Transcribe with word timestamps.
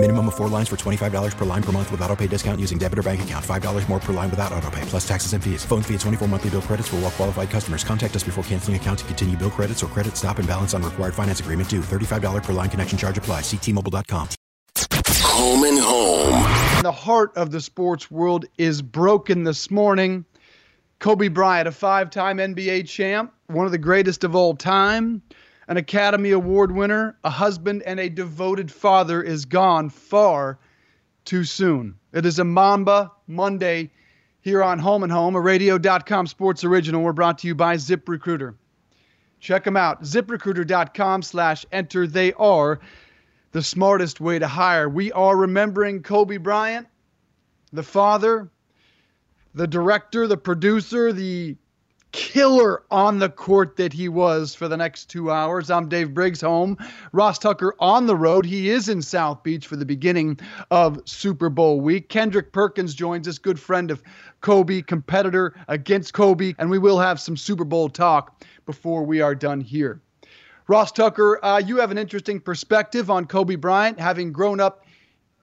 Minimum 0.00 0.28
of 0.28 0.36
four 0.36 0.46
lines 0.48 0.68
for 0.68 0.76
$25 0.76 1.36
per 1.36 1.44
line 1.44 1.62
per 1.62 1.72
month 1.72 1.90
with 1.90 2.00
auto 2.02 2.14
pay 2.14 2.28
discount 2.28 2.60
using 2.60 2.78
debit 2.78 3.00
or 3.00 3.02
bank 3.02 3.20
account. 3.22 3.44
$5 3.44 3.88
more 3.88 3.98
per 3.98 4.12
line 4.12 4.30
without 4.30 4.52
auto 4.52 4.70
pay, 4.70 4.80
plus 4.82 5.06
taxes 5.06 5.32
and 5.32 5.42
fees. 5.42 5.64
Phone 5.64 5.82
fee 5.82 5.94
at 5.94 6.00
24 6.00 6.28
monthly 6.28 6.50
bill 6.50 6.62
credits 6.62 6.86
for 6.86 6.96
all 6.96 7.02
well 7.02 7.10
qualified 7.10 7.50
customers. 7.50 7.82
Contact 7.82 8.14
us 8.14 8.22
before 8.22 8.44
canceling 8.44 8.76
account 8.76 9.00
to 9.00 9.04
continue 9.06 9.36
bill 9.36 9.50
credits 9.50 9.82
or 9.82 9.88
credit 9.88 10.16
stop 10.16 10.38
and 10.38 10.46
balance 10.46 10.72
on 10.72 10.84
required 10.84 11.14
finance 11.14 11.40
agreement 11.40 11.68
due. 11.68 11.80
$35 11.80 12.44
per 12.44 12.52
line 12.52 12.70
connection 12.70 12.96
charge 12.96 13.18
apply. 13.18 13.40
Ctmobile.com. 13.40 14.28
Home 15.20 15.64
and 15.64 15.78
home. 15.80 16.82
The 16.84 16.92
heart 16.92 17.36
of 17.36 17.50
the 17.50 17.60
sports 17.60 18.08
world 18.08 18.44
is 18.56 18.80
broken 18.80 19.42
this 19.42 19.68
morning. 19.68 20.24
Kobe 21.00 21.26
Bryant, 21.26 21.66
a 21.66 21.72
five 21.72 22.10
time 22.10 22.38
NBA 22.38 22.86
champ, 22.86 23.32
one 23.48 23.66
of 23.66 23.72
the 23.72 23.78
greatest 23.78 24.22
of 24.22 24.36
all 24.36 24.54
time, 24.54 25.22
an 25.68 25.76
Academy 25.76 26.30
Award 26.30 26.72
winner, 26.72 27.16
a 27.24 27.30
husband, 27.30 27.82
and 27.84 28.00
a 28.00 28.08
devoted 28.08 28.72
father, 28.72 29.22
is 29.22 29.44
gone 29.44 29.90
far 29.90 30.58
too 31.26 31.44
soon. 31.44 31.94
It 32.12 32.24
is 32.24 32.38
a 32.38 32.44
Mamba 32.44 33.12
Monday 33.26 33.90
here 34.40 34.62
on 34.62 34.78
Home 34.78 35.02
and 35.02 35.12
Home, 35.12 35.36
a 35.36 35.40
radio.com 35.40 36.26
sports 36.26 36.64
original. 36.64 37.02
We're 37.02 37.12
brought 37.12 37.38
to 37.40 37.46
you 37.46 37.54
by 37.54 37.76
ZipRecruiter. 37.76 38.54
Check 39.40 39.64
them 39.64 39.76
out, 39.76 40.02
ziprecruiter.com 40.02 41.22
slash 41.22 41.66
enter. 41.70 42.06
They 42.06 42.32
are 42.32 42.80
the 43.52 43.62
smartest 43.62 44.20
way 44.20 44.38
to 44.38 44.48
hire. 44.48 44.88
We 44.88 45.12
are 45.12 45.36
remembering 45.36 46.02
Kobe 46.02 46.38
Bryant, 46.38 46.88
the 47.72 47.82
father, 47.82 48.48
the 49.54 49.66
director, 49.66 50.26
the 50.26 50.36
producer, 50.38 51.12
the 51.12 51.56
killer 52.12 52.82
on 52.90 53.18
the 53.18 53.28
court 53.28 53.76
that 53.76 53.92
he 53.92 54.08
was 54.08 54.54
for 54.54 54.68
the 54.68 54.76
next 54.76 55.06
two 55.06 55.30
hours. 55.30 55.70
I'm 55.70 55.88
Dave 55.88 56.14
Briggs 56.14 56.40
home. 56.40 56.76
Ross 57.12 57.38
Tucker 57.38 57.74
on 57.78 58.06
the 58.06 58.16
road. 58.16 58.46
He 58.46 58.70
is 58.70 58.88
in 58.88 59.02
South 59.02 59.42
Beach 59.42 59.66
for 59.66 59.76
the 59.76 59.84
beginning 59.84 60.38
of 60.70 61.00
Super 61.04 61.48
Bowl 61.48 61.80
week. 61.80 62.08
Kendrick 62.08 62.52
Perkins 62.52 62.94
joins 62.94 63.28
us, 63.28 63.38
good 63.38 63.60
friend 63.60 63.90
of 63.90 64.02
Kobe, 64.40 64.82
competitor 64.82 65.54
against 65.68 66.14
Kobe, 66.14 66.54
and 66.58 66.70
we 66.70 66.78
will 66.78 66.98
have 66.98 67.20
some 67.20 67.36
Super 67.36 67.64
Bowl 67.64 67.88
talk 67.88 68.42
before 68.66 69.02
we 69.02 69.20
are 69.20 69.34
done 69.34 69.60
here. 69.60 70.00
Ross 70.66 70.92
Tucker, 70.92 71.42
uh, 71.44 71.58
you 71.58 71.78
have 71.78 71.90
an 71.90 71.98
interesting 71.98 72.40
perspective 72.40 73.10
on 73.10 73.26
Kobe 73.26 73.56
Bryant, 73.56 73.98
having 73.98 74.32
grown 74.32 74.60
up 74.60 74.84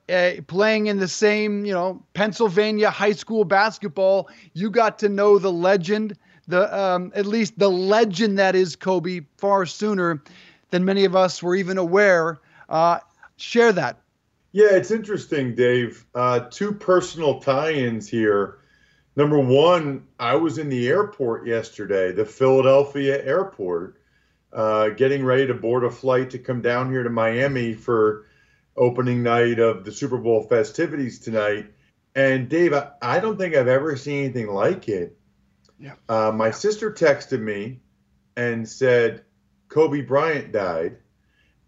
uh, 0.08 0.34
playing 0.46 0.88
in 0.88 1.00
the 1.00 1.08
same, 1.08 1.66
you 1.66 1.74
know, 1.74 2.04
Pennsylvania 2.14 2.92
high 2.92 3.12
school 3.12 3.44
basketball. 3.44 4.30
You 4.54 4.70
got 4.70 5.00
to 5.00 5.10
know 5.10 5.40
the 5.40 5.52
legend, 5.52 6.16
the 6.48 6.78
um, 6.78 7.12
at 7.16 7.26
least 7.26 7.58
the 7.58 7.70
legend 7.70 8.40
that 8.40 8.56
is 8.56 8.76
Kobe 8.76 9.22
far 9.38 9.66
sooner 9.66 10.22
than 10.70 10.86
many 10.86 11.06
of 11.06 11.16
us 11.16 11.42
were 11.42 11.56
even 11.56 11.78
aware. 11.78 12.40
Uh, 12.70 13.00
share 13.38 13.72
that. 13.74 13.98
Yeah, 14.52 14.72
it's 14.72 14.92
interesting, 14.92 15.56
Dave. 15.56 16.06
Uh, 16.16 16.40
two 16.50 16.72
personal 16.72 17.42
tie-ins 17.42 18.08
here. 18.08 18.60
Number 19.18 19.40
one, 19.40 20.08
I 20.20 20.36
was 20.36 20.58
in 20.58 20.70
the 20.70 20.88
airport 20.88 21.48
yesterday, 21.48 22.12
the 22.12 22.26
Philadelphia 22.26 23.24
airport 23.24 23.98
uh, 24.56 24.90
getting 24.90 25.24
ready 25.24 25.48
to 25.48 25.54
board 25.54 25.84
a 25.84 25.92
flight 25.92 26.30
to 26.30 26.40
come 26.40 26.62
down 26.62 26.90
here 26.90 27.04
to 27.04 27.10
Miami 27.10 27.74
for 27.74 28.26
opening 28.78 29.24
night 29.24 29.60
of 29.60 29.84
the 29.84 29.92
Super 29.92 30.18
Bowl 30.18 30.44
festivities 30.44 31.20
tonight. 31.20 31.68
And 32.16 32.48
Dave, 32.48 32.74
I, 32.74 32.92
I 33.02 33.20
don't 33.20 33.38
think 33.38 33.56
I've 33.56 33.68
ever 33.68 33.96
seen 33.98 34.24
anything 34.24 34.48
like 34.48 34.88
it. 34.88 35.18
Yeah. 35.80 35.96
Uh, 36.08 36.32
my 36.34 36.52
sister 36.52 36.92
texted 36.92 37.42
me 37.42 37.80
and 38.36 38.68
said 38.68 39.24
Kobe 39.68 40.02
Bryant 40.02 40.52
died, 40.52 40.98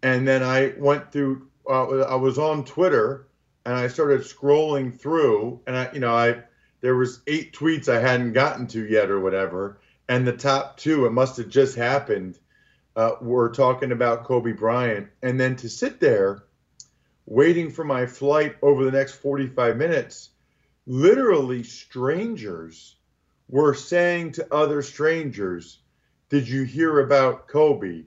and 0.02 0.26
then 0.26 0.42
I 0.42 0.74
went 0.78 1.12
through. 1.12 1.48
Uh, 1.68 2.00
I 2.00 2.14
was 2.14 2.38
on 2.38 2.64
Twitter 2.64 3.28
and 3.66 3.76
I 3.76 3.88
started 3.88 4.22
scrolling 4.22 4.98
through, 4.98 5.60
and 5.66 5.76
I, 5.76 5.90
you 5.92 6.00
know, 6.00 6.14
I 6.14 6.42
there 6.80 6.96
was 6.96 7.20
eight 7.26 7.52
tweets 7.52 7.88
I 7.88 8.00
hadn't 8.00 8.32
gotten 8.32 8.66
to 8.68 8.86
yet 8.86 9.10
or 9.10 9.20
whatever, 9.20 9.80
and 10.08 10.26
the 10.26 10.32
top 10.32 10.78
two, 10.78 11.04
it 11.06 11.12
must 11.12 11.36
have 11.36 11.48
just 11.48 11.76
happened 11.76 12.38
uh, 12.98 13.14
were 13.20 13.50
talking 13.50 13.92
about 13.92 14.24
Kobe 14.24 14.52
Bryant. 14.52 15.08
And 15.22 15.38
then 15.38 15.54
to 15.56 15.68
sit 15.68 16.00
there 16.00 16.44
waiting 17.26 17.70
for 17.70 17.84
my 17.84 18.06
flight 18.06 18.56
over 18.60 18.84
the 18.84 18.90
next 18.90 19.12
45 19.12 19.76
minutes, 19.76 20.30
literally 20.84 21.62
strangers 21.62 22.96
were 23.48 23.74
saying 23.74 24.32
to 24.32 24.54
other 24.54 24.82
strangers, 24.82 25.78
Did 26.28 26.48
you 26.48 26.64
hear 26.64 27.00
about 27.00 27.48
Kobe? 27.48 28.04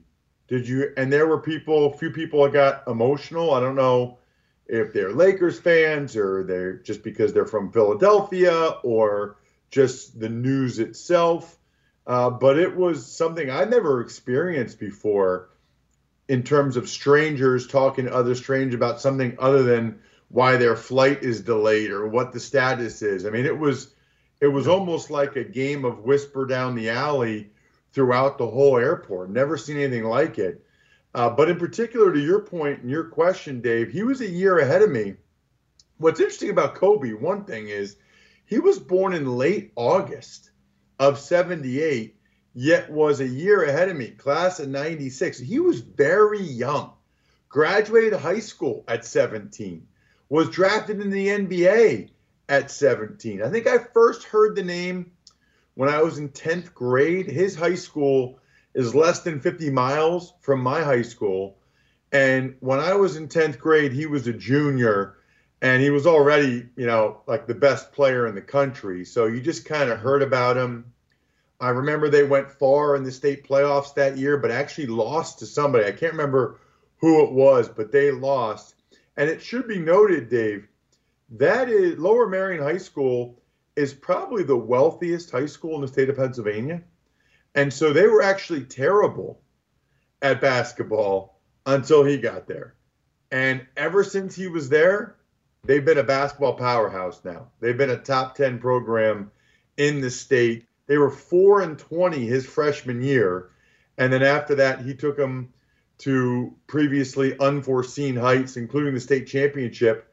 Did 0.48 0.68
you? 0.68 0.92
And 0.96 1.12
there 1.12 1.26
were 1.26 1.40
people, 1.40 1.86
a 1.86 1.96
few 1.96 2.10
people 2.10 2.46
got 2.48 2.86
emotional. 2.86 3.54
I 3.54 3.60
don't 3.60 3.76
know 3.76 4.18
if 4.66 4.92
they're 4.92 5.12
Lakers 5.12 5.58
fans 5.58 6.16
or 6.16 6.44
they're 6.44 6.74
just 6.74 7.02
because 7.02 7.32
they're 7.32 7.44
from 7.44 7.72
Philadelphia 7.72 8.76
or 8.82 9.36
just 9.70 10.18
the 10.18 10.28
news 10.28 10.78
itself. 10.78 11.58
Uh, 12.06 12.30
but 12.30 12.58
it 12.58 12.74
was 12.76 13.06
something 13.06 13.50
I 13.50 13.64
never 13.64 14.00
experienced 14.00 14.78
before 14.78 15.50
in 16.28 16.42
terms 16.42 16.76
of 16.76 16.88
strangers 16.88 17.66
talking 17.66 18.06
to 18.06 18.14
other 18.14 18.34
strangers 18.34 18.74
about 18.74 19.00
something 19.00 19.36
other 19.38 19.62
than 19.62 20.00
why 20.28 20.56
their 20.56 20.76
flight 20.76 21.22
is 21.22 21.42
delayed 21.42 21.90
or 21.90 22.08
what 22.08 22.32
the 22.32 22.40
status 22.40 23.02
is. 23.02 23.26
I 23.26 23.30
mean, 23.30 23.44
it 23.44 23.58
was 23.58 23.92
it 24.42 24.48
was 24.48 24.66
almost 24.66 25.08
like 25.08 25.36
a 25.36 25.44
game 25.44 25.84
of 25.84 26.00
whisper 26.00 26.44
down 26.44 26.74
the 26.74 26.90
alley 26.90 27.48
throughout 27.92 28.38
the 28.38 28.46
whole 28.46 28.76
airport. 28.76 29.30
Never 29.30 29.56
seen 29.56 29.76
anything 29.76 30.02
like 30.02 30.36
it. 30.36 30.66
Uh, 31.14 31.30
but 31.30 31.48
in 31.48 31.56
particular, 31.56 32.12
to 32.12 32.18
your 32.18 32.40
point 32.40 32.80
and 32.80 32.90
your 32.90 33.04
question, 33.04 33.60
Dave, 33.60 33.92
he 33.92 34.02
was 34.02 34.20
a 34.20 34.28
year 34.28 34.58
ahead 34.58 34.82
of 34.82 34.90
me. 34.90 35.14
What's 35.98 36.18
interesting 36.18 36.50
about 36.50 36.74
Kobe, 36.74 37.12
one 37.12 37.44
thing 37.44 37.68
is 37.68 37.98
he 38.44 38.58
was 38.58 38.80
born 38.80 39.14
in 39.14 39.38
late 39.38 39.70
August 39.76 40.50
of 40.98 41.20
78, 41.20 42.16
yet 42.52 42.90
was 42.90 43.20
a 43.20 43.28
year 43.28 43.62
ahead 43.62 43.90
of 43.90 43.96
me, 43.96 44.08
class 44.08 44.58
of 44.58 44.68
96. 44.68 45.38
He 45.38 45.60
was 45.60 45.82
very 45.82 46.42
young, 46.42 46.94
graduated 47.48 48.14
high 48.14 48.40
school 48.40 48.82
at 48.88 49.04
17, 49.04 49.86
was 50.28 50.50
drafted 50.50 51.00
in 51.00 51.10
the 51.10 51.28
NBA 51.28 52.10
at 52.48 52.70
17. 52.70 53.42
I 53.42 53.48
think 53.48 53.66
I 53.66 53.78
first 53.78 54.24
heard 54.24 54.56
the 54.56 54.62
name 54.62 55.12
when 55.74 55.88
I 55.88 56.02
was 56.02 56.18
in 56.18 56.28
10th 56.28 56.74
grade. 56.74 57.26
His 57.26 57.54
high 57.54 57.74
school 57.74 58.38
is 58.74 58.94
less 58.94 59.20
than 59.20 59.40
50 59.40 59.70
miles 59.70 60.34
from 60.40 60.60
my 60.60 60.82
high 60.82 61.02
school. 61.02 61.56
And 62.12 62.56
when 62.60 62.78
I 62.78 62.94
was 62.94 63.16
in 63.16 63.28
10th 63.28 63.58
grade, 63.58 63.92
he 63.92 64.06
was 64.06 64.26
a 64.26 64.32
junior 64.32 65.16
and 65.62 65.80
he 65.80 65.90
was 65.90 66.06
already, 66.06 66.68
you 66.76 66.86
know, 66.86 67.20
like 67.26 67.46
the 67.46 67.54
best 67.54 67.92
player 67.92 68.26
in 68.26 68.34
the 68.34 68.42
country. 68.42 69.04
So 69.04 69.26
you 69.26 69.40
just 69.40 69.64
kind 69.64 69.90
of 69.90 69.98
heard 69.98 70.22
about 70.22 70.56
him. 70.56 70.92
I 71.60 71.68
remember 71.68 72.08
they 72.08 72.24
went 72.24 72.50
far 72.50 72.96
in 72.96 73.04
the 73.04 73.12
state 73.12 73.46
playoffs 73.48 73.94
that 73.94 74.18
year, 74.18 74.36
but 74.36 74.50
actually 74.50 74.88
lost 74.88 75.38
to 75.38 75.46
somebody. 75.46 75.84
I 75.84 75.92
can't 75.92 76.12
remember 76.12 76.58
who 76.96 77.24
it 77.24 77.30
was, 77.30 77.68
but 77.68 77.92
they 77.92 78.10
lost. 78.10 78.74
And 79.16 79.30
it 79.30 79.40
should 79.40 79.68
be 79.68 79.78
noted, 79.78 80.28
Dave, 80.28 80.66
that 81.32 81.68
is 81.68 81.98
Lower 81.98 82.28
Merion 82.28 82.62
High 82.62 82.78
School 82.78 83.40
is 83.74 83.94
probably 83.94 84.42
the 84.42 84.56
wealthiest 84.56 85.30
high 85.30 85.46
school 85.46 85.74
in 85.76 85.80
the 85.80 85.88
state 85.88 86.10
of 86.10 86.16
Pennsylvania. 86.16 86.82
And 87.54 87.72
so 87.72 87.92
they 87.92 88.06
were 88.06 88.22
actually 88.22 88.64
terrible 88.64 89.40
at 90.20 90.40
basketball 90.40 91.40
until 91.66 92.04
he 92.04 92.18
got 92.18 92.46
there. 92.46 92.74
And 93.30 93.66
ever 93.76 94.04
since 94.04 94.36
he 94.36 94.46
was 94.46 94.68
there, 94.68 95.16
they've 95.64 95.84
been 95.84 95.98
a 95.98 96.02
basketball 96.02 96.54
powerhouse 96.54 97.24
now. 97.24 97.48
They've 97.60 97.76
been 97.76 97.90
a 97.90 97.96
top 97.96 98.34
10 98.34 98.58
program 98.58 99.30
in 99.78 100.02
the 100.02 100.10
state. 100.10 100.66
They 100.86 100.98
were 100.98 101.10
4 101.10 101.62
and 101.62 101.78
20 101.78 102.26
his 102.26 102.44
freshman 102.44 103.00
year. 103.00 103.50
And 103.96 104.12
then 104.12 104.22
after 104.22 104.56
that, 104.56 104.82
he 104.82 104.94
took 104.94 105.16
them 105.16 105.52
to 105.98 106.54
previously 106.66 107.38
unforeseen 107.38 108.16
heights, 108.16 108.56
including 108.58 108.92
the 108.92 109.00
state 109.00 109.26
championship 109.26 110.11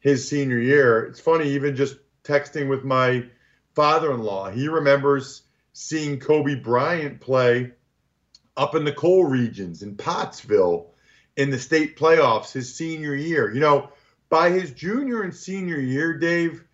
his 0.00 0.28
senior 0.28 0.58
year. 0.58 1.04
It's 1.04 1.20
funny, 1.20 1.50
even 1.50 1.76
just 1.76 1.96
texting 2.24 2.68
with 2.68 2.84
my 2.84 3.26
father 3.74 4.12
in 4.12 4.20
law, 4.20 4.50
he 4.50 4.68
remembers 4.68 5.42
seeing 5.72 6.18
Kobe 6.18 6.54
Bryant 6.54 7.20
play 7.20 7.72
up 8.56 8.74
in 8.74 8.84
the 8.84 8.92
coal 8.92 9.24
regions 9.24 9.82
in 9.82 9.96
Pottsville 9.96 10.90
in 11.36 11.50
the 11.50 11.58
state 11.58 11.98
playoffs 11.98 12.52
his 12.52 12.74
senior 12.74 13.14
year. 13.14 13.52
You 13.52 13.60
know, 13.60 13.90
by 14.30 14.50
his 14.50 14.70
junior 14.70 15.22
and 15.22 15.34
senior 15.34 15.78
year, 15.78 16.14
Dave, 16.14 16.64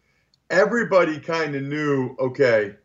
everybody 0.49 1.19
kind 1.19 1.55
of 1.57 1.63
knew 1.63 2.17
okay, 2.19 2.77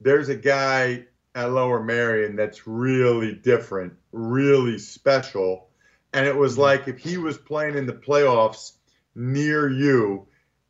there's 0.00 0.28
a 0.28 0.36
guy 0.36 1.06
at 1.34 1.50
Lower 1.50 1.82
Merion 1.82 2.36
that's 2.36 2.66
really 2.66 3.34
different, 3.34 3.94
really 4.12 4.78
special. 4.78 5.68
and 6.12 6.26
it 6.26 6.36
was 6.36 6.52
mm-hmm. 6.52 6.62
like 6.62 6.88
if 6.88 6.98
he 6.98 7.18
was 7.18 7.36
playing 7.36 7.76
in 7.76 7.86
the 7.86 7.92
playoffs 7.92 8.72
near 9.14 9.68
you, 9.68 10.26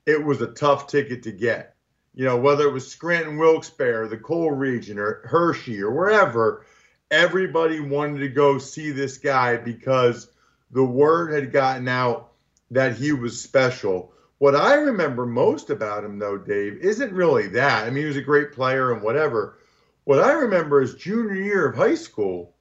it 0.07 0.25
was 0.25 0.41
a 0.41 0.53
tough 0.53 0.87
ticket 0.87 1.23
to 1.25 1.33
get. 1.33 1.75
You 2.15 2.25
know, 2.25 2.37
whether 2.37 2.69
it 2.69 2.73
was 2.73 2.87
Scranton 2.91 3.39
Wilkes-Barre, 3.39 4.09
the 4.09 4.17
coal 4.17 4.51
region, 4.51 4.99
or 4.99 5.23
Hershey, 5.25 5.83
or 5.83 5.91
wherever, 5.91 6.65
everybody 7.11 7.81
wanted 7.81 8.21
to 8.21 8.29
go 8.29 8.59
see 8.59 8.91
this 8.91 9.19
guy 9.19 9.57
because 9.57 10.29
the 10.71 10.85
word 10.85 11.33
had 11.33 11.53
gotten 11.53 11.89
out 11.89 12.33
that 12.71 12.97
he 12.97 13.13
was 13.13 13.41
special. 13.41 14.13
What 14.39 14.55
I 14.55 14.75
remember 14.75 15.27
most 15.27 15.71
about 15.71 16.05
him, 16.05 16.19
though, 16.19 16.39
Dave, 16.39 16.77
isn't 16.77 17.13
really 17.13 17.49
that. 17.49 17.85
I 17.85 17.91
mean, 17.91 18.03
he 18.03 18.09
was 18.09 18.17
a 18.17 18.23
great 18.23 18.53
player 18.53 18.93
and 18.93 19.03
whatever. 19.03 19.59
What 20.05 20.21
I 20.21 20.33
remember 20.33 20.83
is 20.83 20.95
junior 20.95 21.35
year 21.35 21.67
of 21.67 21.77
high 21.77 21.95
school, 21.95 22.55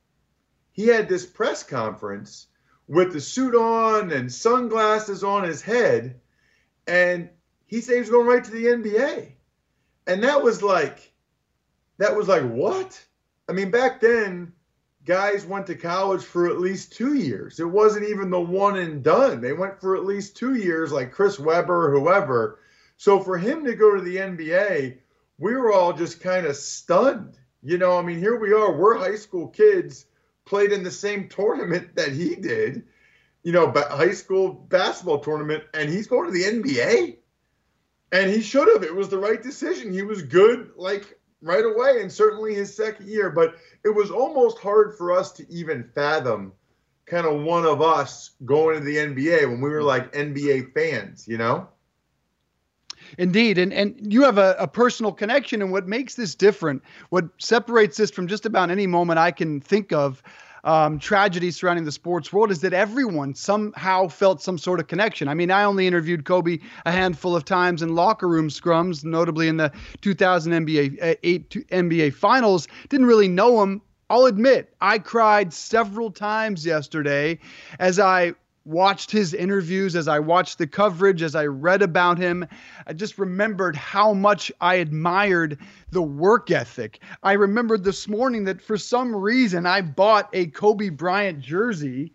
he 0.71 0.87
had 0.87 1.09
this 1.09 1.25
press 1.25 1.61
conference 1.61 2.47
with 2.87 3.13
the 3.13 3.21
suit 3.21 3.55
on 3.55 4.11
and 4.11 4.31
sunglasses 4.31 5.23
on 5.23 5.43
his 5.43 5.61
head, 5.61 6.19
and 6.87 7.29
he 7.65 7.81
said 7.81 7.93
he 7.93 7.99
was 7.99 8.09
going 8.09 8.27
right 8.27 8.43
to 8.43 8.51
the 8.51 8.65
NBA. 8.65 9.31
And 10.05 10.23
that 10.23 10.43
was 10.43 10.61
like, 10.61 11.11
that 11.97 12.15
was 12.15 12.27
like, 12.27 12.43
what? 12.43 13.03
I 13.47 13.53
mean, 13.53 13.71
back 13.71 14.01
then, 14.01 14.53
guys 15.05 15.45
went 15.45 15.67
to 15.67 15.75
college 15.75 16.23
for 16.23 16.47
at 16.47 16.59
least 16.59 16.93
two 16.93 17.15
years. 17.15 17.59
It 17.59 17.65
wasn't 17.65 18.07
even 18.07 18.29
the 18.29 18.39
one 18.39 18.77
and 18.77 19.03
done. 19.03 19.41
They 19.41 19.53
went 19.53 19.79
for 19.79 19.95
at 19.95 20.05
least 20.05 20.37
two 20.37 20.55
years, 20.55 20.91
like 20.91 21.11
Chris 21.11 21.39
Webber, 21.39 21.91
whoever. 21.91 22.59
So 22.97 23.19
for 23.19 23.37
him 23.37 23.65
to 23.65 23.75
go 23.75 23.95
to 23.95 24.01
the 24.01 24.17
NBA, 24.17 24.97
we 25.37 25.55
were 25.55 25.73
all 25.73 25.93
just 25.93 26.21
kind 26.21 26.45
of 26.45 26.55
stunned. 26.55 27.37
You 27.61 27.77
know, 27.77 27.97
I 27.97 28.01
mean, 28.01 28.19
here 28.19 28.37
we 28.37 28.53
are, 28.53 28.71
we're 28.73 28.97
high 28.97 29.15
school 29.15 29.47
kids, 29.47 30.05
played 30.45 30.71
in 30.71 30.83
the 30.83 30.91
same 30.91 31.29
tournament 31.29 31.95
that 31.95 32.11
he 32.11 32.35
did, 32.35 32.83
you 33.43 33.51
know, 33.51 33.67
but 33.67 33.91
high 33.91 34.11
school 34.11 34.53
basketball 34.53 35.19
tournament, 35.19 35.63
and 35.73 35.89
he's 35.89 36.07
going 36.07 36.25
to 36.25 36.31
the 36.31 36.43
NBA. 36.43 37.17
And 38.11 38.29
he 38.29 38.41
should 38.41 38.71
have. 38.71 38.83
It 38.83 38.95
was 38.95 39.09
the 39.09 39.17
right 39.17 39.41
decision. 39.41 39.91
He 39.91 40.03
was 40.03 40.21
good, 40.21 40.71
like 40.75 41.17
right 41.41 41.65
away, 41.65 42.01
and 42.01 42.11
certainly 42.11 42.53
his 42.53 42.75
second 42.75 43.07
year. 43.07 43.31
But 43.31 43.55
it 43.83 43.89
was 43.89 44.11
almost 44.11 44.59
hard 44.59 44.95
for 44.95 45.11
us 45.11 45.31
to 45.33 45.51
even 45.51 45.89
fathom 45.95 46.53
kind 47.05 47.25
of 47.25 47.41
one 47.41 47.65
of 47.65 47.81
us 47.81 48.31
going 48.45 48.79
to 48.79 48.85
the 48.85 48.97
NBA 48.97 49.49
when 49.49 49.61
we 49.61 49.69
were 49.69 49.83
like 49.83 50.13
NBA 50.13 50.73
fans, 50.73 51.27
you 51.27 51.37
know? 51.37 51.67
Indeed. 53.17 53.57
And 53.57 53.73
and 53.73 53.95
you 54.13 54.23
have 54.23 54.37
a, 54.37 54.55
a 54.59 54.67
personal 54.67 55.11
connection 55.11 55.61
and 55.61 55.71
what 55.71 55.87
makes 55.87 56.15
this 56.15 56.35
different, 56.35 56.83
what 57.09 57.25
separates 57.37 57.97
this 57.97 58.11
from 58.11 58.27
just 58.27 58.45
about 58.45 58.71
any 58.71 58.87
moment 58.87 59.19
I 59.19 59.31
can 59.31 59.59
think 59.61 59.91
of 59.91 60.23
um, 60.63 60.97
tragedy 60.97 61.51
surrounding 61.51 61.83
the 61.83 61.91
sports 61.91 62.31
world 62.31 62.49
is 62.51 62.61
that 62.61 62.73
everyone 62.73 63.35
somehow 63.35 64.07
felt 64.07 64.41
some 64.41 64.57
sort 64.57 64.79
of 64.79 64.87
connection. 64.87 65.27
I 65.27 65.33
mean, 65.33 65.51
I 65.51 65.63
only 65.63 65.87
interviewed 65.87 66.25
Kobe 66.25 66.59
a 66.85 66.91
handful 66.91 67.35
of 67.35 67.43
times 67.45 67.81
in 67.81 67.95
locker 67.95 68.27
room 68.27 68.49
scrums, 68.49 69.03
notably 69.03 69.47
in 69.47 69.57
the 69.57 69.71
2000 70.01 70.53
NBA 70.65 71.17
eight 71.23 71.49
NBA 71.49 72.13
Finals. 72.13 72.67
Didn't 72.89 73.07
really 73.07 73.27
know 73.27 73.61
him. 73.61 73.81
I'll 74.09 74.25
admit, 74.25 74.73
I 74.79 74.99
cried 74.99 75.53
several 75.53 76.11
times 76.11 76.65
yesterday 76.65 77.39
as 77.79 77.99
I 77.99 78.35
watched 78.65 79.11
his 79.11 79.33
interviews, 79.33 79.95
as 79.95 80.07
I 80.07 80.19
watched 80.19 80.57
the 80.57 80.67
coverage, 80.67 81.21
as 81.21 81.35
I 81.35 81.45
read 81.45 81.81
about 81.81 82.17
him, 82.17 82.45
I 82.87 82.93
just 82.93 83.17
remembered 83.17 83.75
how 83.75 84.13
much 84.13 84.51
I 84.61 84.75
admired 84.75 85.57
the 85.91 86.01
work 86.01 86.49
ethic. 86.49 86.99
I 87.23 87.33
remembered 87.33 87.83
this 87.83 88.07
morning 88.07 88.45
that 88.45 88.61
for 88.61 88.77
some 88.77 89.15
reason 89.15 89.65
I 89.65 89.81
bought 89.81 90.29
a 90.33 90.47
Kobe 90.47 90.89
Bryant 90.89 91.39
jersey. 91.39 92.13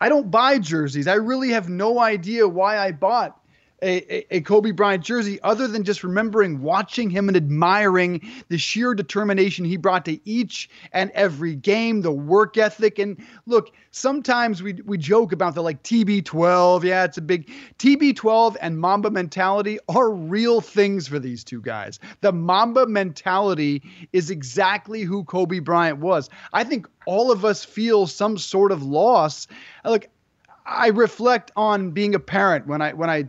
I 0.00 0.08
don't 0.08 0.30
buy 0.30 0.58
jerseys. 0.58 1.08
I 1.08 1.14
really 1.14 1.50
have 1.50 1.68
no 1.68 1.98
idea 1.98 2.46
why 2.46 2.78
I 2.78 2.92
bought 2.92 3.40
a, 3.82 4.36
a, 4.36 4.40
Kobe 4.40 4.70
Bryant 4.70 5.04
jersey 5.04 5.38
other 5.42 5.68
than 5.68 5.84
just 5.84 6.02
remembering 6.02 6.62
watching 6.62 7.10
him 7.10 7.28
and 7.28 7.36
admiring 7.36 8.22
the 8.48 8.56
sheer 8.56 8.94
determination 8.94 9.64
he 9.64 9.76
brought 9.76 10.04
to 10.06 10.18
each 10.28 10.70
and 10.92 11.10
every 11.10 11.54
game, 11.54 12.00
the 12.00 12.12
work 12.12 12.56
ethic. 12.56 12.98
And 12.98 13.22
look, 13.44 13.72
sometimes 13.90 14.62
we, 14.62 14.74
we 14.84 14.96
joke 14.96 15.32
about 15.32 15.54
the 15.54 15.62
like 15.62 15.82
TB12. 15.82 16.84
Yeah, 16.84 17.04
it's 17.04 17.18
a 17.18 17.22
big 17.22 17.50
TB12 17.78 18.56
and 18.62 18.78
Mamba 18.78 19.10
mentality 19.10 19.78
are 19.88 20.10
real 20.10 20.60
things 20.62 21.06
for 21.06 21.18
these 21.18 21.44
two 21.44 21.60
guys. 21.60 22.00
The 22.22 22.32
Mamba 22.32 22.86
mentality 22.86 23.82
is 24.12 24.30
exactly 24.30 25.02
who 25.02 25.24
Kobe 25.24 25.58
Bryant 25.58 25.98
was. 25.98 26.30
I 26.52 26.64
think 26.64 26.88
all 27.04 27.30
of 27.30 27.44
us 27.44 27.64
feel 27.64 28.06
some 28.06 28.38
sort 28.38 28.72
of 28.72 28.82
loss. 28.82 29.46
Look, 29.84 30.08
I 30.64 30.88
reflect 30.88 31.52
on 31.56 31.90
being 31.90 32.14
a 32.14 32.18
parent 32.18 32.66
when 32.66 32.82
I 32.82 32.92
when 32.92 33.08
I 33.08 33.28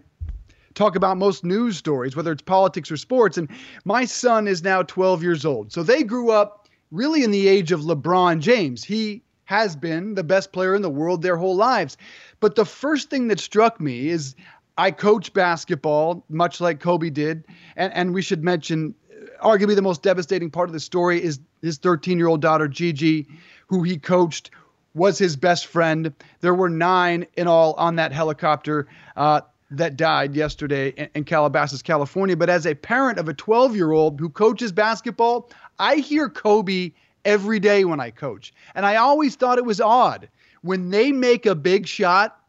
talk 0.77 0.95
about 0.95 1.17
most 1.17 1.43
news 1.43 1.77
stories, 1.77 2.15
whether 2.15 2.31
it's 2.31 2.41
politics 2.41 2.91
or 2.91 2.97
sports. 2.97 3.37
And 3.37 3.49
my 3.83 4.05
son 4.05 4.47
is 4.47 4.63
now 4.63 4.83
12 4.83 5.23
years 5.23 5.45
old. 5.45 5.71
So 5.71 5.83
they 5.83 6.03
grew 6.03 6.31
up 6.31 6.69
really 6.91 7.23
in 7.23 7.31
the 7.31 7.47
age 7.47 7.71
of 7.71 7.81
LeBron 7.81 8.39
James. 8.39 8.83
He 8.83 9.23
has 9.45 9.75
been 9.75 10.13
the 10.13 10.23
best 10.23 10.51
player 10.51 10.75
in 10.75 10.81
the 10.81 10.89
world 10.89 11.21
their 11.21 11.37
whole 11.37 11.55
lives. 11.55 11.97
But 12.39 12.55
the 12.55 12.65
first 12.65 13.09
thing 13.09 13.27
that 13.29 13.39
struck 13.39 13.79
me 13.79 14.09
is 14.09 14.35
I 14.77 14.91
coach 14.91 15.33
basketball, 15.33 16.23
much 16.29 16.61
like 16.61 16.79
Kobe 16.79 17.09
did. 17.09 17.45
And, 17.75 17.93
and 17.93 18.13
we 18.13 18.21
should 18.21 18.43
mention, 18.43 18.93
arguably, 19.41 19.75
the 19.75 19.81
most 19.81 20.03
devastating 20.03 20.51
part 20.51 20.69
of 20.69 20.73
the 20.73 20.79
story 20.79 21.23
is 21.23 21.39
his 21.61 21.77
13 21.77 22.17
year 22.17 22.27
old 22.27 22.41
daughter, 22.41 22.67
Gigi, 22.67 23.27
who 23.67 23.83
he 23.83 23.97
coached 23.97 24.51
was 24.93 25.17
his 25.17 25.35
best 25.35 25.67
friend. 25.67 26.13
There 26.41 26.53
were 26.53 26.69
nine 26.69 27.25
in 27.35 27.47
all 27.47 27.73
on 27.73 27.95
that 27.95 28.11
helicopter. 28.11 28.87
Uh, 29.15 29.41
that 29.71 29.97
died 29.97 30.35
yesterday 30.35 30.89
in, 30.89 31.09
in 31.15 31.23
Calabasas, 31.23 31.81
California. 31.81 32.35
But 32.35 32.49
as 32.49 32.65
a 32.65 32.75
parent 32.75 33.19
of 33.19 33.27
a 33.27 33.33
12 33.33 33.75
year 33.75 33.91
old 33.91 34.19
who 34.19 34.29
coaches 34.29 34.71
basketball, 34.71 35.49
I 35.79 35.95
hear 35.95 36.29
Kobe 36.29 36.91
every 37.25 37.59
day 37.59 37.83
when 37.85 37.99
I 37.99 38.11
coach. 38.11 38.53
And 38.75 38.85
I 38.85 38.95
always 38.95 39.35
thought 39.35 39.57
it 39.57 39.65
was 39.65 39.81
odd. 39.81 40.29
When 40.61 40.89
they 40.89 41.11
make 41.11 41.45
a 41.45 41.55
big 41.55 41.87
shot, 41.87 42.39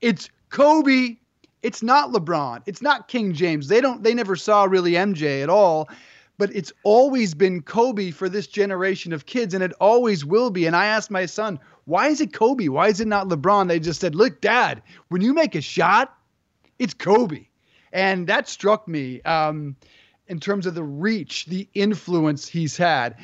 it's 0.00 0.28
Kobe. 0.50 1.16
It's 1.62 1.82
not 1.82 2.10
LeBron. 2.10 2.62
It's 2.66 2.82
not 2.82 3.08
King 3.08 3.32
James. 3.32 3.68
They 3.68 3.80
don't 3.80 4.02
they 4.02 4.14
never 4.14 4.36
saw 4.36 4.64
really 4.64 4.92
MJ 4.92 5.42
at 5.42 5.48
all. 5.48 5.88
But 6.36 6.54
it's 6.54 6.72
always 6.82 7.32
been 7.32 7.62
Kobe 7.62 8.10
for 8.10 8.28
this 8.28 8.48
generation 8.48 9.12
of 9.12 9.26
kids, 9.26 9.54
and 9.54 9.62
it 9.62 9.72
always 9.80 10.24
will 10.24 10.50
be. 10.50 10.66
And 10.66 10.74
I 10.74 10.86
asked 10.86 11.10
my 11.10 11.26
son, 11.26 11.60
why 11.84 12.08
is 12.08 12.20
it 12.20 12.32
Kobe? 12.32 12.66
Why 12.66 12.88
is 12.88 13.00
it 13.00 13.06
not 13.06 13.28
LeBron? 13.28 13.68
They 13.68 13.78
just 13.78 14.00
said, 14.00 14.16
look, 14.16 14.40
dad, 14.40 14.82
when 15.08 15.22
you 15.22 15.32
make 15.32 15.54
a 15.54 15.60
shot, 15.60 16.12
it's 16.84 16.94
Kobe. 16.94 17.46
And 17.92 18.26
that 18.26 18.48
struck 18.48 18.86
me 18.86 19.22
um, 19.22 19.76
in 20.28 20.38
terms 20.38 20.66
of 20.66 20.74
the 20.74 20.84
reach, 20.84 21.46
the 21.46 21.66
influence 21.74 22.46
he's 22.46 22.76
had. 22.76 23.16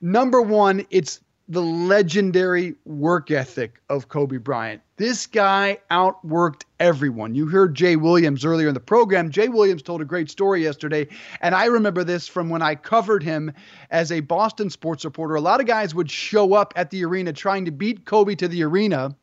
Number 0.00 0.42
one, 0.42 0.86
it's 0.90 1.20
the 1.48 1.62
legendary 1.62 2.74
work 2.84 3.30
ethic 3.30 3.80
of 3.88 4.08
Kobe 4.08 4.38
Bryant. 4.38 4.82
This 4.96 5.26
guy 5.26 5.78
outworked 5.90 6.62
everyone. 6.78 7.34
You 7.34 7.46
heard 7.46 7.74
Jay 7.74 7.96
Williams 7.96 8.44
earlier 8.44 8.68
in 8.68 8.74
the 8.74 8.80
program. 8.80 9.30
Jay 9.30 9.48
Williams 9.48 9.82
told 9.82 10.00
a 10.00 10.06
great 10.06 10.30
story 10.30 10.62
yesterday, 10.62 11.08
and 11.40 11.54
I 11.54 11.66
remember 11.66 12.04
this 12.04 12.28
from 12.28 12.48
when 12.48 12.62
I 12.62 12.74
covered 12.74 13.22
him 13.22 13.52
as 13.90 14.12
a 14.12 14.20
Boston 14.20 14.70
sports 14.70 15.04
reporter. 15.04 15.34
A 15.34 15.40
lot 15.40 15.60
of 15.60 15.66
guys 15.66 15.94
would 15.94 16.10
show 16.10 16.54
up 16.54 16.72
at 16.76 16.90
the 16.90 17.04
arena 17.04 17.32
trying 17.32 17.64
to 17.64 17.70
beat 17.70 18.04
Kobe 18.04 18.34
to 18.36 18.48
the 18.48 18.62
arena. 18.62 19.14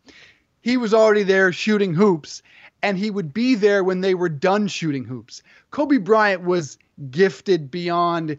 He 0.61 0.77
was 0.77 0.93
already 0.93 1.23
there 1.23 1.51
shooting 1.51 1.93
hoops, 1.93 2.43
and 2.83 2.97
he 2.97 3.11
would 3.11 3.33
be 3.33 3.55
there 3.55 3.83
when 3.83 4.01
they 4.01 4.15
were 4.15 4.29
done 4.29 4.67
shooting 4.67 5.03
hoops. 5.03 5.43
Kobe 5.71 5.97
Bryant 5.97 6.43
was 6.43 6.77
gifted 7.09 7.71
beyond 7.71 8.37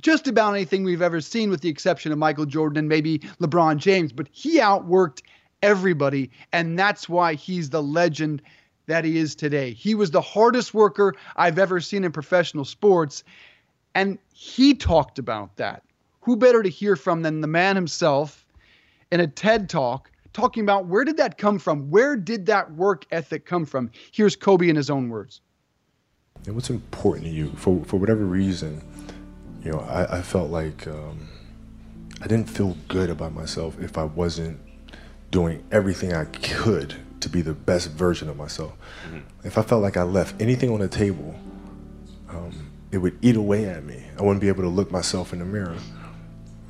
just 0.00 0.26
about 0.26 0.54
anything 0.54 0.84
we've 0.84 1.02
ever 1.02 1.20
seen, 1.20 1.50
with 1.50 1.60
the 1.60 1.68
exception 1.68 2.12
of 2.12 2.18
Michael 2.18 2.46
Jordan 2.46 2.78
and 2.78 2.88
maybe 2.88 3.18
LeBron 3.40 3.76
James, 3.76 4.12
but 4.12 4.28
he 4.32 4.58
outworked 4.58 5.22
everybody, 5.62 6.30
and 6.52 6.78
that's 6.78 7.08
why 7.08 7.34
he's 7.34 7.70
the 7.70 7.82
legend 7.82 8.42
that 8.86 9.04
he 9.04 9.18
is 9.18 9.34
today. 9.34 9.72
He 9.72 9.94
was 9.94 10.10
the 10.10 10.20
hardest 10.20 10.74
worker 10.74 11.14
I've 11.36 11.58
ever 11.58 11.80
seen 11.80 12.04
in 12.04 12.12
professional 12.12 12.64
sports, 12.64 13.22
and 13.94 14.18
he 14.32 14.74
talked 14.74 15.18
about 15.18 15.56
that. 15.56 15.82
Who 16.22 16.36
better 16.36 16.62
to 16.62 16.68
hear 16.68 16.96
from 16.96 17.22
than 17.22 17.40
the 17.40 17.46
man 17.46 17.76
himself 17.76 18.46
in 19.10 19.20
a 19.20 19.26
TED 19.26 19.68
talk 19.68 20.10
talking 20.32 20.62
about 20.62 20.86
where 20.86 21.04
did 21.04 21.16
that 21.18 21.38
come 21.38 21.58
from? 21.58 21.90
Where 21.90 22.16
did 22.16 22.46
that 22.46 22.72
work 22.72 23.06
ethic 23.10 23.46
come 23.46 23.64
from? 23.64 23.90
Here's 24.12 24.36
Kobe 24.36 24.68
in 24.68 24.76
his 24.76 24.90
own 24.90 25.08
words. 25.08 25.40
And 26.46 26.54
what's 26.54 26.70
important 26.70 27.26
to 27.26 27.30
you, 27.30 27.52
for, 27.56 27.84
for 27.84 27.98
whatever 27.98 28.24
reason, 28.24 28.82
you 29.64 29.72
know, 29.72 29.80
I, 29.80 30.18
I 30.18 30.22
felt 30.22 30.50
like 30.50 30.86
um, 30.88 31.28
I 32.20 32.26
didn't 32.26 32.50
feel 32.50 32.76
good 32.88 33.10
about 33.10 33.32
myself 33.32 33.78
if 33.80 33.96
I 33.96 34.04
wasn't 34.04 34.58
doing 35.30 35.64
everything 35.70 36.12
I 36.12 36.24
could 36.24 36.96
to 37.20 37.28
be 37.28 37.42
the 37.42 37.54
best 37.54 37.90
version 37.90 38.28
of 38.28 38.36
myself. 38.36 38.72
Mm-hmm. 39.06 39.46
If 39.46 39.56
I 39.56 39.62
felt 39.62 39.82
like 39.82 39.96
I 39.96 40.02
left 40.02 40.40
anything 40.40 40.70
on 40.70 40.80
the 40.80 40.88
table, 40.88 41.34
um, 42.28 42.70
it 42.90 42.98
would 42.98 43.16
eat 43.22 43.36
away 43.36 43.66
at 43.66 43.84
me. 43.84 44.04
I 44.18 44.22
wouldn't 44.22 44.40
be 44.40 44.48
able 44.48 44.62
to 44.62 44.68
look 44.68 44.90
myself 44.90 45.32
in 45.32 45.38
the 45.38 45.44
mirror. 45.44 45.76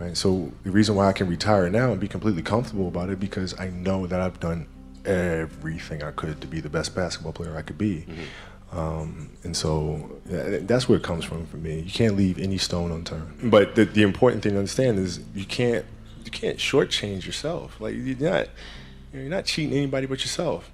Right? 0.03 0.17
So 0.17 0.51
the 0.65 0.73
reason 0.73 0.97
why 0.97 1.07
I 1.07 1.13
can 1.13 1.29
retire 1.29 1.71
now 1.71 1.93
and 1.93 2.01
be 2.01 2.09
completely 2.09 2.43
comfortable 2.43 2.89
about 2.89 3.09
it 3.09 3.21
because 3.21 3.59
I 3.61 3.69
know 3.69 4.09
that 4.09 4.21
I've 4.21 4.41
done 4.41 4.67
everything 5.05 6.03
I 6.03 6.11
could 6.11 6.41
to 6.41 6.47
be 6.49 6.61
the 6.61 6.69
best 6.69 6.95
basketball 6.95 7.33
player 7.33 7.57
I 7.57 7.63
could 7.63 7.79
be. 7.79 8.07
Mm-hmm. 8.09 8.79
Um, 8.79 9.31
and 9.45 9.57
so 9.57 10.21
that's 10.25 10.89
where 10.89 10.99
it 10.99 11.05
comes 11.05 11.25
from 11.25 11.47
for 11.47 11.59
me. 11.59 11.81
You 11.81 11.91
can't 11.91 12.17
leave 12.17 12.39
any 12.39 12.59
stone 12.59 12.91
unturned. 12.91 13.51
But 13.51 13.77
the, 13.77 13.85
the 13.85 14.03
important 14.03 14.43
thing 14.43 14.53
to 14.53 14.59
understand 14.59 14.99
is 14.99 15.21
you 15.35 15.45
can't 15.45 15.85
you 16.25 16.31
can't 16.31 16.59
shortchange 16.59 17.25
yourself. 17.25 17.81
Like 17.81 17.95
you're 17.95 18.17
not 18.17 18.49
you're 19.13 19.23
not 19.25 19.45
cheating 19.45 19.77
anybody 19.77 20.07
but 20.07 20.21
yourself. 20.21 20.69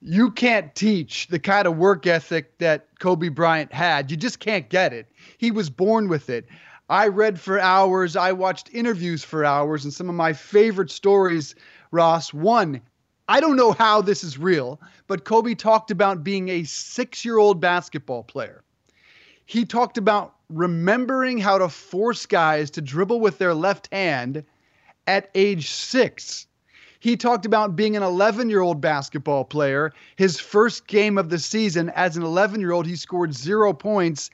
You 0.00 0.30
can't 0.30 0.74
teach 0.74 1.26
the 1.28 1.38
kind 1.38 1.66
of 1.66 1.76
work 1.76 2.06
ethic 2.06 2.56
that 2.58 2.86
Kobe 3.00 3.28
Bryant 3.28 3.72
had. 3.72 4.10
You 4.10 4.16
just 4.16 4.38
can't 4.38 4.68
get 4.70 4.94
it. 4.94 5.08
He 5.36 5.50
was 5.50 5.68
born 5.68 6.08
with 6.08 6.30
it. 6.30 6.46
I 6.88 7.08
read 7.08 7.40
for 7.40 7.58
hours. 7.58 8.14
I 8.14 8.32
watched 8.32 8.68
interviews 8.74 9.24
for 9.24 9.42
hours, 9.44 9.84
and 9.84 9.92
some 9.92 10.10
of 10.10 10.14
my 10.14 10.34
favorite 10.34 10.90
stories, 10.90 11.54
Ross. 11.90 12.34
One, 12.34 12.82
I 13.26 13.40
don't 13.40 13.56
know 13.56 13.72
how 13.72 14.02
this 14.02 14.22
is 14.22 14.36
real, 14.36 14.78
but 15.06 15.24
Kobe 15.24 15.54
talked 15.54 15.90
about 15.90 16.22
being 16.22 16.50
a 16.50 16.64
six 16.64 17.24
year 17.24 17.38
old 17.38 17.58
basketball 17.58 18.22
player. 18.22 18.62
He 19.46 19.64
talked 19.64 19.96
about 19.96 20.34
remembering 20.50 21.38
how 21.38 21.56
to 21.56 21.70
force 21.70 22.26
guys 22.26 22.70
to 22.72 22.82
dribble 22.82 23.20
with 23.20 23.38
their 23.38 23.54
left 23.54 23.88
hand 23.90 24.44
at 25.06 25.30
age 25.34 25.70
six. 25.70 26.46
He 27.00 27.16
talked 27.16 27.46
about 27.46 27.76
being 27.76 27.96
an 27.96 28.02
11 28.02 28.50
year 28.50 28.60
old 28.60 28.82
basketball 28.82 29.46
player. 29.46 29.92
His 30.16 30.38
first 30.38 30.86
game 30.86 31.16
of 31.16 31.30
the 31.30 31.38
season 31.38 31.90
as 31.90 32.18
an 32.18 32.24
11 32.24 32.60
year 32.60 32.72
old, 32.72 32.86
he 32.86 32.96
scored 32.96 33.32
zero 33.32 33.72
points, 33.72 34.28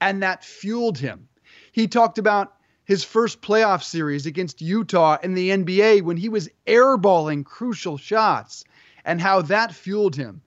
and 0.00 0.22
that 0.22 0.44
fueled 0.44 0.98
him. 0.98 1.28
He 1.76 1.88
talked 1.88 2.16
about 2.16 2.54
his 2.84 3.04
first 3.04 3.42
playoff 3.42 3.82
series 3.82 4.24
against 4.24 4.62
Utah 4.62 5.18
in 5.22 5.34
the 5.34 5.50
NBA 5.50 6.00
when 6.00 6.16
he 6.16 6.30
was 6.30 6.48
airballing 6.66 7.44
crucial 7.44 7.98
shots 7.98 8.64
and 9.04 9.20
how 9.20 9.42
that 9.42 9.74
fueled 9.74 10.16
him. 10.16 10.40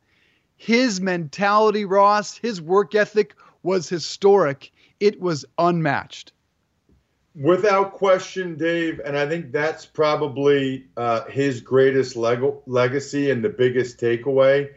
His 0.58 1.00
mentality, 1.00 1.86
Ross, 1.86 2.36
his 2.36 2.60
work 2.60 2.96
ethic 2.96 3.36
was 3.62 3.88
historic. 3.88 4.72
It 5.00 5.22
was 5.22 5.46
unmatched. 5.60 6.34
Without 7.36 7.94
question, 7.94 8.58
Dave, 8.58 9.00
and 9.06 9.16
I 9.16 9.30
think 9.30 9.52
that's 9.52 9.86
probably 9.86 10.88
uh, 10.98 11.26
his 11.26 11.62
greatest 11.62 12.16
leg- 12.16 12.56
legacy 12.66 13.30
and 13.30 13.46
the 13.46 13.50
biggest 13.50 14.00
takeaway. 14.00 14.68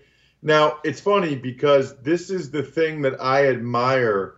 Now, 0.43 0.81
it's 0.85 1.01
funny 1.01 1.35
because 1.35 1.97
this 2.03 2.29
is 2.29 2.51
the 2.51 2.63
thing 2.63 3.01
that 3.03 3.19
I 3.23 3.47
admire 3.47 4.35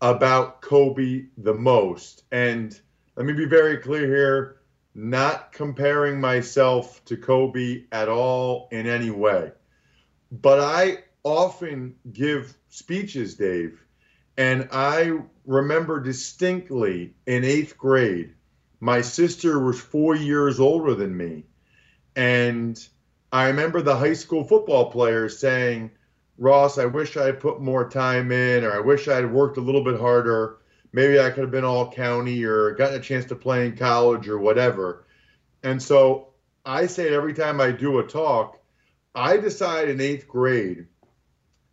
about 0.00 0.60
Kobe 0.60 1.26
the 1.36 1.54
most. 1.54 2.24
And 2.30 2.78
let 3.16 3.26
me 3.26 3.32
be 3.32 3.46
very 3.46 3.78
clear 3.78 4.06
here 4.06 4.60
not 4.94 5.52
comparing 5.52 6.20
myself 6.20 7.04
to 7.04 7.16
Kobe 7.16 7.84
at 7.92 8.08
all 8.08 8.68
in 8.72 8.86
any 8.86 9.10
way. 9.10 9.52
But 10.30 10.60
I 10.60 11.04
often 11.22 11.94
give 12.12 12.56
speeches, 12.68 13.34
Dave, 13.34 13.82
and 14.36 14.68
I 14.72 15.18
remember 15.46 16.00
distinctly 16.00 17.14
in 17.26 17.44
eighth 17.44 17.76
grade, 17.76 18.34
my 18.80 19.00
sister 19.00 19.58
was 19.58 19.80
four 19.80 20.14
years 20.14 20.60
older 20.60 20.94
than 20.94 21.16
me. 21.16 21.44
And 22.14 22.78
I 23.32 23.48
remember 23.48 23.82
the 23.82 23.96
high 23.96 24.14
school 24.14 24.44
football 24.44 24.90
players 24.90 25.38
saying, 25.38 25.90
Ross, 26.38 26.78
I 26.78 26.86
wish 26.86 27.16
I 27.16 27.26
had 27.26 27.40
put 27.40 27.60
more 27.60 27.88
time 27.88 28.30
in, 28.30 28.64
or 28.64 28.72
I 28.72 28.78
wish 28.78 29.08
I 29.08 29.16
had 29.16 29.32
worked 29.32 29.56
a 29.56 29.60
little 29.60 29.82
bit 29.82 30.00
harder. 30.00 30.58
Maybe 30.92 31.18
I 31.18 31.30
could 31.30 31.42
have 31.42 31.50
been 31.50 31.64
all 31.64 31.90
county 31.90 32.44
or 32.44 32.72
gotten 32.72 33.00
a 33.00 33.02
chance 33.02 33.24
to 33.26 33.34
play 33.34 33.66
in 33.66 33.76
college 33.76 34.28
or 34.28 34.38
whatever. 34.38 35.04
And 35.64 35.82
so 35.82 36.28
I 36.64 36.86
say 36.86 37.06
it 37.06 37.12
every 37.12 37.34
time 37.34 37.60
I 37.60 37.72
do 37.72 37.98
a 37.98 38.06
talk. 38.06 38.60
I 39.14 39.36
decide 39.36 39.88
in 39.88 40.00
eighth 40.00 40.28
grade, 40.28 40.86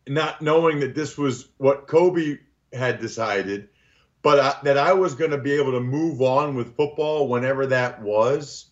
not 0.07 0.41
knowing 0.41 0.79
that 0.79 0.95
this 0.95 1.15
was 1.15 1.49
what 1.57 1.87
Kobe 1.87 2.39
had 2.73 2.99
decided, 2.99 3.69
but 4.23 4.39
I, 4.39 4.55
that 4.63 4.79
I 4.79 4.93
was 4.93 5.13
going 5.13 5.31
to 5.31 5.37
be 5.37 5.53
able 5.53 5.73
to 5.73 5.79
move 5.79 6.21
on 6.23 6.55
with 6.55 6.75
football 6.75 7.27
whenever 7.27 7.67
that 7.67 8.01
was, 8.01 8.71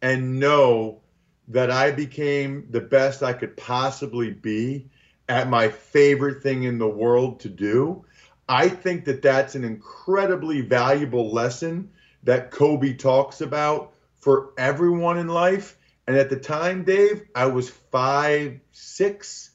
and 0.00 0.38
know 0.38 1.02
that 1.48 1.72
I 1.72 1.90
became 1.90 2.68
the 2.70 2.80
best 2.80 3.22
I 3.22 3.32
could 3.32 3.56
possibly 3.56 4.30
be 4.30 4.90
at 5.28 5.48
my 5.48 5.68
favorite 5.68 6.42
thing 6.42 6.64
in 6.64 6.78
the 6.78 6.88
world 6.88 7.40
to 7.40 7.48
do. 7.48 8.04
I 8.48 8.68
think 8.68 9.06
that 9.06 9.22
that's 9.22 9.54
an 9.54 9.64
incredibly 9.64 10.60
valuable 10.60 11.32
lesson 11.32 11.90
that 12.24 12.50
Kobe 12.50 12.94
talks 12.94 13.40
about 13.40 13.94
for 14.16 14.52
everyone 14.58 15.18
in 15.18 15.28
life. 15.28 15.78
And 16.06 16.16
at 16.16 16.28
the 16.28 16.36
time, 16.36 16.84
Dave, 16.84 17.22
I 17.34 17.46
was 17.46 17.70
five 17.70 18.60
six, 18.72 19.50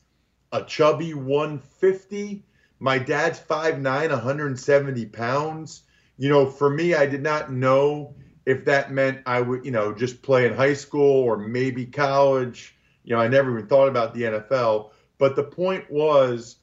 a 0.51 0.63
chubby 0.63 1.13
150. 1.13 2.43
My 2.79 2.97
dad's 2.97 3.37
five 3.37 3.79
nine, 3.79 4.09
170 4.09 5.05
pounds. 5.07 5.83
You 6.17 6.29
know, 6.29 6.47
for 6.47 6.69
me, 6.69 6.95
I 6.95 7.05
did 7.05 7.21
not 7.21 7.51
know 7.51 8.15
if 8.45 8.65
that 8.65 8.91
meant 8.91 9.21
I 9.27 9.41
would, 9.41 9.65
you 9.65 9.71
know, 9.71 9.93
just 9.93 10.23
play 10.23 10.47
in 10.47 10.53
high 10.53 10.73
school 10.73 11.23
or 11.23 11.37
maybe 11.37 11.85
college. 11.85 12.75
You 13.03 13.15
know, 13.15 13.21
I 13.21 13.27
never 13.27 13.51
even 13.51 13.67
thought 13.67 13.87
about 13.87 14.13
the 14.13 14.23
NFL. 14.23 14.91
But 15.19 15.35
the 15.35 15.43
point 15.43 15.91
was, 15.91 16.55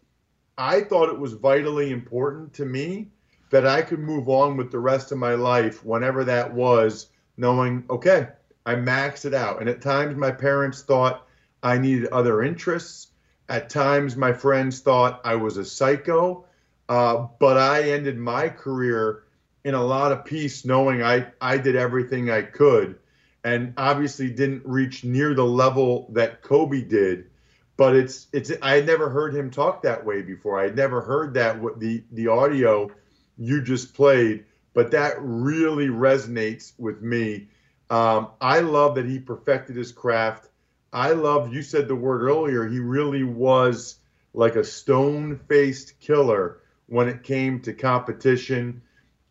I 0.59 0.81
thought 0.81 1.11
it 1.11 1.19
was 1.19 1.35
vitally 1.35 1.93
important 1.93 2.53
to 2.55 2.65
me 2.65 3.11
that 3.51 3.67
I 3.67 3.83
could 3.83 4.01
move 4.01 4.29
on 4.29 4.57
with 4.57 4.73
the 4.73 4.79
rest 4.81 5.13
of 5.13 5.19
my 5.19 5.35
life 5.35 5.85
whenever 5.85 6.25
that 6.25 6.53
was, 6.53 7.11
knowing, 7.37 7.85
okay, 7.89 8.29
I 8.65 8.75
maxed 8.75 9.27
it 9.27 9.35
out. 9.35 9.61
And 9.61 9.69
at 9.69 9.83
times 9.83 10.17
my 10.17 10.33
parents 10.33 10.83
thought 10.83 11.29
I 11.63 11.79
needed 11.79 12.09
other 12.09 12.43
interests. 12.43 13.09
At 13.49 13.71
times 13.71 14.17
my 14.17 14.33
friends 14.33 14.81
thought 14.81 15.21
I 15.25 15.37
was 15.37 15.59
a 15.59 15.65
psycho. 15.65 16.47
Uh, 16.89 17.27
but 17.39 17.57
I 17.57 17.91
ended 17.91 18.17
my 18.17 18.49
career 18.49 19.25
in 19.65 19.75
a 19.75 19.85
lot 19.85 20.13
of 20.13 20.25
peace, 20.25 20.65
knowing 20.65 21.03
I, 21.03 21.27
I 21.41 21.59
did 21.59 21.77
everything 21.77 22.31
I 22.31 22.43
could 22.43 22.99
and 23.45 23.75
obviously 23.77 24.31
didn't 24.31 24.65
reach 24.65 25.05
near 25.05 25.35
the 25.35 25.45
level 25.45 26.09
that 26.13 26.43
Kobe 26.43 26.81
did 26.81 27.27
but 27.77 27.95
it's 27.95 28.27
it's 28.33 28.53
I 28.63 28.77
had 28.77 28.87
never 28.87 29.11
heard 29.11 29.35
him 29.35 29.51
talk 29.51 29.83
that 29.83 30.05
way 30.05 30.23
before. 30.23 30.59
I 30.59 30.65
had 30.65 30.77
never 30.77 31.01
heard 31.01 31.35
that 31.35 31.61
the 31.79 32.03
the 32.13 32.29
audio 32.29 32.91
you 33.37 33.63
just 33.63 33.95
played, 33.95 34.45
but 34.73 34.91
that 34.93 35.17
really 35.21 35.89
resonates 35.89 36.73
with 36.79 37.03
me. 37.03 37.49
Um, 37.91 38.29
I 38.41 38.61
love 38.61 38.95
that 38.97 39.07
he 39.07 39.19
perfected 39.19 39.77
his 39.77 39.93
craft. 39.93 40.49
I 40.93 41.11
love 41.11 41.53
you 41.53 41.63
said 41.63 41.89
the 41.89 41.95
word 41.95 42.23
earlier. 42.23 42.67
He 42.67 42.79
really 42.79 43.25
was 43.25 43.97
like 44.33 44.57
a 44.57 44.65
stone 44.65 45.39
faced 45.49 46.01
killer 46.01 46.61
when 46.87 47.09
it 47.09 47.25
came 47.25 47.61
to 47.61 47.75
competition, 47.75 48.81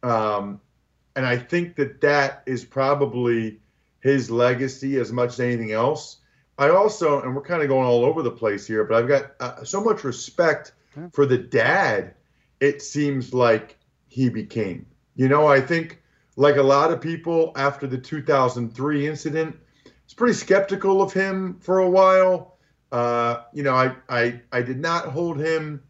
um, 0.04 0.62
and 1.16 1.26
I 1.26 1.38
think 1.38 1.78
that 1.78 2.02
that 2.02 2.44
is 2.46 2.64
probably 2.64 3.60
his 4.02 4.30
legacy 4.30 5.00
as 5.00 5.12
much 5.12 5.30
as 5.32 5.40
anything 5.40 5.72
else 5.72 6.18
I 6.58 6.70
also, 6.70 7.22
and 7.22 7.36
we're 7.36 7.42
kind 7.42 7.62
of 7.62 7.68
going 7.68 7.86
all 7.86 8.06
over 8.06 8.22
the 8.22 8.32
place 8.32 8.66
here, 8.66 8.84
but 8.86 8.98
I've 8.98 9.08
got 9.08 9.32
uh, 9.40 9.64
so 9.64 9.84
much 9.84 10.04
respect 10.04 10.74
yeah. 10.96 11.10
for 11.12 11.26
the 11.26 11.38
dad. 11.38 12.14
It 12.62 12.82
seems 12.82 13.34
like 13.34 13.78
he 14.08 14.30
became. 14.30 14.86
You 15.16 15.28
know, 15.28 15.48
I 15.48 15.60
think 15.60 16.02
like 16.38 16.56
a 16.56 16.64
lot 16.64 16.92
of 16.92 17.02
people 17.02 17.52
after 17.56 17.88
the 17.88 17.98
2003 17.98 19.08
incident, 19.08 19.58
it's 20.06 20.14
pretty 20.14 20.34
skeptical 20.34 21.02
of 21.02 21.12
him 21.12 21.60
for 21.60 21.80
a 21.80 21.90
while. 21.90 22.58
Uh, 22.92 23.42
you 23.54 23.64
know, 23.64 23.74
I, 23.76 23.96
I 24.08 24.42
I 24.52 24.62
did 24.62 24.80
not 24.80 25.08
hold 25.08 25.38
him 25.38 25.84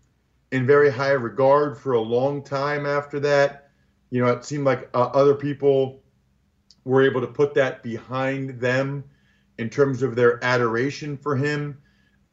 in 0.51 0.65
very 0.65 0.89
high 0.89 1.11
regard 1.11 1.77
for 1.77 1.93
a 1.93 2.01
long 2.01 2.43
time 2.43 2.85
after 2.85 3.19
that. 3.19 3.69
You 4.09 4.23
know, 4.23 4.31
it 4.31 4.45
seemed 4.45 4.65
like 4.65 4.89
uh, 4.95 5.09
other 5.13 5.35
people 5.35 6.01
were 6.85 7.03
able 7.03 7.21
to 7.21 7.27
put 7.27 7.53
that 7.55 7.83
behind 7.83 8.59
them 8.59 9.03
in 9.57 9.69
terms 9.69 10.03
of 10.03 10.15
their 10.15 10.43
adoration 10.43 11.17
for 11.17 11.35
him 11.35 11.77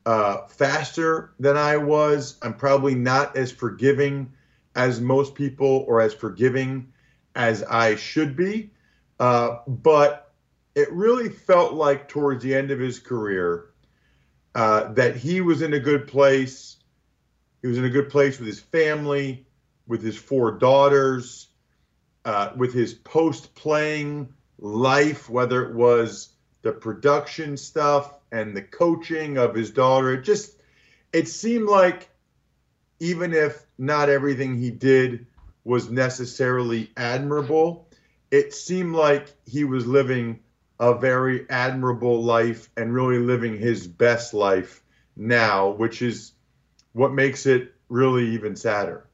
uh, 0.07 0.47
faster 0.49 1.33
than 1.39 1.57
I 1.57 1.77
was. 1.77 2.37
I'm 2.43 2.55
probably 2.55 2.95
not 2.95 3.37
as 3.37 3.53
forgiving 3.53 4.33
as 4.75 5.01
most 5.01 5.35
people 5.35 5.85
or 5.87 6.01
as 6.01 6.15
forgiving 6.15 6.93
as 7.35 7.63
I 7.63 7.97
should 7.97 8.37
be. 8.37 8.71
Uh, 9.21 9.59
but 9.67 10.33
it 10.75 10.91
really 10.93 11.29
felt 11.29 11.75
like 11.75 12.09
towards 12.09 12.43
the 12.43 12.55
end 12.55 12.71
of 12.71 12.79
his 12.79 12.99
career 12.99 13.67
uh, 14.55 14.93
that 14.95 15.17
he 15.17 15.41
was 15.41 15.63
in 15.63 15.75
a 15.75 15.81
good 15.81 16.09
place. 16.09 16.77
He 17.61 17.69
was 17.69 17.79
in 17.79 17.85
a 17.85 17.91
good 17.91 18.11
place 18.11 18.39
with 18.39 18.49
his 18.49 18.61
family, 18.61 19.47
with 19.87 20.03
his 20.03 20.17
four 20.17 20.53
daughters, 20.53 21.49
uh, 22.25 22.51
with 22.57 22.73
his 22.75 22.95
post 22.95 23.55
playing 23.55 24.33
life, 24.59 25.29
whether 25.29 25.63
it 25.69 25.75
was 25.75 26.32
the 26.63 26.73
production 26.73 27.57
stuff 27.57 28.19
and 28.31 28.57
the 28.57 28.63
coaching 28.63 29.37
of 29.37 29.55
his 29.55 29.71
daughter. 29.71 30.15
It 30.15 30.23
just 30.23 30.61
it 31.13 31.29
seemed 31.29 31.69
like 31.69 32.09
even 33.01 33.35
if 33.35 33.67
not 33.79 34.09
everything 34.09 34.57
he 34.57 34.71
did 34.71 35.27
was 35.65 35.91
necessarily 35.91 36.91
admirable, 36.97 37.89
it 38.31 38.55
seemed 38.55 38.95
like 38.95 39.29
he 39.45 39.65
was 39.65 39.87
living 39.87 40.41
a 40.81 40.95
very 40.95 41.49
admirable 41.51 42.23
life 42.23 42.71
and 42.77 42.95
really 42.95 43.19
living 43.19 43.57
his 43.57 43.87
best 43.87 44.35
life 44.35 44.83
now, 45.17 45.71
which 45.71 46.03
is 46.03 46.33
what 46.93 47.13
makes 47.13 47.47
it 47.47 47.75
really 47.89 48.31
even 48.31 48.57
sadder. 48.57 49.07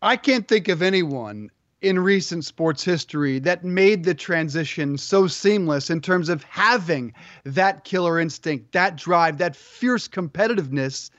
I 0.00 0.16
can't 0.16 0.46
think 0.46 0.68
of 0.68 0.82
anyone 0.82 1.50
in 1.80 1.98
recent 1.98 2.44
sports 2.44 2.82
history 2.82 3.38
that 3.38 3.64
made 3.64 4.04
the 4.04 4.14
transition 4.14 4.98
so 4.98 5.26
seamless 5.26 5.90
in 5.90 6.00
terms 6.00 6.28
of 6.28 6.42
having 6.44 7.12
that 7.44 7.84
killer 7.84 8.18
instinct, 8.18 8.72
that 8.72 8.96
drive, 8.96 9.38
that 9.38 9.54
fierce 9.54 10.08
competitiveness. 10.08 11.10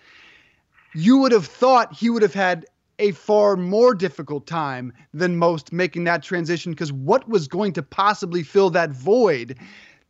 You 0.93 1.17
would 1.19 1.31
have 1.31 1.45
thought 1.45 1.93
he 1.93 2.09
would 2.09 2.21
have 2.21 2.33
had 2.33 2.65
a 2.97 3.11
far 3.11 3.55
more 3.55 3.95
difficult 3.95 4.45
time 4.45 4.91
than 5.13 5.37
most 5.37 5.71
making 5.71 6.03
that 6.03 6.21
transition 6.21 6.73
because 6.73 6.91
what 6.91 7.29
was 7.29 7.47
going 7.47 7.71
to 7.73 7.83
possibly 7.83 8.43
fill 8.43 8.69
that 8.71 8.89
void 8.89 9.57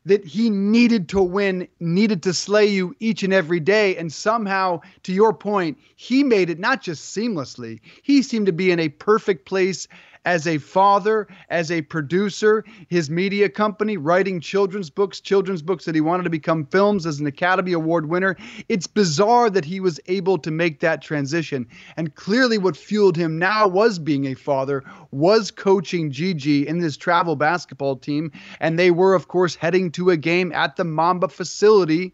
that 0.06 0.26
he 0.26 0.50
needed 0.50 1.08
to 1.10 1.22
win, 1.22 1.68
needed 1.80 2.24
to 2.24 2.34
slay 2.34 2.66
you 2.66 2.96
each 3.00 3.22
and 3.22 3.34
every 3.34 3.60
day. 3.60 3.96
And 3.98 4.12
somehow, 4.12 4.82
to 5.04 5.14
your 5.14 5.34
point, 5.34 5.78
he 5.96 6.24
made 6.24 6.50
it 6.50 6.58
not 6.58 6.82
just 6.82 7.16
seamlessly, 7.16 7.80
he 8.02 8.24
seemed 8.24 8.48
to 8.48 8.54
be 8.54 8.72
in 8.72 8.80
a 8.80 8.90
perfect 8.90 9.46
place 9.46 9.88
as 10.26 10.46
a 10.46 10.58
father, 10.58 11.28
as 11.50 11.72
a 11.72 11.82
producer, 11.84 12.64
his 12.88 13.10
media 13.10 13.50
company, 13.50 13.98
writing 13.98 14.40
children's 14.40 14.90
books, 14.90 15.20
children's 15.20 15.62
books 15.62 15.86
that 15.86 15.96
he 15.96 16.02
wanted 16.02 16.24
to 16.24 16.30
become 16.30 16.66
films 16.66 17.06
as 17.06 17.20
an 17.20 17.28
Academy 17.28 17.74
Award 17.74 18.10
winner. 18.10 18.36
It's 18.68 18.88
bizarre 18.88 19.50
that 19.50 19.66
he 19.66 19.80
was 19.80 20.00
able 20.08 20.38
to 20.40 20.52
make 20.52 20.80
that 20.82 21.02
transition. 21.02 21.68
And 21.98 22.16
clearly, 22.16 22.58
what 22.58 22.78
fueled 22.78 23.18
him 23.18 23.40
now 23.40 23.68
was 23.68 24.00
being 24.00 24.26
a 24.26 24.34
father, 24.34 24.84
was 25.12 25.52
coaching 25.52 26.12
Gigi 26.12 26.68
in 26.68 26.80
this 26.80 26.98
travel 26.98 27.36
basketball 27.36 27.96
team. 27.96 28.32
And 28.60 28.78
they 28.78 28.92
were, 28.92 29.14
of 29.16 29.28
course, 29.28 29.56
heading 29.56 29.92
to 29.94 30.10
a 30.10 30.18
game 30.18 30.52
at 30.52 30.76
the 30.76 30.84
Mamba 30.84 31.30
facility 31.30 32.14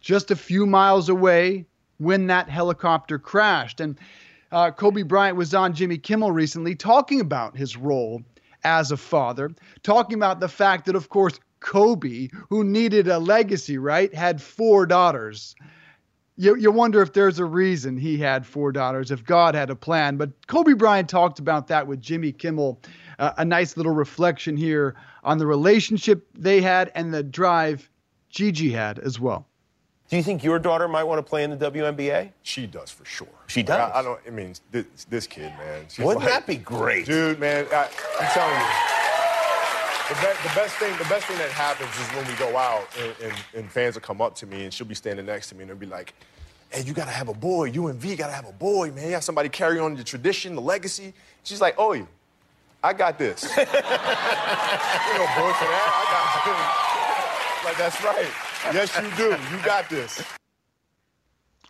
just 0.00 0.30
a 0.30 0.36
few 0.36 0.66
miles 0.66 1.08
away 1.08 1.66
when 1.98 2.26
that 2.28 2.48
helicopter 2.48 3.18
crashed. 3.18 3.80
And 3.80 3.98
uh, 4.52 4.70
Kobe 4.70 5.02
Bryant 5.02 5.36
was 5.36 5.54
on 5.54 5.74
Jimmy 5.74 5.98
Kimmel 5.98 6.32
recently 6.32 6.74
talking 6.74 7.20
about 7.20 7.56
his 7.56 7.76
role 7.76 8.22
as 8.64 8.92
a 8.92 8.96
father, 8.96 9.50
talking 9.82 10.16
about 10.16 10.40
the 10.40 10.48
fact 10.48 10.86
that, 10.86 10.96
of 10.96 11.08
course, 11.08 11.38
Kobe, 11.60 12.28
who 12.48 12.64
needed 12.64 13.08
a 13.08 13.18
legacy, 13.18 13.78
right, 13.78 14.12
had 14.14 14.40
four 14.40 14.86
daughters. 14.86 15.54
You, 16.36 16.56
you 16.56 16.70
wonder 16.70 17.02
if 17.02 17.12
there's 17.12 17.38
a 17.38 17.44
reason 17.44 17.96
he 17.96 18.16
had 18.16 18.46
four 18.46 18.72
daughters, 18.72 19.10
if 19.10 19.24
God 19.24 19.54
had 19.54 19.68
a 19.68 19.76
plan. 19.76 20.16
But 20.16 20.46
Kobe 20.46 20.72
Bryant 20.72 21.08
talked 21.08 21.38
about 21.38 21.68
that 21.68 21.86
with 21.86 22.00
Jimmy 22.00 22.32
Kimmel. 22.32 22.80
Uh, 23.18 23.32
a 23.36 23.44
nice 23.44 23.76
little 23.76 23.92
reflection 23.92 24.56
here 24.56 24.94
on 25.22 25.36
the 25.36 25.46
relationship 25.46 26.26
they 26.34 26.62
had 26.62 26.90
and 26.94 27.12
the 27.12 27.22
drive 27.22 27.90
Gigi 28.30 28.70
had 28.70 28.98
as 28.98 29.20
well. 29.20 29.46
Do 30.10 30.16
you 30.16 30.24
think 30.24 30.42
your 30.42 30.58
daughter 30.58 30.88
might 30.88 31.04
want 31.04 31.18
to 31.18 31.22
play 31.22 31.44
in 31.44 31.56
the 31.56 31.70
WNBA? 31.70 32.32
She 32.42 32.66
does 32.66 32.90
for 32.90 33.04
sure. 33.04 33.28
She 33.46 33.62
does. 33.62 33.78
Like, 33.78 33.94
I, 33.94 34.00
I, 34.00 34.02
don't. 34.02 34.20
I 34.26 34.30
mean, 34.30 34.54
this, 34.72 34.84
this 35.08 35.28
kid, 35.28 35.52
man. 35.56 35.86
Wouldn't 36.00 36.24
like, 36.24 36.34
that 36.34 36.46
be 36.48 36.56
great, 36.56 37.06
dude? 37.06 37.38
Man, 37.38 37.64
I, 37.70 37.84
am 37.84 38.30
telling 38.32 38.58
you. 38.58 38.66
The, 40.08 40.14
be, 40.16 40.48
the, 40.48 40.54
best 40.56 40.74
thing, 40.78 40.98
the 40.98 41.04
best 41.04 41.26
thing 41.26 41.38
that 41.38 41.52
happens 41.52 41.90
is 41.96 42.08
when 42.16 42.26
we 42.26 42.34
go 42.34 42.58
out 42.58 42.88
and, 43.00 43.14
and, 43.22 43.44
and, 43.54 43.70
fans 43.70 43.94
will 43.94 44.02
come 44.02 44.20
up 44.20 44.34
to 44.34 44.46
me 44.46 44.64
and 44.64 44.74
she'll 44.74 44.88
be 44.88 44.96
standing 44.96 45.24
next 45.24 45.50
to 45.50 45.54
me 45.54 45.60
and 45.60 45.70
they'll 45.70 45.76
be 45.76 45.86
like, 45.86 46.12
"Hey, 46.70 46.82
you 46.82 46.92
gotta 46.92 47.12
have 47.12 47.28
a 47.28 47.34
boy. 47.34 47.66
You 47.66 47.86
and 47.86 48.00
V 48.00 48.16
gotta 48.16 48.32
have 48.32 48.48
a 48.48 48.52
boy, 48.52 48.90
man. 48.90 49.06
You 49.06 49.12
have 49.12 49.22
somebody 49.22 49.48
carry 49.48 49.78
on 49.78 49.94
the 49.94 50.02
tradition, 50.02 50.56
the 50.56 50.60
legacy." 50.60 51.14
She's 51.44 51.60
like, 51.60 51.76
"Oh, 51.78 51.92
you, 51.92 52.08
I 52.82 52.94
got 52.94 53.16
this. 53.16 53.44
you 53.56 53.64
know, 53.64 53.64
boy 53.64 55.52
for 55.54 55.68
that. 55.70 55.86
I 55.94 56.02
got 56.42 57.62
it. 57.62 57.68
like 57.68 57.78
that's 57.78 58.02
right." 58.02 58.49
Yes, 58.66 58.96
you 58.96 59.10
do. 59.16 59.30
You 59.30 59.64
got 59.64 59.88
this. 59.88 60.22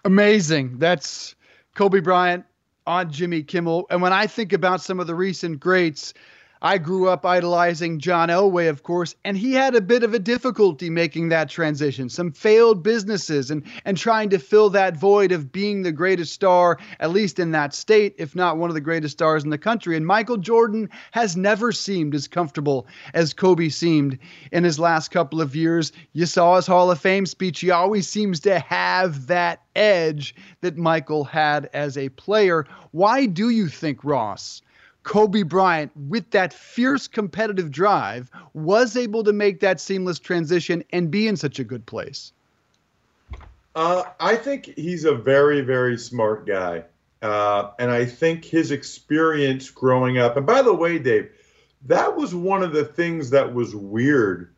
Amazing. 0.04 0.78
That's 0.78 1.34
Kobe 1.74 2.00
Bryant 2.00 2.44
on 2.86 3.10
Jimmy 3.12 3.42
Kimmel. 3.42 3.86
And 3.90 4.02
when 4.02 4.12
I 4.12 4.26
think 4.26 4.52
about 4.52 4.80
some 4.80 5.00
of 5.00 5.06
the 5.06 5.14
recent 5.14 5.60
greats, 5.60 6.14
I 6.62 6.76
grew 6.76 7.08
up 7.08 7.24
idolizing 7.24 8.00
John 8.00 8.28
Elway, 8.28 8.68
of 8.68 8.82
course, 8.82 9.14
and 9.24 9.34
he 9.34 9.54
had 9.54 9.74
a 9.74 9.80
bit 9.80 10.02
of 10.02 10.12
a 10.12 10.18
difficulty 10.18 10.90
making 10.90 11.30
that 11.30 11.48
transition. 11.48 12.10
Some 12.10 12.32
failed 12.32 12.82
businesses 12.82 13.50
and 13.50 13.62
and 13.86 13.96
trying 13.96 14.28
to 14.28 14.38
fill 14.38 14.68
that 14.70 14.94
void 14.94 15.32
of 15.32 15.52
being 15.52 15.80
the 15.80 15.90
greatest 15.90 16.34
star, 16.34 16.78
at 16.98 17.12
least 17.12 17.38
in 17.38 17.52
that 17.52 17.72
state, 17.72 18.14
if 18.18 18.36
not 18.36 18.58
one 18.58 18.68
of 18.68 18.74
the 18.74 18.80
greatest 18.82 19.12
stars 19.12 19.42
in 19.42 19.48
the 19.48 19.56
country. 19.56 19.96
And 19.96 20.06
Michael 20.06 20.36
Jordan 20.36 20.90
has 21.12 21.34
never 21.34 21.72
seemed 21.72 22.14
as 22.14 22.28
comfortable 22.28 22.86
as 23.14 23.32
Kobe 23.32 23.70
seemed 23.70 24.18
in 24.52 24.62
his 24.62 24.78
last 24.78 25.10
couple 25.10 25.40
of 25.40 25.56
years. 25.56 25.92
You 26.12 26.26
saw 26.26 26.56
his 26.56 26.66
Hall 26.66 26.90
of 26.90 27.00
Fame 27.00 27.24
speech. 27.24 27.60
He 27.60 27.70
always 27.70 28.06
seems 28.06 28.38
to 28.40 28.58
have 28.58 29.28
that 29.28 29.62
edge 29.74 30.34
that 30.60 30.76
Michael 30.76 31.24
had 31.24 31.70
as 31.72 31.96
a 31.96 32.10
player. 32.10 32.66
Why 32.90 33.24
do 33.24 33.48
you 33.48 33.68
think, 33.68 34.04
Ross? 34.04 34.60
Kobe 35.02 35.42
Bryant, 35.42 35.92
with 35.96 36.30
that 36.30 36.52
fierce 36.52 37.08
competitive 37.08 37.70
drive, 37.70 38.30
was 38.54 38.96
able 38.96 39.24
to 39.24 39.32
make 39.32 39.60
that 39.60 39.80
seamless 39.80 40.18
transition 40.18 40.84
and 40.90 41.10
be 41.10 41.26
in 41.26 41.36
such 41.36 41.58
a 41.58 41.64
good 41.64 41.86
place? 41.86 42.32
Uh, 43.74 44.04
I 44.18 44.36
think 44.36 44.66
he's 44.76 45.04
a 45.04 45.14
very, 45.14 45.62
very 45.62 45.96
smart 45.96 46.46
guy. 46.46 46.84
Uh, 47.22 47.70
and 47.78 47.90
I 47.90 48.06
think 48.06 48.44
his 48.44 48.70
experience 48.70 49.70
growing 49.70 50.18
up, 50.18 50.36
and 50.36 50.46
by 50.46 50.62
the 50.62 50.72
way, 50.72 50.98
Dave, 50.98 51.30
that 51.86 52.16
was 52.16 52.34
one 52.34 52.62
of 52.62 52.72
the 52.72 52.84
things 52.84 53.30
that 53.30 53.52
was 53.52 53.74
weird 53.74 54.54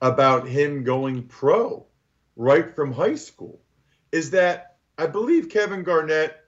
about 0.00 0.48
him 0.48 0.84
going 0.84 1.24
pro 1.24 1.84
right 2.36 2.74
from 2.74 2.92
high 2.92 3.14
school, 3.14 3.60
is 4.12 4.30
that 4.30 4.76
I 4.96 5.06
believe 5.06 5.50
Kevin 5.50 5.82
Garnett 5.82 6.44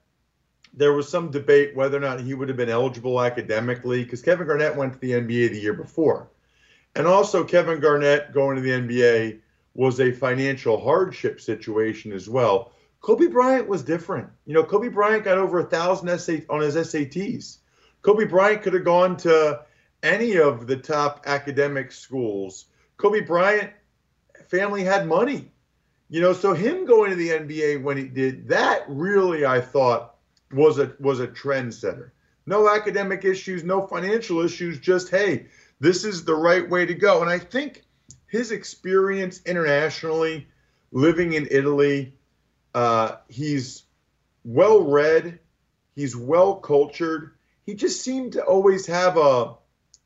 there 0.73 0.93
was 0.93 1.09
some 1.09 1.31
debate 1.31 1.75
whether 1.75 1.97
or 1.97 2.01
not 2.01 2.21
he 2.21 2.35
would 2.35 2.49
have 2.49 2.57
been 2.57 2.69
eligible 2.69 3.21
academically 3.21 4.05
because 4.05 4.23
Kevin 4.23 4.47
Garnett 4.47 4.77
went 4.77 4.93
to 4.93 4.99
the 4.99 5.13
NBA 5.13 5.51
the 5.51 5.61
year 5.61 5.75
before. 5.75 6.29
And 6.97 7.07
also, 7.07 7.45
Kevin 7.45 7.81
Garnett 7.81 8.33
going 8.33 8.57
to 8.57 8.63
the 8.63 8.71
NBA 8.71 9.41
was 9.75 10.01
a 10.01 10.13
financial 10.13 10.81
hardship 10.81 11.41
situation 11.41 12.13
as 12.13 12.29
well. 12.29 12.73
Kobe 13.01 13.29
Bryant 13.29 13.69
was 13.69 13.83
different. 13.83 14.29
You 14.45 14.55
know, 14.55 14.65
Kobe 14.65 14.89
Bryant 14.89 15.25
got 15.25 15.39
over 15.39 15.61
a 15.61 15.65
thousand 15.65 16.19
SAT 16.19 16.45
on 16.51 16.61
his 16.61 16.77
SATs. 16.77 17.59
Kobe 18.03 18.25
Bryant 18.25 18.63
could 18.63 18.75
have 18.75 18.85
gone 18.85 19.17
to 19.19 19.63
any 20.03 20.39
of 20.39 20.67
the 20.67 20.77
top 20.77 21.23
academic 21.27 21.93
schools. 21.93 22.67
Kobe 22.97 23.21
Bryant 23.21 23.73
family 24.49 24.83
had 24.83 25.07
money. 25.07 25.51
You 26.09 26.21
know, 26.21 26.33
so 26.33 26.53
him 26.55 26.87
going 26.87 27.11
to 27.11 27.17
the 27.17 27.29
NBA 27.29 27.83
when 27.83 27.97
he 27.97 28.05
did 28.05 28.49
that 28.49 28.85
really 28.89 29.47
I 29.47 29.61
thought 29.61 30.17
was 30.53 30.79
a 30.79 30.95
was 30.99 31.21
a 31.21 31.29
trendsetter. 31.29 32.11
No 32.47 32.69
academic 32.69 33.25
issues, 33.25 33.63
no 33.63 33.87
financial 33.87 34.41
issues, 34.41 34.79
just 34.79 35.11
hey, 35.11 35.47
this 35.79 36.05
is 36.05 36.25
the 36.25 36.35
right 36.35 36.69
way 36.69 36.87
to 36.87 36.95
go. 36.95 37.21
And 37.21 37.31
I 37.31 37.39
think 37.39 37.85
his 38.27 38.51
experience 38.51 39.41
internationally, 39.47 40.47
living 40.93 41.33
in 41.35 41.49
Italy, 41.51 42.15
uh, 42.75 43.17
he's 43.29 43.85
well 44.45 44.83
read, 44.83 45.39
he's 45.95 46.17
well 46.17 46.57
cultured. 46.57 47.33
He 47.67 47.75
just 47.75 48.03
seemed 48.03 48.33
to 48.33 48.43
always 48.45 48.87
have 48.87 49.17
a 49.17 49.55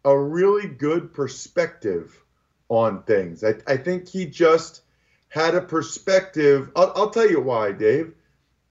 a 0.05 0.19
really 0.19 0.69
good 0.69 1.15
perspective 1.15 2.23
on 2.69 3.03
things. 3.05 3.43
I, 3.43 3.55
I 3.67 3.77
think 3.77 4.09
he 4.09 4.27
just 4.27 4.83
had 5.29 5.55
a 5.55 5.61
perspective. 5.61 6.71
I'll, 6.77 6.93
I'll 6.95 7.11
tell 7.11 7.29
you 7.29 7.41
why, 7.41 7.73
Dave. 7.73 8.15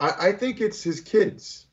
I, 0.03 0.27
I 0.27 0.31
think 0.33 0.59
it's 0.59 0.83
his 0.83 0.99
kids. 0.99 1.65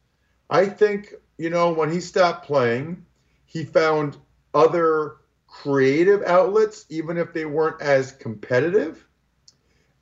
I 0.48 0.66
think, 0.66 1.14
you 1.36 1.50
know, 1.50 1.72
when 1.72 1.90
he 1.90 2.00
stopped 2.00 2.46
playing, 2.46 3.04
he 3.44 3.64
found 3.64 4.16
other 4.54 5.16
creative 5.48 6.22
outlets, 6.22 6.86
even 6.88 7.16
if 7.18 7.32
they 7.32 7.44
weren't 7.44 7.82
as 7.82 8.12
competitive. 8.12 9.04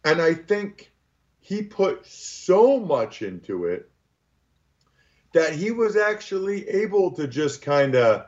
And 0.04 0.20
I 0.20 0.34
think 0.34 0.92
he 1.40 1.62
put 1.62 2.06
so 2.06 2.78
much 2.78 3.22
into 3.22 3.64
it 3.64 3.90
that 5.32 5.52
he 5.52 5.70
was 5.70 5.96
actually 5.96 6.68
able 6.68 7.12
to 7.12 7.26
just 7.26 7.62
kind 7.62 7.94
of 7.94 8.26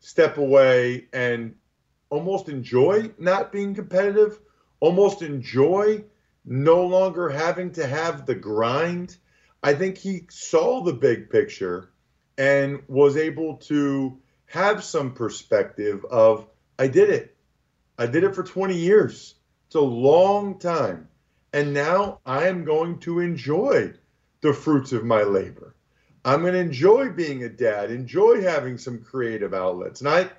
step 0.00 0.38
away 0.38 1.08
and 1.12 1.54
almost 2.08 2.48
enjoy 2.48 3.10
not 3.18 3.52
being 3.52 3.74
competitive, 3.74 4.38
almost 4.80 5.20
enjoy 5.22 6.04
no 6.44 6.86
longer 6.86 7.28
having 7.28 7.72
to 7.72 7.86
have 7.86 8.26
the 8.26 8.34
grind. 8.34 9.16
I 9.62 9.74
think 9.74 9.98
he 9.98 10.26
saw 10.30 10.82
the 10.82 10.92
big 10.92 11.30
picture 11.30 11.90
and 12.38 12.82
was 12.88 13.16
able 13.16 13.56
to 13.56 14.18
have 14.46 14.82
some 14.84 15.12
perspective 15.14 16.04
of 16.06 16.46
I 16.78 16.88
did 16.88 17.10
it. 17.10 17.36
I 17.98 18.06
did 18.06 18.24
it 18.24 18.34
for 18.34 18.42
20 18.42 18.74
years. 18.74 19.34
It's 19.66 19.74
a 19.76 19.80
long 19.80 20.58
time. 20.58 21.08
And 21.52 21.72
now 21.74 22.20
I 22.26 22.48
am 22.48 22.64
going 22.64 22.98
to 23.00 23.20
enjoy 23.20 23.92
the 24.40 24.52
fruits 24.52 24.92
of 24.92 25.04
my 25.04 25.22
labor. 25.22 25.74
I'm 26.24 26.40
going 26.40 26.54
to 26.54 26.58
enjoy 26.60 27.10
being 27.10 27.44
a 27.44 27.48
dad, 27.48 27.90
enjoy 27.90 28.40
having 28.42 28.78
some 28.78 29.02
creative 29.02 29.54
outlets. 29.54 30.00
And 30.00 30.08
I 30.08 30.30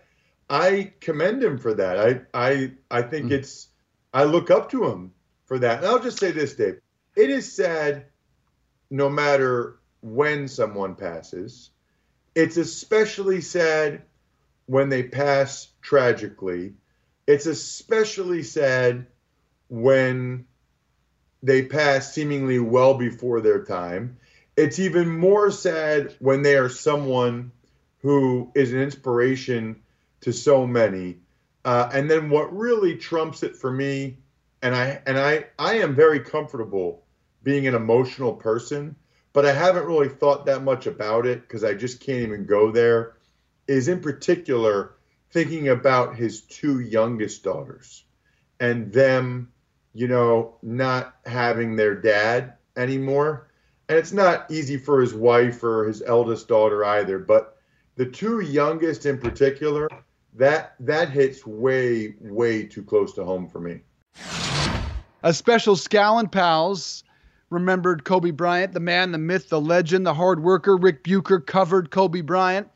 I 0.50 0.94
commend 1.00 1.44
him 1.44 1.58
for 1.58 1.74
that. 1.76 1.98
I 2.00 2.22
I 2.34 2.74
I 2.92 3.02
think 3.04 3.28
Mm. 3.28 3.34
it's 3.34 3.70
I 4.14 4.24
look 4.26 4.52
up 4.52 4.70
to 4.72 4.86
him 4.86 5.14
for 5.46 5.60
that. 5.60 5.80
And 5.80 5.88
I'll 5.88 6.00
just 6.00 6.20
say 6.20 6.32
this, 6.32 6.56
Dave. 6.56 6.80
It 7.16 7.30
is 7.30 7.52
sad 7.56 8.08
no 8.90 9.10
matter 9.10 9.78
when 10.02 10.48
someone 10.48 10.96
passes. 10.96 11.70
It's 12.36 12.58
especially 12.58 13.42
sad 13.42 14.04
when 14.66 14.90
they 14.90 15.04
pass 15.04 15.70
tragically. 15.82 16.74
It's 17.28 17.46
especially 17.46 18.44
sad 18.44 19.08
when 19.70 20.46
they 21.42 21.64
pass 21.64 22.14
seemingly 22.14 22.60
well 22.60 22.94
before 22.96 23.42
their 23.42 23.64
time. 23.64 24.18
It's 24.56 24.80
even 24.80 25.10
more 25.10 25.52
sad 25.52 26.16
when 26.20 26.42
they 26.42 26.56
are 26.56 26.70
someone 26.70 27.52
who 28.00 28.52
is 28.56 28.74
an 28.74 28.80
inspiration 28.80 29.82
to 30.22 30.32
so 30.32 30.68
many. 30.68 31.18
Uh, 31.66 31.90
and 31.94 32.10
then 32.10 32.30
what 32.30 32.56
really 32.56 32.98
trumps 32.98 33.42
it 33.44 33.56
for 33.56 33.72
me, 33.72 34.18
and 34.62 34.76
I 34.76 35.02
and 35.06 35.18
I 35.18 35.46
I 35.58 35.76
am 35.76 35.96
very 35.96 36.20
comfortable 36.20 37.03
being 37.44 37.68
an 37.68 37.76
emotional 37.76 38.34
person, 38.34 38.96
but 39.34 39.46
I 39.46 39.54
haven't 39.54 39.86
really 39.86 40.10
thought 40.10 40.46
that 40.46 40.64
much 40.64 40.88
about 40.88 41.26
it 41.26 41.42
because 41.42 41.64
I 41.64 41.74
just 41.74 42.00
can't 42.00 42.20
even 42.20 42.46
go 42.46 42.72
there. 42.72 43.18
Is 43.68 43.88
in 43.88 44.02
particular 44.02 44.96
thinking 45.32 45.70
about 45.70 46.16
his 46.16 46.42
two 46.42 46.80
youngest 46.82 47.44
daughters 47.44 48.04
and 48.60 48.92
them, 48.94 49.52
you 49.94 50.08
know, 50.08 50.56
not 50.62 51.16
having 51.26 51.76
their 51.76 51.96
dad 51.96 52.54
anymore. 52.78 53.48
And 53.90 53.98
it's 53.98 54.14
not 54.14 54.50
easy 54.52 54.78
for 54.78 55.02
his 55.02 55.14
wife 55.14 55.64
or 55.64 55.86
his 55.86 56.02
eldest 56.02 56.48
daughter 56.48 56.86
either, 56.86 57.20
but 57.20 57.58
the 57.96 58.06
two 58.06 58.40
youngest 58.42 59.06
in 59.06 59.18
particular, 59.18 59.90
that 60.36 60.76
that 60.80 61.10
hits 61.10 61.46
way 61.46 62.16
way 62.20 62.66
too 62.66 62.84
close 62.84 63.14
to 63.14 63.24
home 63.24 63.48
for 63.48 63.60
me. 63.60 63.82
A 65.24 65.34
special 65.34 65.76
Scallon 65.76 66.32
Pals 66.32 67.04
remembered 67.54 68.04
Kobe 68.04 68.32
Bryant, 68.32 68.74
the 68.74 68.80
man, 68.80 69.12
the 69.12 69.18
myth, 69.18 69.50
the 69.50 69.62
legend, 69.62 70.06
the 70.06 70.14
hard 70.14 70.42
worker. 70.42 70.76
Rick 70.76 71.04
Bucher 71.04 71.40
covered 71.40 71.92
Kobe 71.92 72.22
Bryant, 72.22 72.68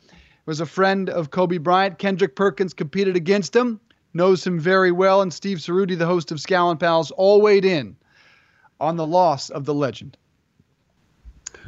was 0.46 0.60
a 0.60 0.66
friend 0.66 1.10
of 1.10 1.32
Kobe 1.32 1.58
Bryant. 1.58 1.98
Kendrick 1.98 2.36
Perkins 2.36 2.74
competed 2.74 3.16
against 3.16 3.56
him, 3.56 3.80
knows 4.14 4.46
him 4.46 4.60
very 4.60 4.92
well. 4.92 5.22
And 5.22 5.34
Steve 5.34 5.58
Cerruti, 5.58 5.98
the 5.98 6.06
host 6.06 6.32
of 6.32 6.38
Scallon 6.38 6.80
Pals, 6.80 7.12
all 7.12 7.42
weighed 7.42 7.66
in 7.66 7.98
on 8.80 8.96
the 8.96 9.08
loss 9.08 9.50
of 9.50 9.66
the 9.66 9.74
legend. 9.74 10.18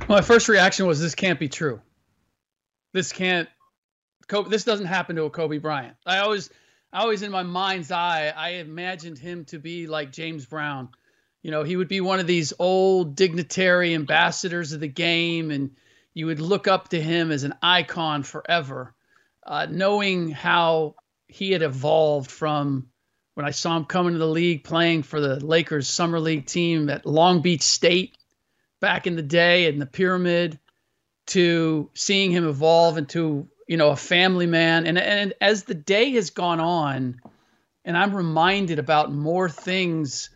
My 0.08 0.22
first 0.22 0.48
reaction 0.48 0.88
was 0.88 1.02
this 1.02 1.16
can't 1.16 1.40
be 1.40 1.50
true. 1.50 1.82
This 2.94 3.12
can't 3.12 3.50
Kobe, 4.28 4.50
this 4.50 4.64
doesn't 4.64 4.86
happen 4.86 5.16
to 5.18 5.24
a 5.24 5.30
Kobe 5.30 5.58
Bryant. 5.58 5.96
I 6.06 6.20
always 6.20 6.50
I 6.94 7.02
always 7.02 7.22
in 7.22 7.32
my 7.32 7.44
mind's 7.44 7.92
eye 7.92 8.34
I 8.36 8.50
imagined 8.52 9.18
him 9.18 9.46
to 9.46 9.60
be 9.60 9.88
like 9.88 10.12
James 10.12 10.46
Brown. 10.46 10.90
You 11.42 11.52
know, 11.52 11.64
he 11.64 11.76
would 11.76 11.88
be 11.88 12.02
one 12.02 12.20
of 12.20 12.28
these 12.28 12.54
old 12.60 13.16
dignitary 13.16 13.94
ambassadors 13.96 14.74
of 14.74 14.80
the 14.80 14.88
game 14.88 15.52
and 15.52 15.72
you 16.14 16.26
would 16.26 16.42
look 16.42 16.68
up 16.68 16.90
to 16.90 17.02
him 17.02 17.32
as 17.32 17.44
an 17.44 17.54
icon 17.62 18.24
forever. 18.24 18.94
Uh, 19.46 19.68
knowing 19.70 20.30
how 20.30 20.96
he 21.28 21.52
had 21.52 21.62
evolved 21.62 22.30
from 22.30 22.88
when 23.36 23.46
I 23.46 23.52
saw 23.52 23.78
him 23.78 23.86
coming 23.86 24.14
to 24.14 24.20
the 24.20 24.28
league 24.28 24.64
playing 24.64 25.04
for 25.04 25.22
the 25.22 25.44
Lakers 25.44 25.88
summer 25.88 26.20
league 26.20 26.46
team 26.46 26.90
at 26.90 27.06
Long 27.06 27.42
Beach 27.42 27.62
State 27.62 28.18
back 28.80 29.08
in 29.08 29.16
the 29.16 29.22
day 29.22 29.68
in 29.68 29.80
the 29.80 29.86
pyramid 29.86 30.60
to 31.28 31.90
seeing 31.94 32.32
him 32.32 32.48
evolve 32.48 32.98
into 32.98 33.48
you 33.68 33.78
know 33.78 33.92
a 33.92 33.96
family 33.96 34.48
man 34.48 34.88
and 34.88 34.98
and 34.98 35.34
as 35.40 35.64
the 35.64 35.76
day 35.76 36.12
has 36.12 36.32
gone 36.32 36.60
on 36.60 37.22
and 37.86 37.96
i'm 37.96 38.16
reminded 38.16 38.80
about 38.80 39.14
more 39.14 39.48
things 39.48 40.32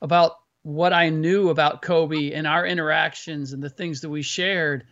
about 0.00 0.34
what 0.62 0.92
i 0.92 1.08
knew 1.08 1.48
about 1.48 1.82
kobe 1.82 2.32
and 2.32 2.46
our 2.46 2.64
interactions 2.66 3.52
and 3.52 3.62
the 3.62 3.70
things 3.70 4.02
that 4.02 4.10
we 4.10 4.22
shared 4.22 4.84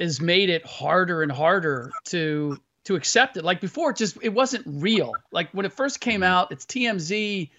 has 0.00 0.20
made 0.20 0.50
it 0.50 0.66
harder 0.66 1.22
and 1.22 1.30
harder 1.30 1.92
to 2.04 2.58
to 2.84 2.96
accept 2.96 3.36
it. 3.36 3.44
Like 3.44 3.60
before 3.60 3.90
it 3.90 3.96
just 3.96 4.18
it 4.22 4.32
wasn't 4.32 4.64
real. 4.66 5.12
Like 5.32 5.50
when 5.52 5.66
it 5.66 5.72
first 5.72 6.00
came 6.00 6.20
mm-hmm. 6.20 6.32
out 6.32 6.52
it's 6.52 6.66
tmz 6.66 7.50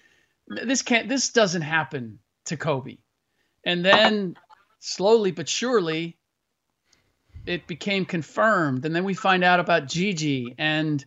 this 0.48 0.82
can't 0.82 1.08
this 1.08 1.30
doesn't 1.30 1.62
happen 1.62 2.18
to 2.46 2.56
kobe. 2.56 2.98
And 3.64 3.84
then 3.84 4.36
slowly 4.80 5.32
but 5.32 5.48
surely 5.48 6.16
it 7.44 7.66
became 7.66 8.04
confirmed. 8.04 8.84
And 8.84 8.94
then 8.94 9.04
we 9.04 9.14
find 9.14 9.44
out 9.44 9.60
about 9.60 9.86
Gigi. 9.88 10.54
And 10.58 11.04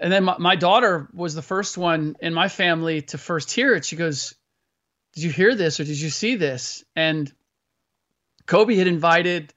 and 0.00 0.12
then 0.12 0.24
my, 0.24 0.36
my 0.38 0.56
daughter 0.56 1.08
was 1.12 1.34
the 1.34 1.42
first 1.42 1.76
one 1.76 2.16
in 2.20 2.32
my 2.32 2.48
family 2.48 3.02
to 3.02 3.18
first 3.18 3.50
hear 3.50 3.74
it. 3.74 3.84
She 3.84 3.96
goes 3.96 4.34
did 5.18 5.24
you 5.24 5.32
hear 5.32 5.56
this 5.56 5.80
or 5.80 5.84
did 5.84 6.00
you 6.00 6.10
see 6.10 6.36
this? 6.36 6.84
And 6.94 7.32
Kobe 8.46 8.76
had 8.76 8.86
invited 8.86 9.52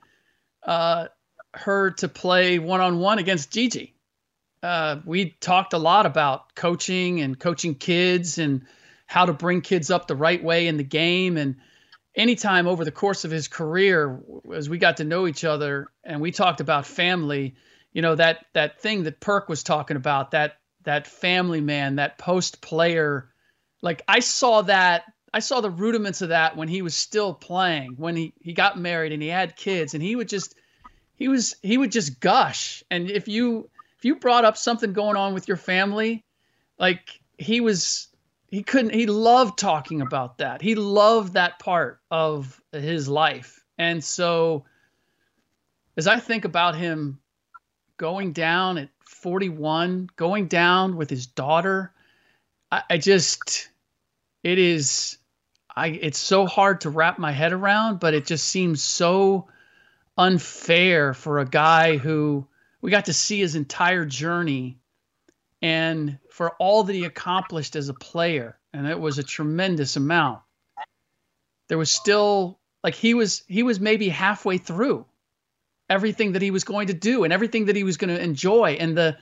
uh, 0.65 1.09
her 1.53 1.91
to 1.91 2.07
play 2.07 2.57
one-on-one 2.57 3.19
against 3.19 3.51
Gigi. 3.51 3.93
Uh, 4.63 5.01
we 5.05 5.37
talked 5.39 5.73
a 5.73 5.77
lot 5.77 6.07
about 6.07 6.55
coaching 6.55 7.21
and 7.21 7.39
coaching 7.39 7.75
kids 7.75 8.39
and 8.39 8.65
how 9.05 9.25
to 9.25 9.33
bring 9.33 9.61
kids 9.61 9.91
up 9.91 10.07
the 10.07 10.15
right 10.15 10.43
way 10.43 10.65
in 10.65 10.77
the 10.77 10.83
game. 10.83 11.37
And 11.37 11.57
anytime 12.15 12.65
over 12.65 12.83
the 12.83 12.91
course 12.91 13.23
of 13.23 13.29
his 13.29 13.47
career 13.47 14.19
as 14.51 14.67
we 14.67 14.79
got 14.79 14.97
to 14.97 15.03
know 15.03 15.27
each 15.27 15.43
other 15.43 15.89
and 16.03 16.21
we 16.21 16.31
talked 16.31 16.59
about 16.59 16.87
family 16.87 17.55
you 17.93 18.01
know 18.01 18.15
that 18.15 18.45
that 18.53 18.81
thing 18.81 19.03
that 19.03 19.21
perk 19.21 19.47
was 19.47 19.63
talking 19.63 19.95
about 19.95 20.31
that 20.31 20.57
that 20.83 21.07
family 21.07 21.61
man 21.61 21.95
that 21.95 22.17
post 22.17 22.59
player 22.61 23.29
like 23.81 24.01
i 24.09 24.19
saw 24.19 24.61
that 24.61 25.03
i 25.33 25.39
saw 25.39 25.61
the 25.61 25.69
rudiments 25.69 26.21
of 26.21 26.29
that 26.29 26.55
when 26.55 26.67
he 26.67 26.81
was 26.81 26.95
still 26.95 27.33
playing 27.33 27.93
when 27.97 28.15
he 28.15 28.33
he 28.41 28.53
got 28.53 28.77
married 28.77 29.11
and 29.11 29.21
he 29.21 29.29
had 29.29 29.55
kids 29.55 29.93
and 29.93 30.03
he 30.03 30.15
would 30.15 30.29
just 30.29 30.55
he 31.21 31.27
was 31.27 31.55
he 31.61 31.77
would 31.77 31.91
just 31.91 32.19
gush. 32.19 32.83
And 32.89 33.11
if 33.11 33.27
you 33.27 33.69
if 33.99 34.05
you 34.05 34.15
brought 34.15 34.43
up 34.43 34.57
something 34.57 34.91
going 34.91 35.15
on 35.15 35.35
with 35.35 35.47
your 35.47 35.55
family 35.55 36.25
like 36.79 37.19
he 37.37 37.61
was 37.61 38.07
he 38.47 38.63
couldn't 38.63 38.95
he 38.95 39.05
loved 39.05 39.59
talking 39.59 40.01
about 40.01 40.39
that. 40.39 40.63
He 40.63 40.73
loved 40.73 41.33
that 41.33 41.59
part 41.59 41.99
of 42.09 42.59
his 42.71 43.07
life. 43.07 43.63
And 43.77 44.03
so 44.03 44.65
as 45.95 46.07
i 46.07 46.19
think 46.19 46.45
about 46.45 46.75
him 46.75 47.19
going 47.97 48.31
down 48.31 48.79
at 48.79 48.89
41 49.05 50.09
going 50.15 50.47
down 50.47 50.95
with 50.95 51.09
his 51.09 51.27
daughter 51.27 51.93
i, 52.71 52.81
I 52.89 52.97
just 52.97 53.69
it 54.41 54.57
is 54.57 55.17
i 55.75 55.87
it's 55.87 56.19
so 56.19 56.45
hard 56.45 56.81
to 56.81 56.89
wrap 56.89 57.19
my 57.19 57.31
head 57.31 57.53
around 57.53 57.99
but 57.99 58.13
it 58.13 58.25
just 58.25 58.47
seems 58.47 58.81
so 58.81 59.47
unfair 60.17 61.13
for 61.13 61.39
a 61.39 61.45
guy 61.45 61.97
who 61.97 62.45
we 62.81 62.91
got 62.91 63.05
to 63.05 63.13
see 63.13 63.39
his 63.39 63.55
entire 63.55 64.05
journey 64.05 64.77
and 65.61 66.17
for 66.29 66.51
all 66.51 66.83
that 66.83 66.93
he 66.93 67.05
accomplished 67.05 67.75
as 67.75 67.89
a 67.89 67.93
player. 67.93 68.57
And 68.73 68.87
it 68.87 68.99
was 68.99 69.19
a 69.19 69.23
tremendous 69.23 69.95
amount. 69.95 70.41
There 71.67 71.77
was 71.77 71.93
still 71.93 72.59
like 72.83 72.95
he 72.95 73.13
was 73.13 73.43
he 73.47 73.63
was 73.63 73.79
maybe 73.79 74.09
halfway 74.09 74.57
through 74.57 75.05
everything 75.89 76.33
that 76.33 76.41
he 76.41 76.51
was 76.51 76.63
going 76.63 76.87
to 76.87 76.93
do 76.93 77.23
and 77.23 77.31
everything 77.31 77.65
that 77.65 77.75
he 77.75 77.83
was 77.83 77.97
going 77.97 78.15
to 78.15 78.21
enjoy. 78.21 78.77
And 78.79 78.97
the 78.97 79.17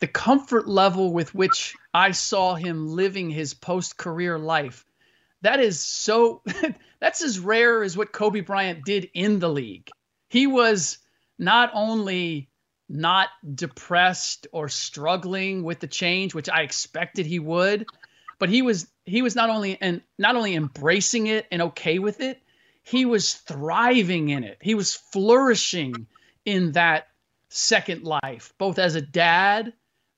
the 0.00 0.08
comfort 0.08 0.68
level 0.68 1.12
with 1.12 1.34
which 1.34 1.74
I 1.94 2.10
saw 2.10 2.54
him 2.54 2.88
living 2.88 3.30
his 3.30 3.54
post 3.54 3.96
career 3.96 4.38
life 4.38 4.84
that 5.42 5.60
is 5.60 5.80
so 5.80 6.42
that's 7.00 7.22
as 7.22 7.38
rare 7.38 7.82
as 7.82 7.96
what 7.96 8.12
Kobe 8.12 8.40
Bryant 8.40 8.84
did 8.84 9.10
in 9.12 9.38
the 9.38 9.48
league. 9.48 9.90
He 10.28 10.46
was 10.46 10.98
not 11.38 11.70
only 11.74 12.48
not 12.88 13.28
depressed 13.54 14.46
or 14.52 14.68
struggling 14.68 15.62
with 15.62 15.80
the 15.80 15.86
change 15.86 16.34
which 16.34 16.48
I 16.48 16.62
expected 16.62 17.26
he 17.26 17.38
would 17.38 17.86
but 18.38 18.48
he 18.48 18.60
was 18.60 18.86
he 19.04 19.22
was 19.22 19.34
not 19.34 19.48
only 19.48 19.80
and 19.80 20.02
not 20.18 20.36
only 20.36 20.54
embracing 20.54 21.26
it 21.26 21.46
and 21.50 21.62
okay 21.62 21.98
with 21.98 22.20
it 22.20 22.42
he 22.82 23.06
was 23.06 23.34
thriving 23.34 24.28
in 24.30 24.44
it. 24.44 24.58
He 24.60 24.74
was 24.74 24.94
flourishing 24.94 26.06
in 26.44 26.72
that 26.72 27.06
second 27.48 28.02
life 28.02 28.52
both 28.58 28.78
as 28.78 28.94
a 28.94 29.00
dad 29.00 29.72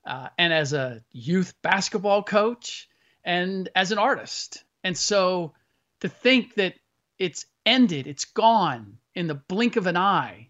uh, 0.05 0.29
and 0.37 0.51
as 0.51 0.73
a 0.73 1.01
youth 1.11 1.53
basketball 1.61 2.23
coach 2.23 2.89
and 3.23 3.69
as 3.75 3.91
an 3.91 3.99
artist 3.99 4.64
and 4.85 4.97
so 4.97 5.51
to 5.99 6.07
think 6.07 6.53
that 6.55 6.75
it's 7.19 7.45
ended 7.65 8.07
it's 8.07 8.25
gone 8.25 8.97
in 9.15 9.27
the 9.27 9.35
blink 9.35 9.75
of 9.75 9.87
an 9.87 9.97
eye 9.97 10.47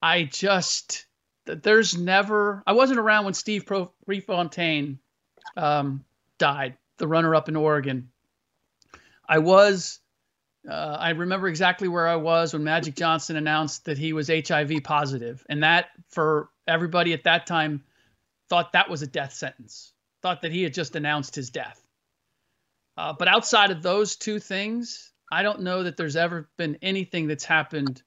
i 0.00 0.22
just 0.22 1.04
there's 1.44 1.98
never 1.98 2.62
i 2.66 2.72
wasn't 2.72 2.98
around 2.98 3.26
when 3.26 3.34
steve 3.34 3.66
prefontaine 4.06 4.98
um, 5.56 6.04
died 6.38 6.76
the 6.98 7.08
runner 7.08 7.34
up 7.34 7.48
in 7.48 7.56
Oregon. 7.56 8.10
I 9.28 9.38
was, 9.38 10.00
uh, 10.68 10.96
I 10.98 11.10
remember 11.10 11.48
exactly 11.48 11.88
where 11.88 12.06
I 12.06 12.16
was 12.16 12.52
when 12.52 12.64
Magic 12.64 12.94
Johnson 12.94 13.36
announced 13.36 13.86
that 13.86 13.98
he 13.98 14.12
was 14.12 14.28
HIV 14.28 14.84
positive. 14.84 15.44
And 15.48 15.62
that, 15.62 15.86
for 16.08 16.50
everybody 16.66 17.12
at 17.12 17.24
that 17.24 17.46
time, 17.46 17.82
thought 18.48 18.72
that 18.72 18.90
was 18.90 19.02
a 19.02 19.06
death 19.06 19.32
sentence, 19.32 19.92
thought 20.22 20.42
that 20.42 20.52
he 20.52 20.62
had 20.62 20.74
just 20.74 20.96
announced 20.96 21.34
his 21.34 21.50
death. 21.50 21.80
Uh, 22.96 23.12
but 23.12 23.28
outside 23.28 23.70
of 23.70 23.82
those 23.82 24.16
two 24.16 24.38
things, 24.38 25.12
I 25.30 25.42
don't 25.42 25.62
know 25.62 25.82
that 25.82 25.96
there's 25.96 26.16
ever 26.16 26.48
been 26.56 26.78
anything 26.82 27.26
that's 27.26 27.44
happened 27.44 28.02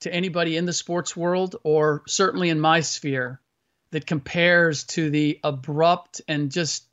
to 0.00 0.12
anybody 0.12 0.56
in 0.56 0.66
the 0.66 0.72
sports 0.72 1.16
world 1.16 1.56
or 1.64 2.02
certainly 2.06 2.50
in 2.50 2.60
my 2.60 2.80
sphere 2.80 3.40
that 3.90 4.06
compares 4.06 4.84
to 4.84 5.10
the 5.10 5.40
abrupt 5.42 6.20
and 6.28 6.50
just 6.50 6.86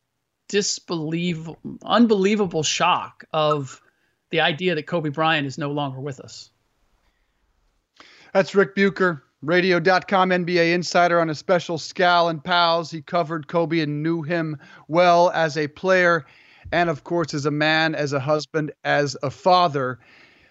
disbelievable, 0.48 1.60
unbelievable 1.84 2.64
shock 2.64 3.26
of 3.34 3.82
the 4.30 4.42
idea 4.42 4.76
that 4.76 4.88
Kobe 4.88 5.10
Bryant 5.10 5.46
is 5.46 5.58
no 5.58 5.72
longer 5.72 6.00
with 6.00 6.20
us. 6.20 6.50
That's 8.34 8.56
Rick 8.56 8.76
Bucher, 8.76 9.24
Radio.com 9.42 10.30
NBA 10.30 10.74
insider 10.74 11.20
on 11.20 11.30
a 11.30 11.36
special 11.36 11.78
Scal 11.78 12.30
and 12.30 12.44
Pals. 12.44 12.90
He 12.90 13.02
covered 13.02 13.48
Kobe 13.48 13.82
and 13.82 14.02
knew 14.02 14.24
him 14.24 14.58
well 14.88 15.30
as 15.32 15.58
a 15.58 15.68
player 15.68 16.26
and, 16.74 16.90
of 16.90 17.04
course, 17.04 17.36
as 17.36 17.46
a 17.46 17.52
man, 17.52 17.94
as 17.94 18.14
a 18.14 18.20
husband, 18.20 18.72
as 18.84 19.16
a 19.22 19.30
father. 19.30 20.00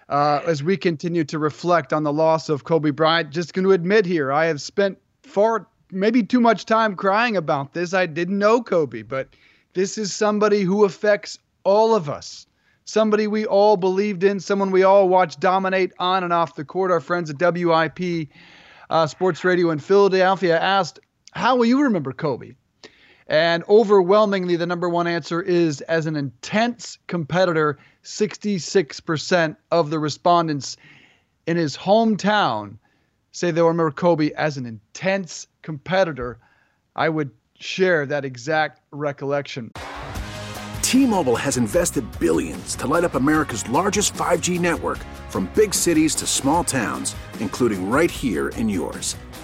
Uh, 0.09 0.41
as 0.47 0.63
we 0.63 0.77
continue 0.77 1.25
to 1.25 1.39
reflect 1.39 1.93
on 1.93 2.05
the 2.05 2.13
loss 2.13 2.49
of 2.49 2.65
Kobe 2.65 2.91
Bryant, 2.91 3.31
just 3.31 3.55
going 3.55 3.65
to 3.65 3.73
admit 3.73 4.07
here, 4.07 4.31
I 4.31 4.47
have 4.47 4.61
spent 4.61 4.99
far, 5.23 5.67
maybe 5.91 6.23
too 6.23 6.41
much 6.41 6.65
time 6.65 6.97
crying 6.97 7.37
about 7.37 7.73
this. 7.73 7.93
I 7.95 8.07
didn't 8.07 8.39
know 8.39 8.63
Kobe, 8.63 9.03
but 9.03 9.29
this 9.73 9.99
is 9.99 10.13
somebody 10.13 10.63
who 10.63 10.85
affects 10.85 11.39
all 11.65 11.95
of 11.95 12.09
us. 12.09 12.47
Somebody 12.85 13.27
we 13.27 13.47
all 13.47 13.77
believed 13.77 14.23
in, 14.23 14.39
someone 14.39 14.71
we 14.71 14.83
all 14.83 15.09
watched 15.09 15.41
dominate 15.41 15.93
on 15.99 16.23
and 16.23 16.33
off 16.33 16.57
the 16.57 16.65
court. 16.65 16.91
Our 16.91 17.01
friends 17.01 17.31
at 17.31 17.41
WIP 17.41 18.29
uh, 18.91 19.07
Sports 19.07 19.45
Radio 19.45 19.71
in 19.71 19.79
Philadelphia 19.79 20.61
asked, 20.61 21.01
How 21.33 21.57
will 21.57 21.67
you 21.67 21.83
remember 21.83 22.13
Kobe? 22.13 22.53
And 23.33 23.65
overwhelmingly, 23.67 24.57
the 24.57 24.67
number 24.67 24.91
one 24.91 25.07
answer 25.07 25.41
is 25.41 25.81
as 25.81 26.05
an 26.05 26.17
intense 26.17 26.99
competitor. 27.07 27.79
66% 28.05 29.57
of 29.71 29.89
the 29.89 29.99
respondents 29.99 30.77
in 31.47 31.57
his 31.57 31.75
hometown 31.75 32.77
say 33.31 33.51
they'll 33.51 33.69
remember 33.69 33.91
Kobe 33.91 34.33
as 34.33 34.59
an 34.59 34.67
intense 34.67 35.47
competitor. 35.63 36.39
I 36.95 37.09
would 37.09 37.31
share 37.59 38.05
that 38.05 38.27
exact 38.27 38.83
recollection. 38.91 39.73
T-Mobile 40.83 41.37
has 41.37 41.57
invested 41.57 42.05
billions 42.21 42.77
to 42.77 42.87
light 42.87 43.05
up 43.05 43.15
America's 43.15 43.67
largest 43.71 44.13
5G 44.13 44.61
network 44.61 44.99
from 45.31 45.49
big 45.55 45.73
cities 45.73 46.15
to 46.17 46.27
small 46.27 46.65
towns, 46.65 47.17
including 47.41 47.89
right 47.89 48.11
here 48.11 48.51
in 48.51 48.69
yours. 48.69 49.17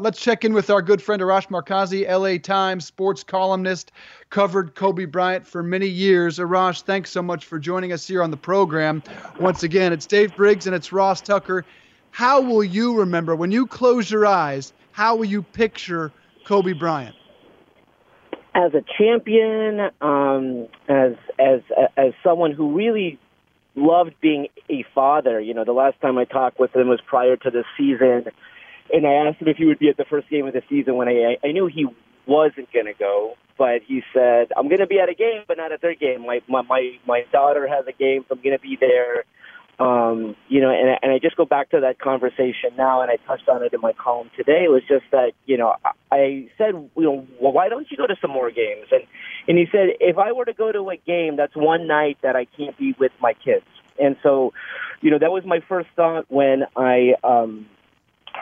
Let's 0.00 0.18
check 0.18 0.46
in 0.46 0.54
with 0.54 0.70
our 0.70 0.80
good 0.80 1.02
friend 1.02 1.20
Arash 1.20 1.48
Markazi, 1.48 2.08
LA 2.08 2.38
Times 2.38 2.86
sports 2.86 3.22
columnist, 3.22 3.92
covered 4.30 4.74
Kobe 4.74 5.04
Bryant 5.04 5.46
for 5.46 5.62
many 5.62 5.88
years. 5.88 6.38
Arash, 6.38 6.80
thanks 6.80 7.10
so 7.10 7.20
much 7.20 7.44
for 7.44 7.58
joining 7.58 7.92
us 7.92 8.08
here 8.08 8.22
on 8.22 8.30
the 8.30 8.36
program. 8.38 9.02
Once 9.38 9.62
again, 9.62 9.92
it's 9.92 10.06
Dave 10.06 10.34
Briggs 10.34 10.66
and 10.66 10.74
it's 10.74 10.90
Ross 10.90 11.20
Tucker. 11.20 11.66
How 12.12 12.40
will 12.40 12.64
you 12.64 12.98
remember 12.98 13.36
when 13.36 13.52
you 13.52 13.66
close 13.66 14.10
your 14.10 14.24
eyes? 14.24 14.72
How 14.92 15.16
will 15.16 15.26
you 15.26 15.42
picture 15.42 16.10
Kobe 16.46 16.72
Bryant? 16.72 17.14
As 18.54 18.72
a 18.72 18.82
champion, 18.96 19.90
um, 20.00 20.66
as 20.88 21.12
as 21.38 21.60
as 21.98 22.14
someone 22.24 22.52
who 22.52 22.74
really 22.74 23.18
loved 23.76 24.14
being 24.22 24.48
a 24.70 24.82
father. 24.94 25.38
You 25.40 25.52
know, 25.52 25.64
the 25.66 25.72
last 25.72 26.00
time 26.00 26.16
I 26.16 26.24
talked 26.24 26.58
with 26.58 26.74
him 26.74 26.88
was 26.88 27.02
prior 27.06 27.36
to 27.36 27.50
the 27.50 27.64
season 27.76 28.32
and 28.92 29.06
I 29.06 29.28
asked 29.28 29.40
him 29.40 29.48
if 29.48 29.56
he 29.56 29.64
would 29.64 29.78
be 29.78 29.88
at 29.88 29.96
the 29.96 30.04
first 30.04 30.28
game 30.28 30.46
of 30.46 30.52
the 30.52 30.62
season 30.68 30.96
when 30.96 31.08
I 31.08 31.36
I 31.44 31.52
knew 31.52 31.66
he 31.66 31.86
wasn't 32.26 32.72
going 32.72 32.86
to 32.86 32.94
go, 32.94 33.34
but 33.58 33.82
he 33.86 34.02
said 34.12 34.48
I'm 34.56 34.68
going 34.68 34.80
to 34.80 34.86
be 34.86 34.98
at 34.98 35.08
a 35.08 35.14
game, 35.14 35.42
but 35.48 35.56
not 35.56 35.72
at 35.72 35.80
their 35.80 35.94
game. 35.94 36.26
My 36.26 36.40
my 36.48 36.62
my, 36.62 36.98
my 37.06 37.24
daughter 37.32 37.66
has 37.66 37.86
a 37.86 37.92
game, 37.92 38.24
so 38.28 38.34
I'm 38.34 38.42
going 38.42 38.56
to 38.56 38.62
be 38.62 38.76
there. 38.80 39.24
Um, 39.78 40.36
you 40.48 40.60
know, 40.60 40.70
and 40.70 40.98
and 41.02 41.10
I 41.10 41.18
just 41.18 41.36
go 41.36 41.46
back 41.46 41.70
to 41.70 41.80
that 41.80 41.98
conversation 41.98 42.76
now, 42.76 43.00
and 43.00 43.10
I 43.10 43.16
touched 43.26 43.48
on 43.48 43.62
it 43.62 43.72
in 43.72 43.80
my 43.80 43.94
column 43.94 44.30
today. 44.36 44.64
It 44.64 44.70
was 44.70 44.82
just 44.86 45.04
that 45.10 45.32
you 45.46 45.56
know 45.56 45.74
I 46.12 46.50
said, 46.58 46.74
you 46.96 47.02
know, 47.02 47.26
well, 47.40 47.52
why 47.52 47.70
don't 47.70 47.90
you 47.90 47.96
go 47.96 48.06
to 48.06 48.16
some 48.20 48.30
more 48.30 48.50
games? 48.50 48.88
And 48.92 49.04
and 49.48 49.56
he 49.56 49.66
said, 49.72 49.88
if 50.00 50.18
I 50.18 50.32
were 50.32 50.44
to 50.44 50.52
go 50.52 50.70
to 50.70 50.90
a 50.90 50.96
game, 50.96 51.36
that's 51.36 51.56
one 51.56 51.86
night 51.86 52.18
that 52.22 52.36
I 52.36 52.44
can't 52.44 52.76
be 52.76 52.94
with 52.98 53.12
my 53.20 53.32
kids. 53.32 53.64
And 53.98 54.16
so, 54.22 54.52
you 55.00 55.10
know, 55.10 55.18
that 55.18 55.32
was 55.32 55.44
my 55.44 55.60
first 55.68 55.88
thought 55.96 56.26
when 56.28 56.64
I 56.76 57.14
um, 57.24 57.66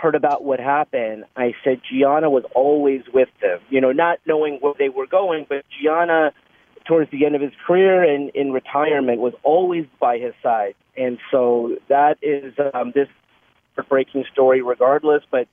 heard 0.00 0.14
about 0.14 0.44
what 0.44 0.60
happened, 0.60 1.24
I 1.36 1.54
said 1.64 1.80
Gianna 1.90 2.30
was 2.30 2.44
always 2.54 3.02
with 3.12 3.28
them. 3.40 3.60
You 3.70 3.80
know, 3.80 3.92
not 3.92 4.18
knowing 4.26 4.58
where 4.60 4.74
they 4.78 4.88
were 4.88 5.06
going, 5.06 5.46
but 5.48 5.64
Gianna, 5.80 6.32
towards 6.86 7.10
the 7.10 7.26
end 7.26 7.34
of 7.34 7.42
his 7.42 7.52
career 7.66 8.02
and 8.02 8.30
in 8.30 8.52
retirement, 8.52 9.20
was 9.20 9.34
always 9.42 9.86
by 10.00 10.18
his 10.18 10.34
side. 10.42 10.74
And 10.96 11.18
so 11.30 11.76
that 11.88 12.18
is 12.22 12.54
um, 12.74 12.92
this 12.94 13.08
heartbreaking 13.74 14.24
story, 14.32 14.62
regardless. 14.62 15.22
But 15.30 15.48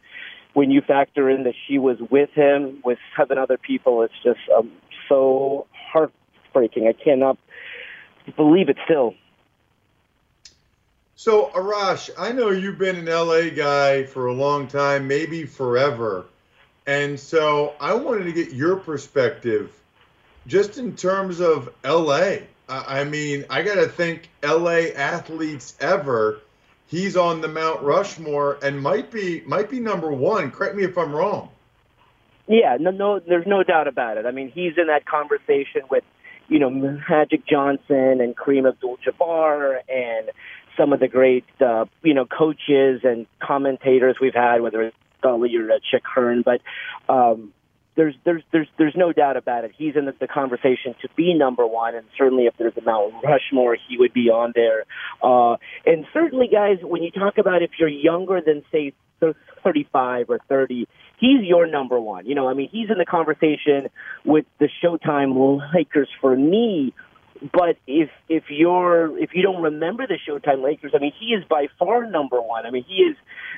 when 0.54 0.72
you 0.72 0.82
factor 0.82 1.30
in 1.30 1.44
that 1.44 1.54
she 1.68 1.78
was 1.78 1.98
with 2.10 2.30
him 2.32 2.82
with 2.84 2.98
seven 3.18 3.38
other 3.38 3.58
people, 3.58 4.02
it's 4.02 4.14
just 4.24 4.40
um, 4.58 4.72
so 5.10 5.68
heartbreaking. 5.92 6.88
I 6.88 6.94
cannot 6.94 7.38
believe 8.36 8.70
it 8.70 8.78
still. 8.86 9.14
So, 11.18 11.50
Arash, 11.56 12.10
I 12.18 12.34
know 12.34 12.50
you've 12.50 12.78
been 12.78 12.98
an 12.98 13.06
LA 13.06 13.50
guy 13.50 14.04
for 14.04 14.28
a 14.28 14.34
long 14.34 14.68
time, 14.68 15.08
maybe 15.08 15.46
forever. 15.46 16.26
And 16.86 17.18
so 17.20 17.74
I 17.80 17.94
wanted 17.94 18.26
to 18.26 18.34
get 18.34 18.52
your 18.54 18.76
perspective 18.76 19.72
just 20.46 20.78
in 20.78 20.96
terms 20.96 21.40
of 21.40 21.74
LA. 21.86 22.40
I 22.68 23.06
mean, 23.06 23.46
I 23.50 23.62
got 23.62 23.76
to 23.76 23.88
think 23.88 24.30
LA 24.44 24.92
athletes 24.96 25.76
ever. 25.80 26.42
He's 26.88 27.16
on 27.16 27.42
the 27.42 27.48
Mount 27.48 27.82
Rushmore 27.82 28.60
and 28.62 28.82
might 28.82 29.10
be 29.10 29.42
might 29.46 29.70
be 29.70 29.80
number 29.80 30.12
1. 30.12 30.52
Correct 30.52 30.76
me 30.76 30.84
if 30.84 30.98
I'm 30.98 31.14
wrong. 31.14 31.50
Yeah, 32.48 32.78
no 32.80 32.92
no 32.92 33.20
there's 33.20 33.48
no 33.48 33.64
doubt 33.64 33.88
about 33.88 34.18
it. 34.18 34.26
I 34.26 34.32
mean, 34.32 34.50
he's 34.50 34.74
in 34.78 34.88
that 34.88 35.06
conversation 35.06 35.82
with 35.90 36.04
you 36.48 36.60
know 36.60 36.70
Magic 36.70 37.46
Johnson 37.48 38.22
and 38.22 38.36
Kareem 38.36 38.68
Abdul-Jabbar 38.68 39.80
and 39.88 40.30
some 40.78 40.94
of 40.94 41.00
the 41.00 41.08
great, 41.08 41.46
uh, 41.60 41.86
you 42.04 42.14
know, 42.14 42.26
coaches 42.26 43.02
and 43.04 43.26
commentators 43.42 44.18
we've 44.22 44.36
had, 44.36 44.62
whether 44.62 44.82
it's 44.84 44.98
Gully 45.22 45.56
or 45.56 45.72
uh, 45.72 45.80
Chick 45.92 46.04
Hearn, 46.14 46.44
but 46.44 46.62
um, 47.12 47.54
there's 47.96 48.16
there's 48.26 48.44
there's 48.52 48.68
there's 48.78 48.96
no 48.96 49.14
doubt 49.14 49.38
about 49.38 49.64
it. 49.64 49.72
He's 49.78 49.96
in 49.96 50.06
the, 50.06 50.14
the 50.20 50.28
conversation 50.28 50.96
to 51.02 51.10
be 51.16 51.34
number 51.34 51.66
one, 51.66 51.96
and 51.96 52.06
certainly 52.18 52.46
if 52.46 52.54
there's 52.58 52.76
a 52.78 52.82
Mount 52.82 53.14
Rushmore, 53.24 53.78
he 53.88 53.98
would 53.98 54.14
be 54.14 54.30
on 54.30 54.52
there. 54.54 54.84
Uh, 55.24 55.58
and 55.86 56.06
certainly, 56.14 56.48
guys, 56.52 56.78
when 56.82 57.04
you 57.04 57.12
talk 57.12 57.38
about 57.38 57.62
if 57.64 57.72
you're 57.80 57.90
younger 57.90 58.42
than 58.46 58.64
say 58.72 58.94
35 59.64 60.30
or 60.30 60.40
30, 60.50 60.88
he's 61.20 61.42
your 61.42 61.68
number 61.68 62.00
one. 62.00 62.26
You 62.26 62.36
know, 62.36 62.50
I 62.50 62.54
mean, 62.54 62.70
he's 62.70 62.90
in 62.90 62.98
the 62.98 63.06
conversation 63.06 63.88
with 64.26 64.46
the 64.60 64.70
Showtime 64.84 65.62
Lakers 65.74 66.10
for 66.20 66.36
me 66.36 66.94
but 67.52 67.78
if 67.88 68.10
if 68.30 68.46
you're 68.50 69.18
if 69.18 69.32
you 69.34 69.42
don't 69.42 69.62
remember 69.62 70.08
the 70.08 70.18
Showtime 70.28 70.64
Lakers, 70.64 70.92
I 70.96 71.00
mean, 71.00 71.14
he 71.20 71.28
is 71.28 71.44
by 71.46 71.68
far 71.78 72.10
number 72.10 72.42
one. 72.42 72.66
I 72.66 72.72
mean, 72.72 72.84
he 72.88 72.96
is 72.96 73.16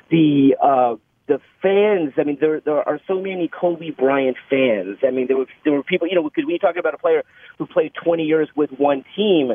the 0.09 0.55
uh, 0.61 0.95
the 1.27 1.39
fans. 1.61 2.13
I 2.17 2.23
mean, 2.23 2.37
there 2.39 2.59
there 2.59 2.87
are 2.87 2.99
so 3.07 3.21
many 3.21 3.47
Kobe 3.47 3.91
Bryant 3.91 4.37
fans. 4.49 4.97
I 5.03 5.11
mean, 5.11 5.27
there 5.27 5.37
were 5.37 5.47
there 5.63 5.73
were 5.73 5.83
people. 5.83 6.07
You 6.07 6.15
know, 6.15 6.23
because 6.23 6.43
you 6.47 6.59
talk 6.59 6.75
about 6.75 6.93
a 6.93 6.97
player 6.97 7.23
who 7.57 7.65
played 7.65 7.93
20 7.93 8.23
years 8.23 8.49
with 8.55 8.71
one 8.71 9.05
team, 9.15 9.53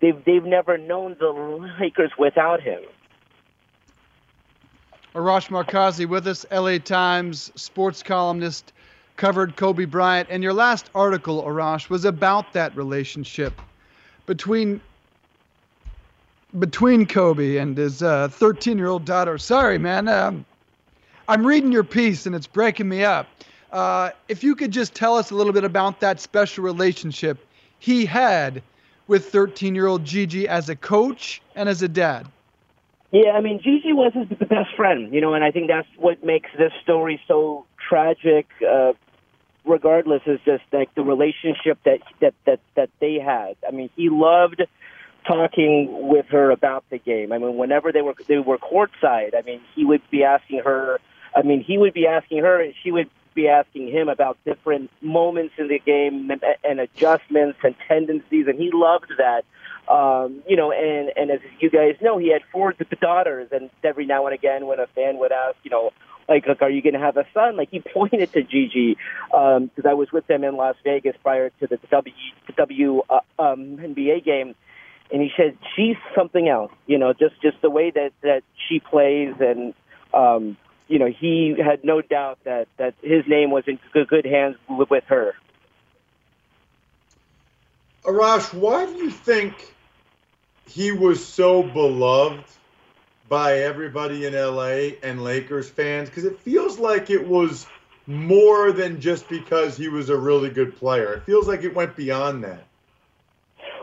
they've 0.00 0.24
they've 0.24 0.44
never 0.44 0.78
known 0.78 1.16
the 1.18 1.28
Lakers 1.80 2.12
without 2.18 2.62
him. 2.62 2.80
Arash 5.14 5.48
Markazi 5.48 6.08
with 6.08 6.26
us, 6.28 6.46
LA 6.52 6.78
Times 6.78 7.50
sports 7.56 8.02
columnist, 8.02 8.72
covered 9.20 9.54
Kobe 9.54 9.84
Bryant. 9.84 10.28
And 10.30 10.42
your 10.42 10.54
last 10.54 10.88
article, 10.94 11.42
Arash, 11.42 11.90
was 11.90 12.06
about 12.06 12.54
that 12.54 12.74
relationship 12.74 13.60
between 14.26 14.80
between 16.58 17.06
Kobe 17.06 17.58
and 17.58 17.76
his 17.76 18.00
13 18.00 18.82
uh, 18.82 18.98
daughter. 18.98 19.38
Sorry, 19.38 19.78
man. 19.78 20.08
Um, 20.08 20.44
I'm 21.28 21.46
reading 21.46 21.70
your 21.70 21.84
piece 21.84 22.26
and 22.26 22.34
it's 22.34 22.48
breaking 22.48 22.88
me 22.88 23.04
up. 23.04 23.28
Uh, 23.70 24.10
if 24.26 24.42
you 24.42 24.56
could 24.56 24.72
just 24.72 24.94
tell 24.94 25.16
us 25.16 25.30
a 25.30 25.36
little 25.36 25.52
bit 25.52 25.62
about 25.62 26.00
that 26.00 26.18
special 26.18 26.64
relationship 26.64 27.46
he 27.78 28.04
had 28.04 28.62
with 29.06 29.26
13 29.30 29.74
year 29.74 29.86
old 29.86 30.04
Gigi 30.04 30.48
as 30.48 30.68
a 30.70 30.74
coach 30.74 31.40
and 31.54 31.68
as 31.68 31.82
a 31.82 31.88
dad. 31.88 32.26
Yeah, 33.12 33.32
I 33.32 33.40
mean, 33.42 33.60
Gigi 33.62 33.92
was 33.92 34.12
his 34.14 34.28
best 34.48 34.74
friend, 34.76 35.12
you 35.12 35.20
know, 35.20 35.34
and 35.34 35.44
I 35.44 35.50
think 35.50 35.68
that's 35.68 35.88
what 35.98 36.24
makes 36.24 36.48
this 36.56 36.72
story 36.82 37.20
so 37.28 37.66
tragic. 37.88 38.46
Uh, 38.66 38.92
regardless, 39.70 40.22
is 40.26 40.40
just 40.44 40.64
like 40.72 40.94
the 40.94 41.02
relationship 41.02 41.78
that 41.84 42.00
that 42.20 42.34
that 42.46 42.60
that 42.74 42.90
they 43.00 43.14
had. 43.14 43.56
I 43.66 43.70
mean, 43.70 43.90
he 43.96 44.08
loved 44.08 44.62
talking 45.26 46.08
with 46.08 46.26
her 46.26 46.50
about 46.50 46.84
the 46.90 46.98
game. 46.98 47.32
I 47.32 47.38
mean, 47.38 47.56
whenever 47.56 47.92
they 47.92 48.02
were 48.02 48.14
they 48.28 48.38
were 48.38 48.58
courtside, 48.58 49.34
I 49.36 49.42
mean, 49.44 49.60
he 49.74 49.84
would 49.84 50.02
be 50.10 50.24
asking 50.24 50.62
her. 50.64 50.98
I 51.34 51.42
mean, 51.42 51.62
he 51.62 51.78
would 51.78 51.94
be 51.94 52.06
asking 52.06 52.38
her, 52.38 52.60
and 52.60 52.74
she 52.82 52.90
would 52.90 53.08
be 53.34 53.48
asking 53.48 53.88
him 53.88 54.08
about 54.08 54.36
different 54.44 54.90
moments 55.00 55.54
in 55.56 55.68
the 55.68 55.78
game 55.78 56.30
and, 56.30 56.42
and 56.64 56.80
adjustments 56.80 57.58
and 57.62 57.74
tendencies, 57.86 58.46
and 58.48 58.58
he 58.58 58.70
loved 58.72 59.12
that. 59.18 59.44
Um, 59.88 60.42
you 60.48 60.56
know, 60.56 60.72
and 60.72 61.10
and 61.16 61.30
as 61.30 61.40
you 61.58 61.70
guys 61.70 61.96
know, 62.00 62.18
he 62.18 62.32
had 62.32 62.42
four 62.52 62.74
daughters, 63.00 63.48
and 63.52 63.70
every 63.82 64.06
now 64.06 64.26
and 64.26 64.34
again, 64.34 64.66
when 64.66 64.78
a 64.78 64.86
fan 64.88 65.18
would 65.18 65.32
ask, 65.32 65.56
you 65.62 65.70
know, 65.70 65.90
like, 66.30 66.46
like 66.46 66.62
are 66.62 66.70
you 66.70 66.80
going 66.80 66.94
to 66.94 67.00
have 67.00 67.16
a 67.16 67.26
son? 67.34 67.56
Like 67.56 67.70
he 67.70 67.80
pointed 67.94 68.32
to 68.32 68.42
Gigi 68.42 68.96
because 69.28 69.84
um, 69.84 69.86
I 69.86 69.94
was 69.94 70.10
with 70.12 70.26
them 70.28 70.44
in 70.44 70.56
Las 70.56 70.76
Vegas 70.84 71.16
prior 71.22 71.50
to 71.60 71.66
the 71.66 71.78
W 71.90 72.14
W 72.56 73.02
uh, 73.10 73.20
um, 73.38 73.76
NBA 73.76 74.24
game, 74.24 74.54
and 75.12 75.20
he 75.20 75.30
said 75.36 75.58
she's 75.76 75.96
something 76.14 76.48
else. 76.48 76.72
You 76.86 76.98
know, 76.98 77.12
just 77.12 77.40
just 77.42 77.60
the 77.60 77.70
way 77.70 77.90
that 77.90 78.12
that 78.22 78.42
she 78.68 78.80
plays 78.80 79.34
and. 79.40 79.74
Um, 80.14 80.56
you 80.88 80.98
know, 80.98 81.06
he 81.06 81.54
had 81.56 81.84
no 81.84 82.02
doubt 82.02 82.40
that, 82.42 82.66
that 82.76 82.94
his 83.00 83.24
name 83.28 83.52
was 83.52 83.62
in 83.68 83.78
good 83.92 84.26
hands 84.26 84.56
with 84.68 85.04
her. 85.04 85.36
Arash, 88.02 88.52
why 88.52 88.86
do 88.86 88.94
you 88.94 89.10
think 89.10 89.72
he 90.66 90.90
was 90.90 91.24
so 91.24 91.62
beloved 91.62 92.42
by 93.30 93.60
everybody 93.60 94.26
in 94.26 94.34
LA 94.34 94.98
and 95.02 95.24
Lakers 95.24 95.70
fans? 95.70 96.10
Because 96.10 96.24
it 96.24 96.38
feels 96.40 96.78
like 96.78 97.08
it 97.08 97.26
was 97.26 97.66
more 98.06 98.72
than 98.72 99.00
just 99.00 99.26
because 99.30 99.78
he 99.78 99.88
was 99.88 100.10
a 100.10 100.16
really 100.16 100.50
good 100.50 100.76
player. 100.76 101.14
It 101.14 101.22
feels 101.22 101.48
like 101.48 101.62
it 101.62 101.74
went 101.74 101.96
beyond 101.96 102.44
that. 102.44 102.64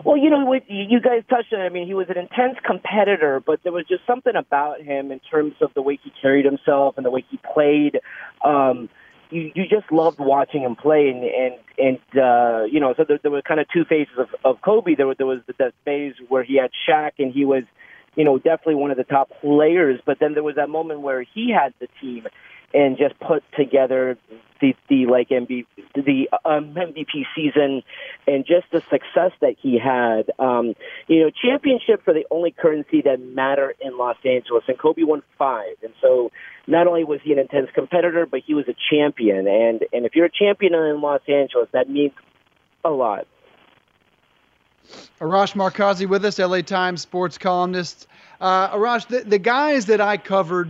Well, 0.03 0.17
you 0.17 0.29
know, 0.29 0.53
you 0.67 0.99
guys 0.99 1.23
touched 1.29 1.53
on. 1.53 1.61
I 1.61 1.69
mean, 1.69 1.87
he 1.87 1.95
was 1.95 2.07
an 2.09 2.17
intense 2.17 2.57
competitor, 2.63 3.41
but 3.43 3.63
there 3.63 3.71
was 3.71 3.85
just 3.87 4.05
something 4.05 4.35
about 4.35 4.81
him 4.81 5.11
in 5.11 5.19
terms 5.19 5.55
of 5.61 5.73
the 5.73 5.81
way 5.81 5.97
he 6.03 6.11
carried 6.21 6.45
himself 6.45 6.97
and 6.97 7.05
the 7.05 7.09
way 7.09 7.25
he 7.31 7.39
played. 7.53 7.99
Um, 8.45 8.89
you 9.31 9.51
you 9.55 9.67
just 9.67 9.91
loved 9.91 10.19
watching 10.19 10.61
him 10.61 10.75
play, 10.75 11.09
and 11.09 11.23
and 11.23 11.55
and 11.77 12.21
uh, 12.21 12.63
you 12.65 12.79
know, 12.79 12.93
so 12.95 13.05
there, 13.07 13.19
there 13.21 13.31
were 13.31 13.41
kind 13.41 13.59
of 13.59 13.67
two 13.73 13.85
phases 13.85 14.13
of, 14.17 14.27
of 14.45 14.61
Kobe. 14.61 14.95
There, 14.95 15.13
there 15.15 15.25
was 15.25 15.39
the 15.47 15.53
that 15.57 15.73
phase 15.83 16.13
where 16.27 16.43
he 16.43 16.57
had 16.57 16.69
Shaq, 16.87 17.13
and 17.17 17.33
he 17.33 17.43
was, 17.43 17.63
you 18.17 18.25
know, 18.25 18.37
definitely 18.37 18.75
one 18.75 18.91
of 18.91 18.97
the 18.97 19.05
top 19.05 19.29
players. 19.39 20.01
But 20.05 20.17
then 20.19 20.33
there 20.33 20.43
was 20.43 20.55
that 20.55 20.69
moment 20.69 21.01
where 21.01 21.21
he 21.21 21.51
had 21.51 21.73
the 21.79 21.87
team, 22.01 22.27
and 22.73 22.97
just 22.97 23.17
put 23.19 23.43
together 23.55 24.17
the 24.59 24.75
the 24.89 25.05
like 25.05 25.29
MB, 25.29 25.65
the 25.95 26.29
um, 26.43 26.73
MVP 26.73 27.25
season 27.35 27.83
and 28.25 28.45
just 28.45 28.65
the 28.71 28.81
success 28.89 29.31
that 29.39 29.55
he 29.61 29.79
had. 29.79 30.31
Um, 30.39 30.73
you 31.07 31.21
know, 31.21 31.29
championships 31.29 32.03
are 32.07 32.13
the 32.13 32.25
only 32.31 32.51
currency 32.51 33.01
that 33.03 33.19
matter 33.19 33.73
in 33.79 33.97
Los 33.97 34.17
Angeles, 34.25 34.63
and 34.67 34.77
Kobe 34.77 35.03
won 35.03 35.21
five. 35.37 35.75
And 35.83 35.93
so, 36.01 36.31
not 36.65 36.87
only 36.87 37.03
was 37.03 37.19
he 37.23 37.31
an 37.31 37.39
intense 37.39 37.69
competitor, 37.73 38.25
but 38.25 38.41
he 38.45 38.53
was 38.53 38.65
a 38.67 38.75
champion. 38.91 39.47
And 39.47 39.85
and 39.93 40.05
if 40.05 40.15
you're 40.15 40.25
a 40.25 40.31
champion 40.31 40.73
in 40.73 41.01
Los 41.01 41.21
Angeles, 41.27 41.69
that 41.71 41.89
means 41.89 42.13
a 42.83 42.89
lot. 42.89 43.27
Arash 45.19 45.53
Markazi 45.53 46.07
with 46.07 46.25
us, 46.25 46.39
LA 46.39 46.61
Times 46.61 47.01
sports 47.01 47.37
columnist. 47.37 48.07
Uh, 48.39 48.69
Arash, 48.69 49.07
the, 49.07 49.21
the 49.21 49.39
guys 49.39 49.85
that 49.87 50.01
I 50.01 50.17
covered 50.17 50.69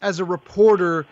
as 0.00 0.20
a 0.20 0.24
reporter 0.24 1.06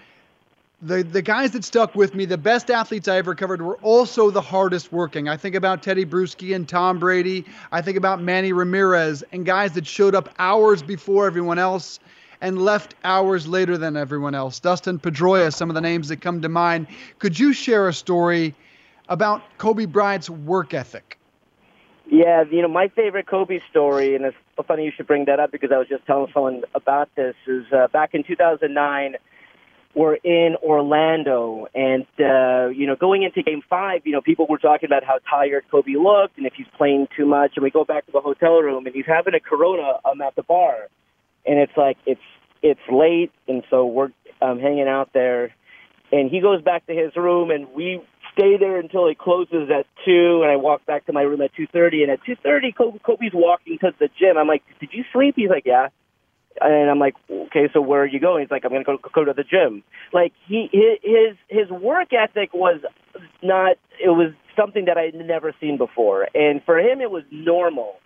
the 0.83 1.03
the 1.03 1.23
guys 1.23 1.51
that 1.51 1.65
stuck 1.65 1.95
with 1.95 2.15
me, 2.15 2.25
the 2.25 2.39
best 2.39 2.71
athletes 2.71 3.07
I 3.07 3.19
ever 3.19 3.35
covered, 3.35 3.61
were 3.61 3.77
also 3.79 4.31
the 4.31 4.41
hardest 4.41 4.93
working. 4.93 5.29
I 5.29 5.37
think 5.37 5.55
about 5.55 5.83
Tedy 5.83 6.07
Bruschi 6.07 6.55
and 6.55 6.69
Tom 6.69 6.99
Brady. 6.99 7.45
I 7.71 7.83
think 7.83 7.97
about 7.97 8.23
Manny 8.23 8.53
Ramirez 8.53 9.23
and 9.33 9.45
guys 9.45 9.73
that 9.73 9.87
showed 9.87 10.15
up 10.15 10.31
hours 10.39 10.83
before 10.83 11.27
everyone 11.27 11.59
else 11.59 12.01
and 12.41 12.63
left 12.63 12.95
hours 13.05 13.47
later 13.47 13.77
than 13.77 13.97
everyone 13.97 14.35
else. 14.35 14.59
Dustin 14.59 14.99
Pedroia, 14.99 15.53
some 15.53 15.69
of 15.69 15.75
the 15.75 15.83
names 15.83 16.09
that 16.09 16.23
come 16.23 16.41
to 16.41 16.49
mind. 16.49 16.87
Could 17.19 17.39
you 17.39 17.53
share 17.53 17.89
a 17.89 17.93
story 17.93 18.55
about 19.11 19.43
Kobe 19.59 19.85
Bryant's 19.85 20.31
work 20.31 20.73
ethic? 20.73 21.20
Yeah, 22.11 22.43
you 22.51 22.61
know, 22.61 22.69
my 22.69 22.89
favorite 22.89 23.29
Kobe 23.29 23.61
story, 23.71 24.17
and 24.17 24.25
it's 24.25 24.37
funny 24.67 24.85
you 24.85 24.91
should 24.97 25.07
bring 25.07 25.27
that 25.27 25.39
up 25.39 25.53
because 25.53 25.71
I 25.73 25.79
was 25.79 25.87
just 25.89 26.05
telling 26.07 26.31
someone 26.35 26.65
about 26.75 27.09
this, 27.15 27.37
is 27.47 27.65
uh, 27.73 27.87
back 27.87 28.15
in 28.15 28.25
2009 28.25 29.15
were 29.95 30.17
in 30.17 30.57
Orlando, 30.63 31.69
and 31.73 32.07
uh, 32.19 32.69
you 32.69 32.89
know, 32.89 32.97
going 32.97 33.23
into 33.23 33.43
Game 33.43 33.63
Five, 33.71 34.03
you 34.05 34.13
know, 34.13 34.21
people 34.21 34.47
were 34.49 34.59
talking 34.59 34.89
about 34.89 35.05
how 35.05 35.19
tired 35.29 35.65
Kobe 35.71 35.93
looked, 35.93 36.37
and 36.37 36.47
if 36.47 36.55
he's 36.55 36.67
playing 36.77 37.07
too 37.17 37.27
much. 37.27 37.53
And 37.55 37.63
we 37.63 37.71
go 37.71 37.85
back 37.85 38.07
to 38.07 38.13
the 38.13 38.21
hotel 38.21 38.59
room, 38.59 38.87
and 38.87 38.95
he's 38.95 39.07
having 39.07 39.35
a 39.35 39.41
Corona 39.41 40.01
um, 40.05 40.21
at 40.21 40.35
the 40.35 40.43
bar, 40.43 40.89
and 41.47 41.61
it's 41.61 41.77
like 41.77 41.97
it's 42.07 42.21
it's 42.61 42.81
late, 42.91 43.33
and 43.47 43.63
so 43.71 43.87
we're 43.87 44.11
um, 44.43 44.59
hanging 44.59 44.89
out 44.89 45.13
there, 45.13 45.55
and 46.11 46.29
he 46.29 46.41
goes 46.41 46.61
back 46.61 46.87
to 46.87 46.93
his 46.93 47.15
room, 47.15 47.51
and 47.51 47.73
we 47.73 48.01
stay 48.33 48.57
there 48.59 48.79
until 48.79 49.07
it 49.09 49.19
closes 49.19 49.71
at 49.71 49.87
two, 50.05 50.41
and 50.43 50.51
I 50.51 50.57
walk 50.57 50.85
back 50.87 51.07
to 51.07 51.13
my 51.13 51.23
room 51.23 51.41
at 51.43 51.55
two 51.55 51.67
thirty, 51.67 52.03
and 52.03 52.11
at 52.11 52.25
two 52.25 52.37
thirty, 52.37 52.73
Kobe's 52.73 53.33
walking 53.33 53.79
to 53.79 53.93
the 53.99 54.09
gym. 54.19 54.37
I'm 54.39 54.49
like, 54.49 54.63
"Did 54.81 54.91
you 54.93 55.05
sleep?" 55.13 55.35
He's 55.37 55.51
like, 55.51 55.67
"Yeah." 55.67 55.89
And 56.61 56.91
I'm 56.91 56.99
like, 56.99 57.15
okay, 57.31 57.69
so 57.73 57.81
where 57.81 58.03
are 58.03 58.07
you 58.07 58.21
going? 58.21 58.43
He's 58.43 58.51
like, 58.51 58.65
I'm 58.65 58.71
going 58.71 58.85
to 58.85 58.97
go 58.97 58.99
go 59.15 59.25
to 59.25 59.33
the 59.33 59.45
gym. 59.45 59.83
Like 60.13 60.33
he 60.47 60.69
his 60.73 61.37
his 61.49 61.71
work 61.71 62.09
ethic 62.13 62.53
was 62.53 62.81
not. 63.43 63.77
It 64.03 64.09
was 64.09 64.33
something 64.57 64.87
that 64.87 64.99
I 64.99 65.03
had 65.03 65.15
never 65.15 65.55
seen 65.61 65.79
before, 65.79 66.29
and 66.35 66.63
for 66.65 66.79
him 66.79 67.01
it 67.01 67.11
was 67.11 67.23
normal. 67.31 67.97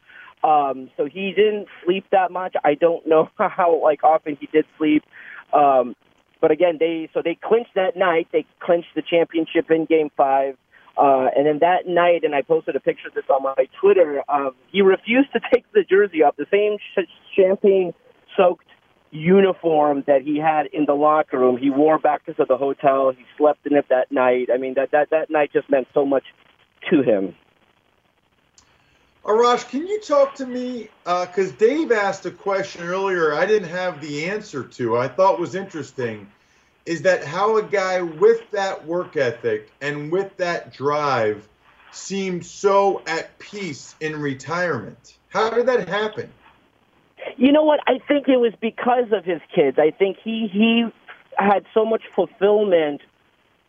Um, 0.44 0.90
so 0.98 1.06
he 1.06 1.32
didn't 1.32 1.68
sleep 1.84 2.04
that 2.12 2.30
much. 2.30 2.54
I 2.62 2.74
don't 2.74 3.06
know 3.08 3.30
how 3.36 3.80
like 3.82 4.04
often 4.04 4.36
he 4.38 4.46
did 4.46 4.66
sleep. 4.78 5.04
Um, 5.52 5.96
but 6.44 6.50
again, 6.50 6.76
they 6.78 7.08
so 7.14 7.22
they 7.24 7.38
clinched 7.42 7.74
that 7.74 7.96
night. 7.96 8.28
They 8.30 8.44
clinched 8.60 8.88
the 8.94 9.00
championship 9.00 9.70
in 9.70 9.86
Game 9.86 10.10
Five. 10.14 10.58
Uh, 10.94 11.28
and 11.34 11.46
then 11.46 11.58
that 11.60 11.86
night, 11.86 12.22
and 12.22 12.34
I 12.34 12.42
posted 12.42 12.76
a 12.76 12.80
picture 12.80 13.08
of 13.08 13.14
this 13.14 13.24
on 13.30 13.44
my 13.44 13.66
Twitter. 13.80 14.22
Um, 14.28 14.50
he 14.70 14.82
refused 14.82 15.32
to 15.32 15.40
take 15.54 15.64
the 15.72 15.84
jersey 15.88 16.22
off. 16.22 16.36
The 16.36 16.44
same 16.50 16.76
sh- 16.76 17.08
champagne 17.34 17.94
soaked 18.36 18.66
uniform 19.10 20.04
that 20.06 20.20
he 20.20 20.38
had 20.38 20.66
in 20.66 20.84
the 20.84 20.92
locker 20.92 21.38
room. 21.38 21.56
He 21.56 21.70
wore 21.70 21.98
back 21.98 22.26
to 22.26 22.34
the 22.36 22.58
hotel. 22.58 23.10
He 23.16 23.24
slept 23.38 23.66
in 23.66 23.74
it 23.74 23.86
that 23.88 24.12
night. 24.12 24.48
I 24.52 24.58
mean, 24.58 24.74
that 24.74 24.90
that 24.90 25.08
that 25.12 25.30
night 25.30 25.48
just 25.50 25.70
meant 25.70 25.88
so 25.94 26.04
much 26.04 26.24
to 26.90 27.00
him. 27.00 27.34
Arash, 29.24 29.66
can 29.70 29.86
you 29.86 30.00
talk 30.02 30.34
to 30.34 30.46
me? 30.46 30.90
Because 31.04 31.52
uh, 31.52 31.56
Dave 31.56 31.90
asked 31.92 32.26
a 32.26 32.30
question 32.30 32.82
earlier 32.82 33.34
I 33.34 33.46
didn't 33.46 33.70
have 33.70 34.00
the 34.00 34.26
answer 34.26 34.62
to. 34.64 34.98
I 34.98 35.08
thought 35.08 35.40
was 35.40 35.54
interesting. 35.54 36.30
Is 36.84 37.02
that 37.02 37.24
how 37.24 37.56
a 37.56 37.62
guy 37.62 38.02
with 38.02 38.50
that 38.50 38.86
work 38.86 39.16
ethic 39.16 39.70
and 39.80 40.12
with 40.12 40.36
that 40.36 40.74
drive 40.74 41.48
seemed 41.90 42.44
so 42.44 43.02
at 43.06 43.38
peace 43.38 43.94
in 44.00 44.20
retirement? 44.20 45.16
How 45.30 45.48
did 45.50 45.66
that 45.66 45.88
happen? 45.88 46.30
You 47.38 47.52
know 47.52 47.64
what? 47.64 47.80
I 47.86 48.00
think 48.06 48.28
it 48.28 48.36
was 48.36 48.52
because 48.60 49.10
of 49.12 49.24
his 49.24 49.40
kids. 49.54 49.78
I 49.78 49.90
think 49.90 50.18
he 50.22 50.48
he 50.52 50.84
had 51.38 51.64
so 51.72 51.86
much 51.86 52.02
fulfillment 52.14 53.00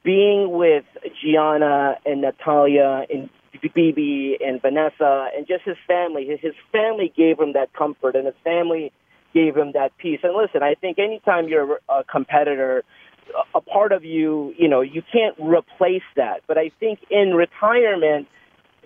being 0.03 0.51
with 0.51 0.83
Gianna 1.21 1.97
and 2.05 2.21
Natalia 2.21 3.05
and 3.09 3.29
Bibi 3.61 4.37
and 4.45 4.61
Vanessa 4.61 5.29
and 5.35 5.47
just 5.47 5.63
his 5.63 5.77
family. 5.87 6.25
His 6.41 6.53
family 6.71 7.11
gave 7.15 7.39
him 7.39 7.53
that 7.53 7.73
comfort, 7.73 8.15
and 8.15 8.25
his 8.25 8.35
family 8.43 8.91
gave 9.33 9.55
him 9.55 9.71
that 9.73 9.97
peace. 9.97 10.19
And 10.23 10.35
listen, 10.35 10.63
I 10.63 10.75
think 10.75 10.97
anytime 10.99 11.47
you're 11.47 11.79
a 11.89 12.03
competitor, 12.03 12.83
a 13.53 13.61
part 13.61 13.91
of 13.91 14.05
you, 14.05 14.53
you 14.57 14.67
know, 14.67 14.81
you 14.81 15.01
can't 15.11 15.35
replace 15.39 16.07
that. 16.15 16.41
But 16.47 16.57
I 16.57 16.71
think 16.79 16.99
in 17.09 17.33
retirement, 17.33 18.27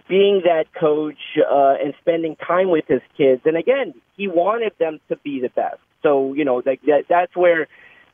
being 0.07 0.41
that 0.43 0.65
coach 0.74 1.38
uh, 1.38 1.76
and 1.82 1.93
spending 2.01 2.36
time 2.36 2.70
with 2.70 2.86
his 2.88 3.01
kids. 3.15 3.43
And 3.45 3.55
again, 3.55 3.93
he 4.17 4.28
wanted 4.28 4.74
them 4.80 4.99
to 5.07 5.15
be 5.17 5.39
the 5.39 5.49
best. 5.49 5.78
So 6.01 6.34
you 6.34 6.43
know 6.43 6.61
that, 6.61 6.80
that 6.88 7.03
that's 7.07 7.36
where 7.36 7.67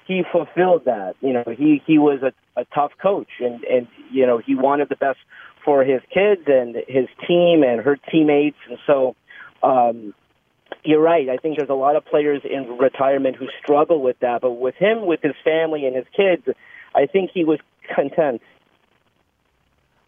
he 0.06 0.24
fulfilled 0.32 0.86
that. 0.86 1.16
You 1.22 1.34
know, 1.34 1.44
he 1.48 1.82
he 1.88 1.98
was 1.98 2.22
a, 2.22 2.34
a 2.60 2.66
tough 2.74 2.92
coach, 3.02 3.30
and 3.40 3.64
and 3.64 3.88
you 4.12 4.26
know 4.28 4.38
he 4.38 4.56
wanted 4.56 4.90
the 4.90 4.96
best 4.96 5.20
for 5.66 5.84
his 5.84 6.02
kids 6.14 6.44
and 6.48 6.76
his 6.88 7.08
team 7.28 7.64
and 7.64 7.82
her 7.82 7.98
teammates, 8.12 8.58
and 8.70 8.78
so. 8.88 9.16
Um, 9.64 10.14
you're 10.84 11.02
right. 11.02 11.30
I 11.30 11.38
think 11.38 11.58
there's 11.58 11.70
a 11.70 11.74
lot 11.74 11.96
of 11.96 12.06
players 12.06 12.42
in 12.44 12.78
retirement 12.78 13.36
who 13.36 13.48
struggle 13.60 14.02
with 14.02 14.20
that, 14.20 14.42
but 14.42 14.52
with 14.52 14.76
him, 14.76 15.06
with 15.08 15.22
his 15.22 15.34
family 15.44 15.86
and 15.86 15.96
his 15.96 16.06
kids, 16.16 16.44
I 16.94 17.08
think 17.08 17.32
he 17.34 17.44
was 17.44 17.60
content. 17.96 18.42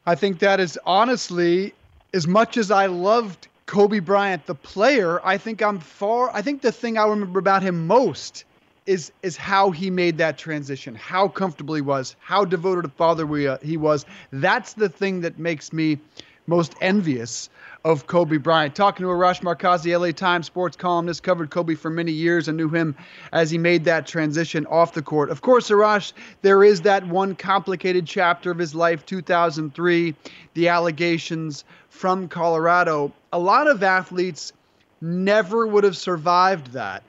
I 0.06 0.16
think 0.16 0.40
that 0.40 0.60
is 0.60 0.80
honestly, 0.86 1.74
as 2.14 2.28
much 2.28 2.58
as 2.58 2.72
I 2.72 2.86
loved 2.86 3.48
Kobe 3.66 4.00
Bryant, 4.00 4.46
the 4.46 4.56
player, 4.56 5.20
I 5.26 5.38
think 5.38 5.62
I'm 5.62 5.80
far. 5.80 6.30
I 6.34 6.42
think 6.42 6.62
the 6.62 6.72
thing 6.72 6.98
I 6.98 7.06
remember 7.08 7.40
about 7.40 7.62
him 7.62 7.88
most 7.88 8.46
is 8.88 9.12
is 9.22 9.38
how 9.38 9.70
he 9.70 9.92
made 9.92 10.18
that 10.18 10.38
transition, 10.38 10.96
how 10.96 11.28
comfortable 11.28 11.76
he 11.76 11.82
was, 11.82 12.16
how 12.20 12.46
devoted 12.46 12.86
a 12.86 12.90
father 12.90 13.28
we, 13.28 13.48
uh, 13.48 13.58
he 13.62 13.78
was. 13.78 14.06
That's 14.32 14.74
the 14.74 14.90
thing 14.90 15.22
that 15.22 15.38
makes 15.38 15.72
me 15.72 16.00
most 16.48 16.74
envious 16.80 17.50
of 17.84 18.08
Kobe 18.08 18.38
Bryant. 18.38 18.74
Talking 18.74 19.06
to 19.06 19.10
Arash 19.10 19.42
Markazi, 19.42 19.98
LA 19.98 20.12
Times 20.12 20.46
sports 20.46 20.78
columnist, 20.78 21.22
covered 21.22 21.50
Kobe 21.50 21.76
for 21.76 21.90
many 21.90 22.14
years 22.14 22.48
and 22.48 22.58
knew 22.58 22.70
him 22.70 22.96
as 23.34 23.52
he 23.52 23.58
made 23.58 23.84
that 23.86 24.08
transition 24.08 24.66
off 24.68 24.94
the 24.94 25.02
court. 25.02 25.30
Of 25.30 25.42
course, 25.42 25.70
Arash, 25.70 26.14
there 26.42 26.64
is 26.64 26.82
that 26.82 27.06
one 27.06 27.36
complicated 27.36 28.08
chapter 28.08 28.50
of 28.50 28.58
his 28.58 28.74
life, 28.74 29.06
2003, 29.06 30.16
the 30.54 30.70
allegations 30.70 31.66
from 31.90 32.30
Colorado. 32.30 33.12
A 33.34 33.40
lot 33.40 33.68
of 33.68 33.84
athletes 33.84 34.54
never 35.02 35.68
would 35.68 35.84
have 35.84 35.98
survived 35.98 36.72
that. 36.72 37.04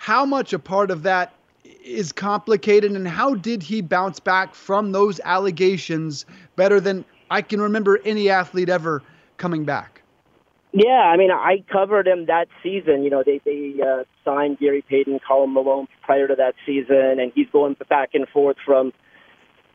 How 0.00 0.24
much 0.24 0.54
a 0.54 0.58
part 0.58 0.90
of 0.90 1.02
that 1.02 1.34
is 1.84 2.10
complicated, 2.10 2.92
and 2.92 3.06
how 3.06 3.34
did 3.34 3.62
he 3.62 3.82
bounce 3.82 4.18
back 4.18 4.54
from 4.54 4.92
those 4.92 5.20
allegations 5.20 6.24
better 6.56 6.80
than 6.80 7.04
I 7.30 7.42
can 7.42 7.60
remember 7.60 8.00
any 8.02 8.30
athlete 8.30 8.70
ever 8.70 9.02
coming 9.36 9.64
back. 9.64 10.00
Yeah, 10.72 10.88
I 10.88 11.18
mean, 11.18 11.30
I 11.30 11.64
covered 11.70 12.08
him 12.08 12.26
that 12.26 12.48
season. 12.62 13.04
You 13.04 13.10
know, 13.10 13.22
they 13.24 13.42
they 13.44 13.74
uh, 13.82 14.04
signed 14.24 14.58
Gary 14.58 14.82
Payton, 14.88 15.20
Karl 15.26 15.46
Malone 15.46 15.86
prior 16.02 16.26
to 16.26 16.34
that 16.34 16.54
season, 16.64 17.20
and 17.20 17.30
he's 17.34 17.48
going 17.52 17.76
back 17.90 18.10
and 18.14 18.26
forth 18.28 18.56
from 18.64 18.94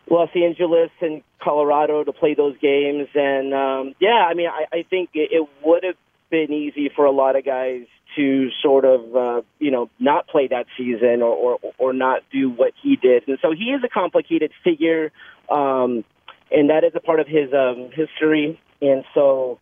Los 0.10 0.30
Angeles 0.36 0.90
and 1.02 1.22
Colorado 1.40 2.04
to 2.04 2.12
play 2.12 2.34
those 2.34 2.58
games. 2.60 3.10
And 3.14 3.54
um, 3.54 3.94
yeah, 4.00 4.26
I 4.28 4.34
mean, 4.34 4.48
I, 4.48 4.78
I 4.78 4.86
think 4.90 5.12
it, 5.14 5.30
it 5.32 5.48
would 5.64 5.84
have 5.84 5.98
been 6.32 6.52
easy 6.52 6.90
for 6.96 7.06
a 7.06 7.12
lot 7.12 7.36
of 7.36 7.46
guys 7.46 7.86
to 8.16 8.50
sort 8.62 8.86
of 8.86 9.16
uh, 9.16 9.42
you 9.60 9.72
know 9.72 9.90
not 10.00 10.28
play 10.28 10.48
that 10.48 10.66
season 10.78 11.22
or, 11.22 11.58
or 11.62 11.74
or 11.78 11.94
not 11.94 12.22
do 12.32 12.50
what 12.50 12.74
he 12.82 12.96
did. 12.96 13.28
And 13.28 13.38
so 13.42 13.52
he 13.52 13.66
is 13.66 13.84
a 13.84 13.90
complicated 13.90 14.52
figure. 14.64 15.12
Um, 15.50 16.04
and 16.52 16.70
that 16.70 16.84
is 16.84 16.94
a 16.96 17.00
part 17.00 17.20
of 17.20 17.28
his 17.28 17.54
um, 17.54 17.90
history. 17.92 18.60
And 18.82 19.04
so, 19.14 19.60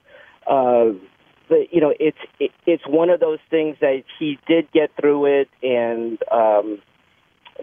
uh, 0.47 0.91
the, 1.49 1.65
you 1.71 1.81
know, 1.81 1.93
it's 1.99 2.17
it, 2.39 2.51
it's 2.65 2.83
one 2.87 3.09
of 3.09 3.19
those 3.19 3.39
things 3.49 3.77
that 3.81 4.03
he 4.19 4.39
did 4.47 4.71
get 4.71 4.91
through 4.99 5.41
it, 5.41 5.49
and 5.61 6.17
um, 6.31 6.81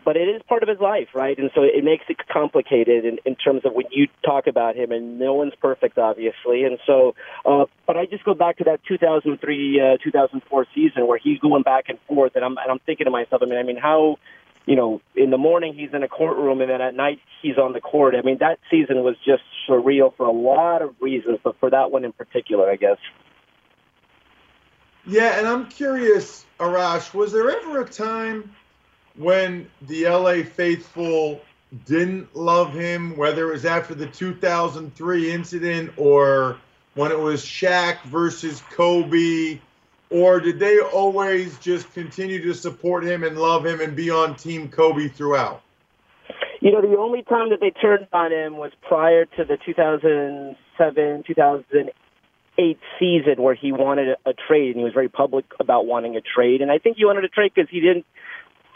but 0.05 0.16
it 0.16 0.28
is 0.28 0.43
part 0.49 0.62
of 0.62 0.68
his 0.68 0.78
life, 0.80 1.09
right? 1.14 1.36
And 1.38 1.51
so 1.55 1.62
it 1.62 1.84
makes 1.84 2.05
it 2.09 2.16
complicated 2.28 3.05
in, 3.05 3.18
in 3.24 3.36
terms 3.36 3.62
of 3.64 3.72
when 3.72 3.86
you 3.91 4.09
talk 4.24 4.47
about 4.47 4.76
him, 4.76 4.93
and 4.93 5.18
no 5.18 5.34
one's 5.34 5.55
perfect, 5.61 5.99
obviously. 5.99 6.64
And 6.64 6.78
so, 6.86 7.14
uh, 7.45 7.66
but 7.86 7.97
I 7.97 8.07
just 8.07 8.24
go 8.24 8.34
back 8.34 8.59
to 8.59 8.64
that 8.64 8.80
2003, 8.86 9.80
uh, 9.80 9.97
2004 10.03 10.66
season 10.74 11.07
where 11.07 11.18
he's 11.18 11.38
going 11.38 11.62
back 11.62 11.88
and 11.88 11.99
forth, 12.07 12.36
and 12.36 12.45
I'm 12.45 12.57
and 12.57 12.70
I'm 12.70 12.78
thinking 12.80 13.07
to 13.07 13.11
myself, 13.11 13.43
I 13.43 13.47
mean, 13.47 13.59
I 13.59 13.62
mean, 13.62 13.76
how 13.76 14.18
you 14.66 14.76
know, 14.76 15.01
in 15.16 15.30
the 15.30 15.38
morning 15.38 15.74
he's 15.74 15.93
in 15.93 16.03
a 16.03 16.09
courtroom 16.09 16.61
and 16.61 16.70
then 16.70 16.80
at 16.80 16.95
night 16.95 17.18
he's 17.43 17.57
on 17.59 17.72
the 17.72 17.80
court. 17.80 18.14
I 18.14 18.22
mean, 18.22 18.38
that 18.38 18.59
season 18.70 19.03
was 19.03 19.16
just 19.24 19.43
surreal 19.68 20.14
for 20.16 20.26
a 20.26 20.32
lot 20.32 20.82
of 20.82 20.95
reasons, 21.01 21.38
but 21.43 21.59
for 21.59 21.70
that 21.70 21.91
one 21.91 22.05
in 22.05 22.12
particular, 22.12 22.70
I 22.70 22.76
guess. 22.76 22.99
Yeah, 25.07 25.38
and 25.38 25.49
I'm 25.49 25.66
curious, 25.68 26.45
Arash, 26.59 27.14
was 27.14 27.32
there 27.32 27.51
ever 27.51 27.80
a 27.80 27.88
time 27.88 28.55
when 29.21 29.71
the 29.83 30.07
LA 30.09 30.43
faithful 30.43 31.41
didn't 31.87 32.35
love 32.35 32.73
him, 32.73 33.16
whether 33.16 33.49
it 33.49 33.53
was 33.53 33.64
after 33.64 33.95
the 33.95 34.07
2003 34.07 35.33
incident 35.33 35.93
or 35.97 36.59
when 36.95 37.12
it 37.12 37.18
was 37.18 37.45
Shaq 37.45 38.03
versus 38.03 38.62
Kobe? 38.73 39.61
or 40.11 40.41
did 40.41 40.59
they 40.59 40.81
always 40.81 41.57
just 41.59 41.93
continue 41.95 42.43
to 42.43 42.53
support 42.53 43.05
him 43.05 43.23
and 43.23 43.39
love 43.39 43.64
him 43.64 43.81
and 43.81 43.95
be 43.95 44.11
on 44.11 44.35
Team 44.35 44.68
Kobe 44.68 45.09
throughout? 45.09 45.62
You 46.61 46.73
know, 46.73 46.83
the 46.83 46.99
only 46.99 47.23
time 47.23 47.51
that 47.51 47.61
they 47.61 47.71
turned 47.71 48.07
on 48.12 48.33
him 48.33 48.57
was 48.57 48.73
prior 48.87 49.25
to 49.25 49.45
the 49.45 49.57
2007 49.64 51.25
2008 51.27 52.79
season 52.99 53.43
where 53.43 53.55
he 53.55 53.73
wanted 53.73 54.16
a 54.27 54.33
trade 54.35 54.71
and 54.71 54.77
he 54.77 54.85
was 54.85 54.93
very 54.93 55.09
public 55.09 55.47
about 55.59 55.87
wanting 55.87 56.16
a 56.16 56.21
trade. 56.21 56.61
And 56.61 56.71
I 56.71 56.79
think 56.79 56.99
he 56.99 57.05
wanted 57.05 57.25
a 57.25 57.29
trade 57.29 57.53
because 57.55 57.71
he 57.71 57.81
didn't 57.81 58.05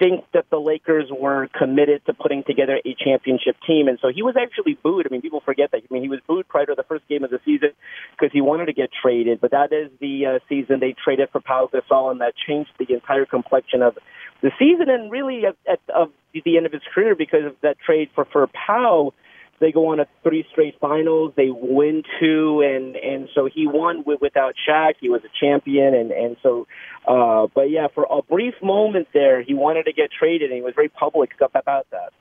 think 0.05 0.25
that 0.33 0.45
the 0.51 0.59
Lakers 0.59 1.09
were 1.11 1.49
committed 1.59 2.05
to 2.07 2.13
putting 2.13 2.45
together 2.45 2.79
a 2.85 2.95
championship 2.95 3.57
team. 3.67 3.89
And 3.89 3.99
so 4.01 4.09
he 4.15 4.23
was 4.23 4.37
actually 4.41 4.79
booed. 4.83 5.07
I 5.07 5.09
mean, 5.11 5.23
people 5.23 5.41
forget 5.41 5.71
that. 5.73 5.83
I 5.89 5.93
mean, 5.93 6.03
he 6.03 6.09
was 6.09 6.21
booed 6.27 6.47
prior 6.49 6.67
to 6.67 6.75
the 6.77 6.83
first 6.83 7.07
game 7.09 7.25
of 7.25 7.31
the 7.31 7.41
season 7.45 7.71
because 8.13 8.33
he 8.33 8.41
wanted 8.41 8.67
to 8.67 8.73
get 8.73 8.91
traded. 9.01 9.41
But 9.41 9.53
that 9.53 9.73
is 9.73 9.91
the 10.01 10.27
uh, 10.27 10.39
season 10.49 10.81
they 10.81 10.95
traded 11.03 11.31
for 11.31 11.41
Pau 11.41 11.71
Gasol, 11.73 12.11
and 12.11 12.21
that 12.21 12.35
changed 12.47 12.71
the 12.79 12.93
entire 12.93 13.25
complexion 13.25 13.83
of 13.83 13.97
the 14.43 14.51
season 14.59 14.91
and 14.91 15.11
really 15.11 15.47
at, 15.47 15.57
at 15.71 15.81
of 15.95 16.11
the 16.45 16.57
end 16.57 16.67
of 16.67 16.73
his 16.73 16.83
career 16.95 17.15
because 17.15 17.47
of 17.47 17.57
that 17.63 17.79
trade 17.79 18.11
for 18.15 18.27
for 18.27 18.47
Pau 18.49 19.15
they 19.61 19.73
go 19.73 19.93
on 19.93 20.01
a 20.01 20.07
three 20.23 20.47
straight 20.51 20.79
finals. 20.81 21.33
They 21.37 21.51
win 21.51 22.03
two, 22.21 22.63
and 22.63 22.97
and 22.97 23.29
so 23.35 23.49
he 23.53 23.67
won 23.67 24.05
with, 24.05 24.21
without 24.21 24.55
Shaq. 24.69 24.95
He 25.01 25.09
was 25.09 25.23
a 25.25 25.29
champion, 25.41 25.95
and 25.95 26.11
and 26.11 26.37
so, 26.43 26.67
uh, 27.07 27.47
but 27.55 27.71
yeah, 27.71 27.89
for 27.95 28.07
a 28.11 28.23
brief 28.23 28.55
moment 28.63 29.09
there, 29.13 29.43
he 29.43 29.55
wanted 29.55 29.85
to 29.85 29.93
get 29.93 30.11
traded, 30.11 30.51
and 30.51 30.57
he 30.57 30.63
was 30.63 30.75
very 30.75 30.89
public 30.89 31.31
about 31.41 31.87
that. 31.91 32.13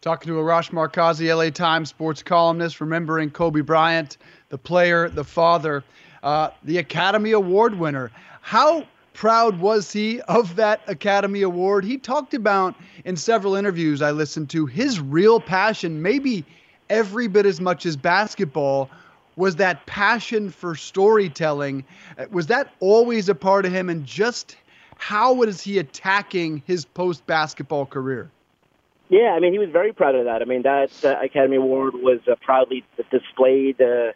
Talking 0.00 0.32
to 0.34 0.38
Arash 0.38 0.70
Markazi, 0.70 1.34
LA 1.34 1.50
Times 1.50 1.88
sports 1.88 2.22
columnist, 2.22 2.80
remembering 2.80 3.30
Kobe 3.30 3.62
Bryant, 3.62 4.18
the 4.50 4.58
player, 4.58 5.08
the 5.08 5.24
father, 5.24 5.82
uh, 6.22 6.50
the 6.62 6.78
Academy 6.78 7.32
Award 7.32 7.78
winner. 7.78 8.10
How 8.42 8.86
proud 9.14 9.60
was 9.60 9.90
he 9.90 10.20
of 10.22 10.56
that 10.56 10.82
Academy 10.86 11.40
Award? 11.40 11.84
He 11.84 11.96
talked 11.96 12.34
about 12.34 12.74
in 13.04 13.16
several 13.16 13.54
interviews 13.54 14.02
I 14.02 14.10
listened 14.10 14.50
to 14.50 14.66
his 14.66 15.00
real 15.00 15.40
passion, 15.40 16.02
maybe 16.02 16.44
every 16.90 17.28
bit 17.28 17.46
as 17.46 17.60
much 17.60 17.86
as 17.86 17.96
basketball, 17.96 18.90
was 19.36 19.56
that 19.56 19.86
passion 19.86 20.50
for 20.50 20.74
storytelling. 20.74 21.84
Was 22.30 22.48
that 22.48 22.72
always 22.80 23.28
a 23.28 23.34
part 23.34 23.64
of 23.64 23.72
him? 23.72 23.88
And 23.88 24.04
just 24.04 24.56
how 24.96 25.32
was 25.32 25.60
he 25.60 25.78
attacking 25.78 26.62
his 26.66 26.84
post 26.84 27.26
basketball 27.26 27.86
career? 27.86 28.30
Yeah, 29.08 29.34
I 29.36 29.40
mean, 29.40 29.52
he 29.52 29.58
was 29.58 29.70
very 29.70 29.92
proud 29.92 30.14
of 30.14 30.24
that. 30.24 30.40
I 30.40 30.44
mean, 30.44 30.62
that 30.62 30.90
uh, 31.04 31.20
Academy 31.22 31.56
Award 31.56 31.94
was 31.94 32.20
uh, 32.30 32.36
proudly 32.40 32.84
displayed. 33.10 33.80
Uh, 33.80 34.12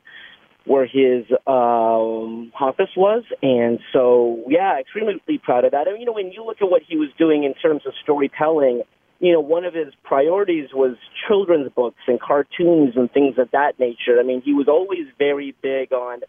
where 0.68 0.86
his 0.86 1.24
um, 1.46 2.52
office 2.60 2.90
was. 2.94 3.24
And 3.42 3.80
so, 3.92 4.44
yeah, 4.48 4.78
extremely 4.78 5.20
proud 5.42 5.64
of 5.64 5.72
that. 5.72 5.88
And, 5.88 5.98
you 5.98 6.04
know, 6.04 6.12
when 6.12 6.30
you 6.30 6.44
look 6.44 6.58
at 6.60 6.70
what 6.70 6.82
he 6.86 6.96
was 6.96 7.08
doing 7.18 7.44
in 7.44 7.54
terms 7.54 7.82
of 7.86 7.94
storytelling, 8.02 8.82
you 9.18 9.32
know, 9.32 9.40
one 9.40 9.64
of 9.64 9.72
his 9.72 9.94
priorities 10.04 10.68
was 10.72 10.96
children's 11.26 11.72
books 11.72 12.02
and 12.06 12.20
cartoons 12.20 12.92
and 12.96 13.10
things 13.10 13.36
of 13.38 13.50
that 13.52 13.80
nature. 13.80 14.20
I 14.20 14.22
mean, 14.22 14.42
he 14.42 14.52
was 14.52 14.68
always 14.68 15.06
very 15.18 15.56
big 15.62 15.92
on 15.92 16.20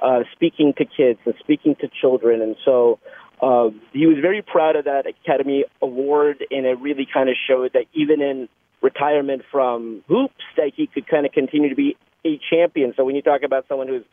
uh, 0.00 0.20
speaking 0.32 0.74
to 0.76 0.84
kids 0.84 1.18
and 1.24 1.34
speaking 1.40 1.74
to 1.80 1.88
children. 1.88 2.42
And 2.42 2.54
so 2.64 3.00
uh, 3.40 3.70
he 3.92 4.06
was 4.06 4.18
very 4.20 4.42
proud 4.42 4.76
of 4.76 4.84
that 4.84 5.06
Academy 5.06 5.64
Award, 5.80 6.44
and 6.50 6.66
it 6.66 6.78
really 6.80 7.08
kind 7.12 7.30
of 7.30 7.36
showed 7.48 7.72
that 7.72 7.86
even 7.94 8.20
in 8.20 8.48
retirement 8.82 9.42
from 9.50 10.04
hoops, 10.06 10.44
that 10.58 10.72
he 10.76 10.86
could 10.86 11.08
kind 11.08 11.24
of 11.24 11.32
continue 11.32 11.70
to 11.70 11.74
be 11.74 11.96
a 12.26 12.40
champion. 12.50 12.92
So 12.96 13.04
when 13.04 13.14
you 13.14 13.22
talk 13.22 13.42
about 13.42 13.66
someone 13.68 13.88
who's 13.88 14.04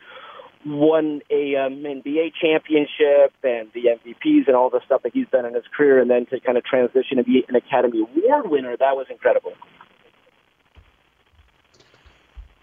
won 0.66 1.22
a 1.30 1.56
um, 1.56 1.84
NBA 1.84 2.34
championship 2.42 3.34
and 3.44 3.70
the 3.74 3.98
MVPs 3.98 4.48
and 4.48 4.56
all 4.56 4.70
the 4.70 4.82
stuff 4.86 5.04
that 5.04 5.14
he's 5.14 5.28
done 5.32 5.46
in 5.46 5.54
his 5.54 5.66
career, 5.76 6.00
and 6.00 6.10
then 6.10 6.26
to 6.28 6.40
kind 6.40 6.58
of 6.58 6.64
transition 6.64 7.18
and 7.18 7.26
be 7.26 7.44
an 7.48 7.56
Academy 7.56 8.00
Award 8.00 8.50
winner, 8.50 8.78
that 8.78 8.96
was 8.96 9.08
incredible. 9.10 9.54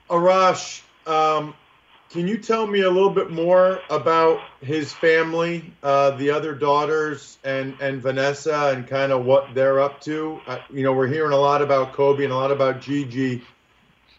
Arash, 0.08 0.82
um, 1.06 1.54
can 2.10 2.26
you 2.26 2.38
tell 2.38 2.66
me 2.66 2.80
a 2.80 2.90
little 2.90 3.10
bit 3.10 3.30
more 3.30 3.80
about 3.88 4.40
his 4.60 4.92
family, 4.92 5.72
uh, 5.82 6.10
the 6.12 6.30
other 6.30 6.54
daughters, 6.54 7.38
and 7.44 7.76
and 7.80 8.02
Vanessa, 8.02 8.72
and 8.74 8.88
kind 8.88 9.12
of 9.12 9.24
what 9.24 9.54
they're 9.54 9.78
up 9.78 10.00
to? 10.02 10.40
Uh, 10.46 10.58
you 10.70 10.82
know, 10.82 10.92
we're 10.92 11.06
hearing 11.06 11.32
a 11.32 11.36
lot 11.38 11.62
about 11.62 11.92
Kobe 11.92 12.24
and 12.24 12.32
a 12.32 12.36
lot 12.36 12.50
about 12.50 12.80
Gigi. 12.80 13.42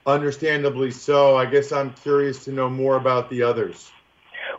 Understandably 0.06 0.92
so. 0.92 1.36
I 1.36 1.46
guess 1.46 1.72
I'm 1.72 1.94
curious 1.94 2.44
to 2.46 2.52
know 2.52 2.70
more 2.70 2.98
about 2.98 3.30
the 3.30 3.44
others. 3.44 3.92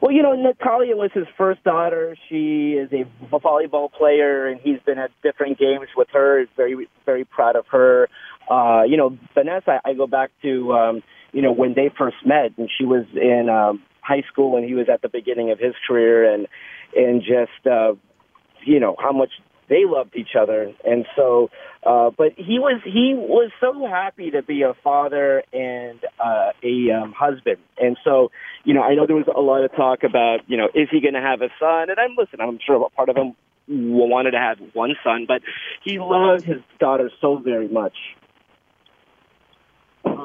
Well, 0.00 0.12
you 0.12 0.22
know, 0.22 0.34
Natalia 0.34 0.96
was 0.96 1.10
his 1.12 1.26
first 1.36 1.62
daughter. 1.64 2.16
She 2.28 2.72
is 2.72 2.90
a 2.92 3.04
volleyball 3.36 3.92
player, 3.92 4.46
and 4.46 4.60
he's 4.60 4.80
been 4.84 4.98
at 4.98 5.10
different 5.22 5.58
games 5.58 5.88
with 5.96 6.08
her. 6.12 6.40
He's 6.40 6.48
very, 6.56 6.88
very 7.04 7.24
proud 7.24 7.56
of 7.56 7.66
her. 7.68 8.08
Uh, 8.50 8.82
you 8.82 8.96
know, 8.96 9.16
Vanessa, 9.34 9.80
I 9.84 9.94
go 9.94 10.06
back 10.06 10.30
to, 10.42 10.72
um, 10.72 11.02
you 11.32 11.42
know, 11.42 11.52
when 11.52 11.74
they 11.74 11.90
first 11.96 12.16
met, 12.24 12.52
and 12.56 12.68
she 12.76 12.84
was 12.84 13.04
in 13.14 13.48
um, 13.48 13.82
high 14.00 14.22
school, 14.30 14.56
and 14.56 14.64
he 14.64 14.74
was 14.74 14.88
at 14.92 15.02
the 15.02 15.08
beginning 15.08 15.50
of 15.50 15.58
his 15.58 15.74
career, 15.86 16.32
and 16.32 16.46
and 16.94 17.22
just, 17.22 17.66
uh, 17.66 17.94
you 18.64 18.80
know, 18.80 18.96
how 18.98 19.12
much 19.12 19.30
they 19.68 19.84
loved 19.84 20.16
each 20.16 20.34
other, 20.38 20.72
and 20.84 21.06
so. 21.16 21.50
Uh, 21.84 22.10
but 22.16 22.32
he 22.36 22.60
was 22.60 22.80
he 22.84 23.12
was 23.16 23.50
so 23.60 23.84
happy 23.88 24.30
to 24.30 24.40
be 24.40 24.62
a 24.62 24.72
father 24.84 25.42
and 25.52 25.98
uh, 26.24 26.52
a 26.62 26.92
um, 26.92 27.12
husband, 27.12 27.56
and 27.76 27.96
so 28.04 28.30
you 28.62 28.72
know 28.72 28.82
I 28.82 28.94
know 28.94 29.04
there 29.04 29.16
was 29.16 29.26
a 29.26 29.40
lot 29.40 29.64
of 29.64 29.74
talk 29.74 30.04
about 30.04 30.48
you 30.48 30.56
know 30.56 30.68
is 30.72 30.88
he 30.92 31.00
going 31.00 31.14
to 31.14 31.20
have 31.20 31.42
a 31.42 31.48
son, 31.58 31.90
and 31.90 31.98
I'm 31.98 32.14
listen 32.16 32.40
I'm 32.40 32.60
sure 32.64 32.88
part 32.94 33.08
of 33.08 33.16
him 33.16 33.34
wanted 33.68 34.32
to 34.32 34.38
have 34.38 34.58
one 34.74 34.94
son, 35.02 35.24
but 35.26 35.42
he 35.82 35.98
loved 35.98 36.44
his 36.44 36.58
daughter 36.78 37.10
so 37.20 37.38
very 37.38 37.68
much. 37.68 37.94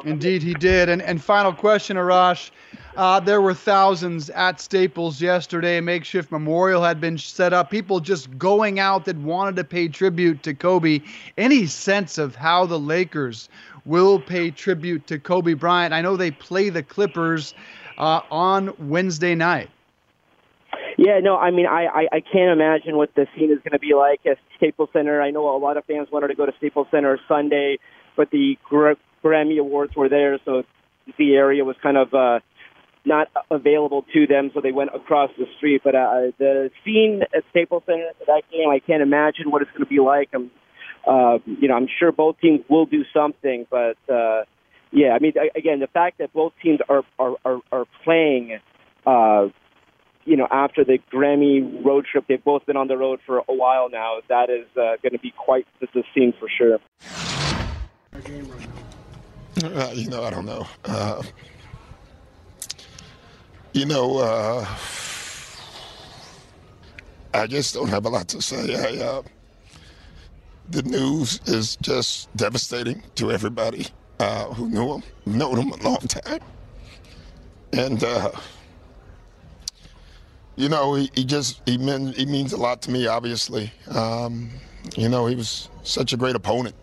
Indeed, 0.06 0.44
he 0.44 0.54
did. 0.54 0.90
And 0.90 1.02
and 1.02 1.22
final 1.22 1.54
question, 1.54 1.98
Arash. 1.98 2.52
Uh, 2.98 3.20
there 3.20 3.42
were 3.42 3.54
thousands 3.54 4.32
at 4.32 4.60
Staples 4.60 5.22
yesterday. 5.22 5.78
A 5.78 5.82
makeshift 5.84 6.32
memorial 6.32 6.84
had 6.84 7.00
been 7.00 7.20
set 7.20 7.54
up. 7.54 7.70
People 7.70 8.00
just 8.00 8.36
going 8.40 8.80
out 8.80 9.06
that 9.06 9.16
wanted 9.18 9.56
to 9.58 9.64
pay 9.64 9.88
tribute 9.88 10.42
to 10.42 10.56
Kobe. 10.56 11.02
Any 11.38 11.68
sense 11.68 12.18
of 12.18 12.36
how 12.36 12.66
the 12.66 12.80
Lakers 12.80 13.50
will 13.86 14.20
pay 14.20 14.50
tribute 14.50 15.06
to 15.08 15.20
Kobe 15.20 15.54
Bryant? 15.54 15.94
I 15.94 16.02
know 16.02 16.18
they 16.18 16.32
play 16.32 16.70
the 16.70 16.82
Clippers 16.82 17.54
uh, 18.00 18.22
on 18.32 18.74
Wednesday 18.80 19.36
night. 19.36 19.70
Yeah, 20.98 21.20
no, 21.20 21.38
I 21.38 21.52
mean, 21.52 21.68
I, 21.68 21.86
I, 21.86 22.08
I 22.12 22.20
can't 22.22 22.52
imagine 22.52 22.98
what 22.98 23.14
the 23.14 23.28
scene 23.36 23.52
is 23.52 23.60
going 23.60 23.74
to 23.74 23.80
be 23.80 23.94
like 23.94 24.26
at 24.26 24.40
Staples 24.56 24.90
Center. 24.92 25.22
I 25.22 25.30
know 25.30 25.56
a 25.56 25.60
lot 25.60 25.78
of 25.78 25.86
fans 25.86 26.08
wanted 26.12 26.30
to 26.30 26.36
go 26.36 26.48
to 26.48 26.54
Staples 26.58 26.88
Center 26.90 27.20
Sunday, 27.28 27.78
but 28.16 28.32
the 28.32 28.58
Grammy 28.68 29.60
Awards 29.60 29.96
were 29.96 30.10
there, 30.10 30.40
so 30.44 30.64
the 31.20 31.36
area 31.36 31.64
was 31.64 31.76
kind 31.84 31.98
of 31.98 32.14
uh, 32.16 32.40
not 33.08 33.30
available 33.50 34.06
to 34.14 34.28
them, 34.28 34.52
so 34.54 34.62
they 34.62 34.72
went 34.72 34.92
across 34.94 35.32
the 35.38 35.46
street. 35.58 35.82
But 35.84 35.96
uh, 35.96 36.32
the 36.38 36.70
scene 36.84 37.22
at 37.34 37.44
Staples 37.50 37.84
Center 37.86 38.12
that 38.28 38.44
game, 38.52 38.70
I 38.70 38.80
can't 38.80 39.02
imagine 39.02 39.50
what 39.50 39.62
it's 39.62 39.72
going 39.72 39.84
to 39.84 39.90
be 39.90 40.00
like. 40.00 40.30
I'm, 40.34 40.52
uh, 41.08 41.40
you 41.46 41.68
know, 41.68 41.76
I'm 41.76 41.88
sure 42.00 42.12
both 42.12 42.40
teams 42.40 42.62
will 42.70 42.86
do 42.86 43.04
something, 43.14 43.66
but 43.70 43.98
uh, 44.10 44.44
yeah, 44.92 45.14
I 45.14 45.20
mean, 45.20 45.34
again, 45.56 45.80
the 45.80 45.88
fact 45.88 46.18
that 46.20 46.34
both 46.34 46.54
teams 46.62 46.80
are 46.90 47.04
are 47.18 47.36
are, 47.46 47.62
are 47.72 47.86
playing. 48.04 48.60
Uh, 49.06 49.48
you 50.26 50.36
know, 50.36 50.48
after 50.52 50.84
the 50.84 51.00
Grammy 51.14 51.86
road 51.86 52.06
trip, 52.12 52.26
they've 52.28 52.44
both 52.44 52.66
been 52.66 52.76
on 52.76 52.90
the 52.90 52.98
road 52.98 53.22
for 53.26 53.38
a 53.38 53.54
while 53.54 53.90
now. 53.90 54.18
That 54.28 54.50
is 54.50 54.68
uh, 54.76 54.98
going 55.02 55.14
to 55.14 55.20
be 55.20 55.32
quite 55.32 55.66
the 55.80 56.04
scene 56.14 56.34
for 56.38 56.50
sure. 56.50 56.80
Uh, 59.64 59.92
you 59.94 60.10
know, 60.10 60.24
I 60.24 60.30
don't 60.30 60.46
know. 60.46 60.68
Uh, 60.84 61.24
you 63.78 63.86
know, 63.86 64.18
uh, 64.18 64.66
I 67.32 67.46
just 67.46 67.76
don't 67.76 67.90
have 67.90 68.06
a 68.06 68.10
lot 68.10 68.28
to 68.30 68.42
say. 68.42 68.74
I, 68.74 69.04
uh, 69.04 69.22
the 70.70 70.82
news 70.82 71.40
is 71.46 71.76
just 71.80 72.36
devastating 72.36 73.04
to 73.16 73.32
everybody 73.32 73.86
uh, 74.20 74.46
who 74.46 74.68
knew 74.68 74.96
him, 74.96 75.04
known 75.28 75.60
him 75.60 75.72
a 75.72 75.84
long 75.84 76.00
time, 76.00 76.40
and 77.72 78.04
uh, 78.04 78.32
you 80.56 80.70
know, 80.70 80.96
he, 80.96 81.12
he 81.14 81.24
just 81.24 81.62
he 81.68 81.78
mean, 81.78 82.14
he 82.14 82.26
means 82.26 82.54
a 82.54 82.58
lot 82.58 82.82
to 82.82 82.92
me. 82.92 83.06
Obviously, 83.06 83.72
um, 83.92 84.50
you 84.96 85.08
know, 85.08 85.28
he 85.28 85.36
was 85.36 85.70
such 85.84 86.14
a 86.14 86.18
great 86.18 86.36
opponent. 86.36 86.76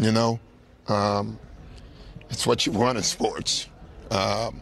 You 0.00 0.10
know. 0.10 0.40
Um, 0.88 1.38
it's 2.30 2.46
what 2.48 2.66
you 2.66 2.72
want 2.72 2.98
in 2.98 3.04
sports. 3.04 3.68
Um, 4.10 4.60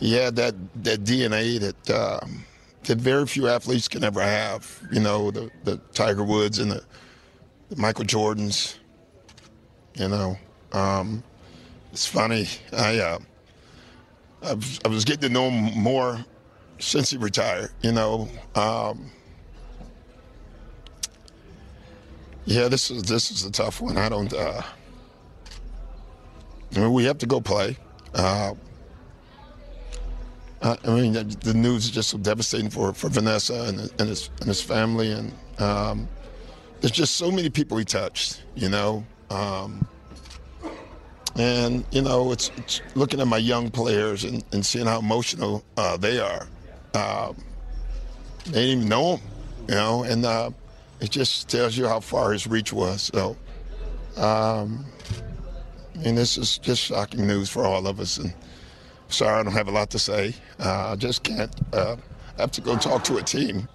had 0.00 0.36
that, 0.36 0.54
that 0.82 1.04
DNA 1.04 1.60
that 1.60 1.90
um, 1.90 2.44
that 2.84 2.98
very 2.98 3.26
few 3.26 3.48
athletes 3.48 3.88
can 3.88 4.04
ever 4.04 4.20
have. 4.22 4.82
You 4.90 5.00
know, 5.00 5.30
the, 5.30 5.50
the 5.64 5.76
Tiger 5.92 6.24
Woods 6.24 6.58
and 6.58 6.70
the, 6.70 6.82
the 7.68 7.76
Michael 7.76 8.04
Jordans. 8.04 8.76
You 9.94 10.08
know, 10.08 10.38
um, 10.72 11.22
it's 11.92 12.06
funny. 12.06 12.46
I, 12.72 12.98
uh, 12.98 13.18
I, 14.42 14.54
was, 14.54 14.80
I 14.84 14.88
was 14.88 15.04
getting 15.04 15.28
to 15.28 15.28
know 15.28 15.50
him 15.50 15.78
more 15.78 16.24
since 16.78 17.10
he 17.10 17.18
retired. 17.18 17.70
You 17.82 17.92
know, 17.92 18.28
um, 18.54 19.10
yeah, 22.44 22.68
this 22.68 22.90
is 22.90 23.02
this 23.02 23.30
is 23.30 23.44
a 23.44 23.50
tough 23.50 23.80
one. 23.80 23.98
I 23.98 24.08
don't. 24.08 24.32
Uh, 24.32 24.62
I 26.74 26.78
mean, 26.78 26.92
we 26.92 27.04
have 27.04 27.18
to 27.18 27.26
go 27.26 27.40
play. 27.40 27.76
Uh, 28.14 28.54
I 30.62 30.76
mean, 30.88 31.12
the 31.12 31.54
news 31.54 31.86
is 31.86 31.90
just 31.90 32.10
so 32.10 32.18
devastating 32.18 32.68
for, 32.68 32.92
for 32.92 33.08
Vanessa 33.08 33.64
and, 33.64 33.80
and, 33.98 34.08
his, 34.08 34.28
and 34.40 34.48
his 34.48 34.60
family. 34.60 35.10
And 35.10 35.32
um, 35.58 36.08
there's 36.80 36.92
just 36.92 37.16
so 37.16 37.30
many 37.30 37.48
people 37.48 37.78
he 37.78 37.84
touched, 37.84 38.42
you 38.54 38.68
know. 38.68 39.04
Um, 39.30 39.86
and, 41.36 41.84
you 41.92 42.02
know, 42.02 42.32
it's, 42.32 42.50
it's, 42.58 42.82
looking 42.94 43.20
at 43.20 43.26
my 43.26 43.38
young 43.38 43.70
players 43.70 44.24
and, 44.24 44.44
and 44.52 44.64
seeing 44.64 44.86
how 44.86 44.98
emotional 44.98 45.64
uh, 45.78 45.96
they 45.96 46.20
are. 46.20 46.46
Um, 46.94 47.36
they 48.46 48.66
didn't 48.66 48.78
even 48.78 48.88
know 48.88 49.16
him, 49.16 49.20
you 49.68 49.74
know, 49.74 50.02
and 50.02 50.26
uh, 50.26 50.50
it 51.00 51.10
just 51.10 51.48
tells 51.48 51.76
you 51.76 51.86
how 51.86 52.00
far 52.00 52.32
his 52.32 52.46
reach 52.46 52.72
was. 52.72 53.10
So, 53.14 53.36
um, 54.16 54.84
and 56.04 56.18
this 56.18 56.36
is 56.36 56.58
just 56.58 56.82
shocking 56.82 57.26
news 57.26 57.48
for 57.48 57.64
all 57.64 57.86
of 57.86 58.00
us. 58.00 58.18
And 58.18 58.34
sorry, 59.10 59.40
I 59.40 59.42
don't 59.42 59.52
have 59.52 59.68
a 59.68 59.72
lot 59.72 59.90
to 59.90 59.98
say. 59.98 60.34
Uh, 60.58 60.92
I 60.92 60.96
just 60.96 61.22
can't. 61.22 61.54
Uh, 61.72 61.96
I 62.38 62.40
have 62.40 62.52
to 62.52 62.60
go 62.60 62.76
talk 62.76 63.04
to 63.04 63.16
a 63.18 63.22
team 63.22 63.68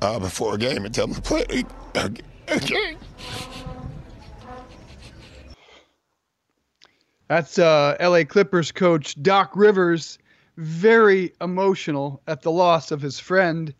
uh, 0.00 0.18
before 0.18 0.54
a 0.54 0.58
game 0.58 0.84
and 0.84 0.94
tell 0.94 1.06
them 1.06 1.16
to 1.16 1.22
play 1.22 1.44
a 2.48 2.60
game. 2.60 2.98
That's 7.28 7.58
uh, 7.58 7.96
LA 8.00 8.22
Clippers 8.24 8.70
coach 8.70 9.20
Doc 9.20 9.52
Rivers, 9.56 10.18
very 10.56 11.32
emotional 11.40 12.22
at 12.28 12.42
the 12.42 12.52
loss 12.52 12.92
of 12.92 13.02
his 13.02 13.18
friend 13.18 13.74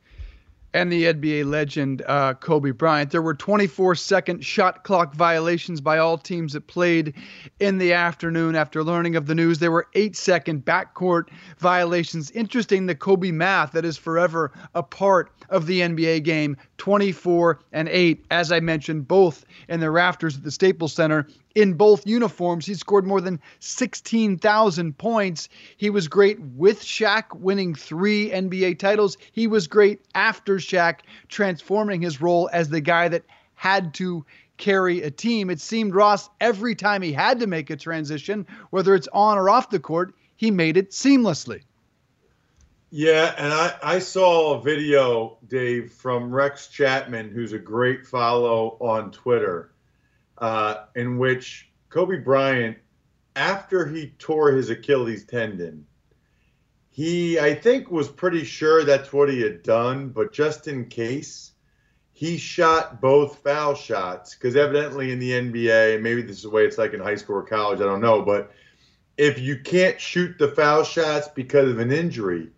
and 0.72 0.92
the 0.92 1.04
NBA 1.04 1.48
legend 1.48 2.02
uh, 2.06 2.34
Kobe 2.34 2.70
Bryant. 2.70 3.10
There 3.10 3.22
were 3.22 3.34
24 3.34 3.94
second 3.94 4.44
shot 4.44 4.84
clock 4.84 5.14
violations 5.14 5.80
by 5.80 5.98
all 5.98 6.18
teams 6.18 6.52
that 6.52 6.66
played 6.66 7.14
in 7.60 7.78
the 7.78 7.92
afternoon 7.92 8.56
after 8.56 8.84
learning 8.84 9.16
of 9.16 9.26
the 9.26 9.34
news. 9.34 9.58
There 9.58 9.72
were 9.72 9.88
eight 9.94 10.16
second 10.16 10.64
backcourt 10.64 11.28
violations. 11.58 12.30
Interesting 12.32 12.86
the 12.86 12.94
Kobe 12.94 13.30
math 13.30 13.72
that 13.72 13.84
is 13.84 13.96
forever 13.96 14.52
a 14.74 14.82
part 14.82 15.30
of 15.48 15.66
the 15.66 15.80
NBA 15.80 16.24
game 16.24 16.56
24 16.78 17.60
and 17.72 17.88
8, 17.88 18.26
as 18.30 18.52
I 18.52 18.60
mentioned, 18.60 19.08
both 19.08 19.44
in 19.68 19.80
the 19.80 19.90
rafters 19.90 20.36
at 20.36 20.42
the 20.42 20.50
Staples 20.50 20.92
Center 20.92 21.26
in 21.56 21.72
both 21.72 22.06
uniforms. 22.06 22.66
He 22.66 22.74
scored 22.74 23.06
more 23.06 23.22
than 23.22 23.40
16,000 23.60 24.96
points. 24.98 25.48
He 25.78 25.88
was 25.88 26.06
great 26.06 26.38
with 26.38 26.82
Shaq, 26.82 27.34
winning 27.34 27.74
three 27.74 28.30
NBA 28.30 28.78
titles. 28.78 29.16
He 29.32 29.46
was 29.46 29.66
great 29.66 30.02
after 30.14 30.56
Shaq, 30.56 31.00
transforming 31.28 32.02
his 32.02 32.20
role 32.20 32.50
as 32.52 32.68
the 32.68 32.82
guy 32.82 33.08
that 33.08 33.24
had 33.54 33.94
to 33.94 34.24
carry 34.58 35.02
a 35.02 35.10
team. 35.10 35.48
It 35.48 35.60
seemed 35.60 35.94
Ross, 35.94 36.28
every 36.42 36.74
time 36.74 37.00
he 37.00 37.12
had 37.12 37.40
to 37.40 37.46
make 37.46 37.70
a 37.70 37.76
transition, 37.76 38.46
whether 38.68 38.94
it's 38.94 39.08
on 39.14 39.38
or 39.38 39.48
off 39.48 39.70
the 39.70 39.80
court, 39.80 40.14
he 40.36 40.50
made 40.50 40.76
it 40.76 40.90
seamlessly. 40.90 41.62
Yeah, 42.90 43.34
and 43.38 43.52
I, 43.52 43.74
I 43.82 43.98
saw 43.98 44.58
a 44.58 44.62
video, 44.62 45.38
Dave, 45.48 45.90
from 45.90 46.30
Rex 46.30 46.68
Chapman, 46.68 47.30
who's 47.30 47.54
a 47.54 47.58
great 47.58 48.06
follow 48.06 48.76
on 48.78 49.10
Twitter 49.10 49.70
uh, 50.38 50.84
in 50.94 51.18
which 51.18 51.70
Kobe 51.88 52.18
Bryant, 52.18 52.78
after 53.34 53.86
he 53.86 54.08
tore 54.18 54.52
his 54.52 54.70
Achilles 54.70 55.24
tendon, 55.24 55.86
he, 56.90 57.38
I 57.38 57.54
think, 57.54 57.90
was 57.90 58.08
pretty 58.08 58.44
sure 58.44 58.84
that's 58.84 59.12
what 59.12 59.28
he 59.28 59.42
had 59.42 59.62
done, 59.62 60.08
but 60.08 60.32
just 60.32 60.66
in 60.66 60.86
case, 60.86 61.52
he 62.12 62.38
shot 62.38 63.02
both 63.02 63.42
foul 63.42 63.74
shots 63.74 64.34
because 64.34 64.56
evidently 64.56 65.12
in 65.12 65.18
the 65.18 65.32
NBA, 65.32 66.00
maybe 66.00 66.22
this 66.22 66.38
is 66.38 66.44
the 66.44 66.50
way 66.50 66.64
it's 66.64 66.78
like 66.78 66.94
in 66.94 67.00
high 67.00 67.16
school 67.16 67.36
or 67.36 67.42
college, 67.42 67.80
I 67.80 67.84
don't 67.84 68.00
know, 68.00 68.22
but 68.22 68.50
if 69.18 69.38
you 69.38 69.58
can't 69.58 70.00
shoot 70.00 70.38
the 70.38 70.48
foul 70.48 70.84
shots 70.84 71.28
because 71.28 71.70
of 71.70 71.78
an 71.78 71.92
injury, 71.92 72.48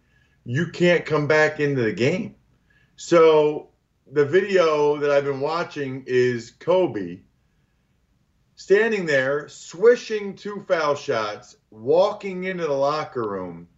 you 0.44 0.68
can't 0.68 1.04
come 1.04 1.26
back 1.26 1.58
into 1.58 1.82
the 1.82 1.92
game. 1.92 2.36
So 2.94 3.70
the 4.10 4.24
video 4.24 4.96
that 4.98 5.10
I've 5.10 5.24
been 5.24 5.40
watching 5.40 6.04
is 6.06 6.52
Kobe 6.52 7.18
standing 8.58 9.06
there, 9.06 9.48
swishing 9.48 10.34
two 10.34 10.64
foul 10.66 10.96
shots, 10.96 11.56
walking 11.70 12.42
into 12.42 12.66
the 12.66 12.72
locker 12.72 13.22
room, 13.22 13.68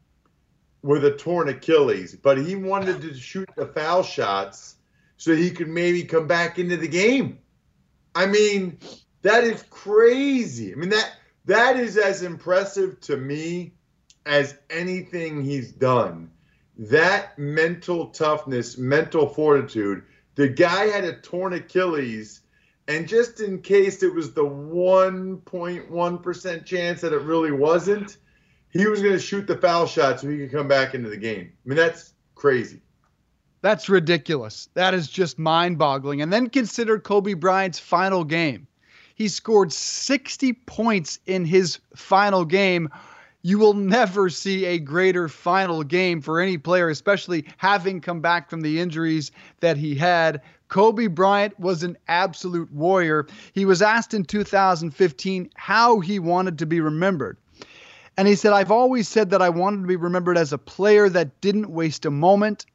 with 0.83 1.05
a 1.05 1.13
torn 1.13 1.51
Achilles, 1.51 2.17
but 2.17 2.39
he 2.39 2.57
wanted 2.57 3.03
to 3.03 3.13
shoot 3.15 3.49
the 3.57 3.67
foul 3.67 4.03
shots 4.03 4.77
so 5.19 5.37
he 5.37 5.51
could 5.51 5.69
maybe 5.69 6.03
come 6.03 6.27
back 6.27 6.59
into 6.59 6.79
the 6.79 6.89
game. 6.89 7.39
I 8.15 8.25
mean, 8.25 8.79
that 9.21 9.45
is 9.45 9.63
crazy. 9.69 10.73
I 10.73 10.77
mean 10.77 10.89
that 10.89 11.13
that 11.45 11.79
is 11.79 11.99
as 11.99 12.23
impressive 12.23 12.99
to 13.03 13.19
me 13.19 13.75
as 14.25 14.57
anything 14.71 15.45
he's 15.45 15.73
done. 15.73 16.31
That 16.79 17.39
mental 17.39 18.07
toughness, 18.07 18.79
mental 18.79 19.29
fortitude. 19.29 20.05
The 20.37 20.49
guy 20.49 20.87
had 20.87 21.05
a 21.05 21.21
torn 21.21 21.53
Achilles, 21.53 22.40
and 22.91 23.07
just 23.07 23.41
in 23.41 23.63
case 23.63 24.03
it 24.03 24.13
was 24.13 24.33
the 24.33 24.45
1.1% 24.45 26.67
chance 26.67 27.01
that 27.01 27.13
it 27.13 27.23
really 27.23 27.53
wasn't, 27.53 28.17
he 28.71 28.89
was 28.89 29.01
going 29.01 29.13
to 29.13 29.21
shoot 29.21 29.47
the 29.47 29.57
foul 29.57 29.87
shot 29.87 30.19
so 30.19 30.29
he 30.29 30.39
could 30.39 30.51
come 30.51 30.67
back 30.67 30.93
into 30.93 31.09
the 31.09 31.17
game. 31.17 31.53
I 31.65 31.69
mean, 31.69 31.77
that's 31.77 32.15
crazy. 32.35 32.81
That's 33.63 33.89
ridiculous. 33.89 34.69
That 34.75 34.93
is 34.95 35.07
just 35.07 35.39
mind 35.39 35.79
boggling. 35.79 36.21
And 36.21 36.33
then 36.33 36.49
consider 36.49 36.99
Kobe 36.99 37.35
Bryant's 37.35 37.79
final 37.79 38.25
game. 38.25 38.67
He 39.15 39.29
scored 39.29 39.73
60 39.73 40.55
points 40.55 41.21
in 41.27 41.45
his 41.45 41.79
final 41.95 42.45
game. 42.45 42.89
You 43.43 43.61
will 43.61 43.75
never 43.75 44.31
see 44.31 44.65
a 44.65 44.81
greater 44.81 45.29
final 45.29 45.85
game 45.85 46.23
for 46.23 46.41
any 46.41 46.59
player, 46.59 46.89
especially 46.89 47.47
having 47.57 48.01
come 48.01 48.21
back 48.21 48.51
from 48.51 48.63
the 48.63 48.81
injuries 48.81 49.31
that 49.61 49.77
he 49.77 49.95
had. 49.95 50.43
Kobe 50.71 51.09
Bryant 51.09 51.59
was 51.59 51.83
an 51.83 51.99
absolute 52.07 52.73
warrior. 52.73 53.27
He 53.53 53.65
was 53.65 53.83
asked 53.83 54.15
in 54.15 54.25
2015 54.25 55.51
how 55.57 55.99
he 55.99 56.19
wanted 56.21 56.59
to 56.61 56.67
be 56.67 56.81
remembered. 56.81 57.37
And 58.17 58.29
he 58.29 58.37
said, 58.37 58.53
I've 58.53 58.71
always 58.71 59.09
said 59.09 59.31
that 59.31 59.43
I 59.43 59.49
wanted 59.49 59.83
to 59.83 59.89
be 59.89 59.97
remembered 59.97 60.39
as 60.39 60.53
a 60.53 60.59
player 60.59 61.09
that 61.09 61.41
didn't 61.41 61.71
waste 61.71 62.07
a 62.07 62.11
moment, 62.11 62.67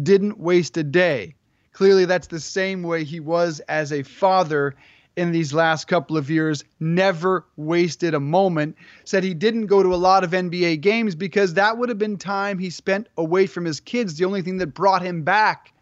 didn't 0.00 0.38
waste 0.38 0.76
a 0.76 0.84
day. 0.84 1.34
Clearly, 1.72 2.04
that's 2.04 2.28
the 2.28 2.38
same 2.38 2.84
way 2.84 3.02
he 3.02 3.18
was 3.18 3.58
as 3.68 3.92
a 3.92 4.04
father 4.04 4.76
in 5.16 5.32
these 5.32 5.52
last 5.52 5.86
couple 5.86 6.16
of 6.16 6.30
years, 6.30 6.64
never 6.78 7.44
wasted 7.56 8.14
a 8.14 8.20
moment. 8.20 8.76
Said 9.04 9.24
he 9.24 9.34
didn't 9.34 9.66
go 9.66 9.82
to 9.82 9.94
a 9.94 9.96
lot 9.96 10.22
of 10.22 10.30
NBA 10.30 10.80
games 10.80 11.14
because 11.16 11.54
that 11.54 11.78
would 11.78 11.88
have 11.88 11.98
been 11.98 12.16
time 12.16 12.58
he 12.58 12.70
spent 12.70 13.08
away 13.16 13.46
from 13.46 13.64
his 13.64 13.80
kids. 13.80 14.16
The 14.16 14.24
only 14.24 14.42
thing 14.42 14.58
that 14.58 14.68
brought 14.68 15.02
him 15.02 15.22
back 15.22 15.73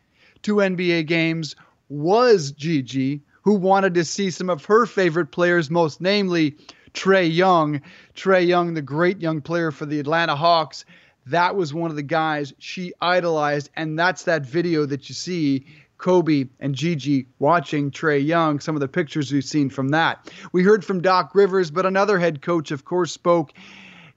to 0.42 0.56
NBA 0.56 1.06
games 1.06 1.56
was 1.88 2.52
Gigi, 2.52 3.20
who 3.42 3.54
wanted 3.54 3.94
to 3.94 4.04
see 4.04 4.30
some 4.30 4.50
of 4.50 4.64
her 4.64 4.86
favorite 4.86 5.32
players, 5.32 5.70
most 5.70 6.00
namely 6.00 6.56
Trae 6.94 7.32
Young. 7.32 7.80
Trae 8.14 8.46
Young, 8.46 8.74
the 8.74 8.82
great 8.82 9.20
young 9.20 9.40
player 9.40 9.70
for 9.70 9.86
the 9.86 10.00
Atlanta 10.00 10.36
Hawks. 10.36 10.84
That 11.26 11.56
was 11.56 11.72
one 11.72 11.90
of 11.90 11.96
the 11.96 12.02
guys 12.02 12.52
she 12.58 12.92
idolized. 13.00 13.70
And 13.76 13.98
that's 13.98 14.24
that 14.24 14.44
video 14.44 14.86
that 14.86 15.08
you 15.08 15.14
see 15.14 15.66
Kobe 15.98 16.48
and 16.58 16.74
Gigi 16.74 17.26
watching 17.38 17.90
Trae 17.90 18.24
Young, 18.24 18.58
some 18.58 18.74
of 18.74 18.80
the 18.80 18.88
pictures 18.88 19.32
we've 19.32 19.44
seen 19.44 19.70
from 19.70 19.90
that. 19.90 20.32
We 20.52 20.64
heard 20.64 20.84
from 20.84 21.00
Doc 21.00 21.34
Rivers, 21.34 21.70
but 21.70 21.86
another 21.86 22.18
head 22.18 22.42
coach, 22.42 22.70
of 22.70 22.84
course, 22.84 23.12
spoke. 23.12 23.52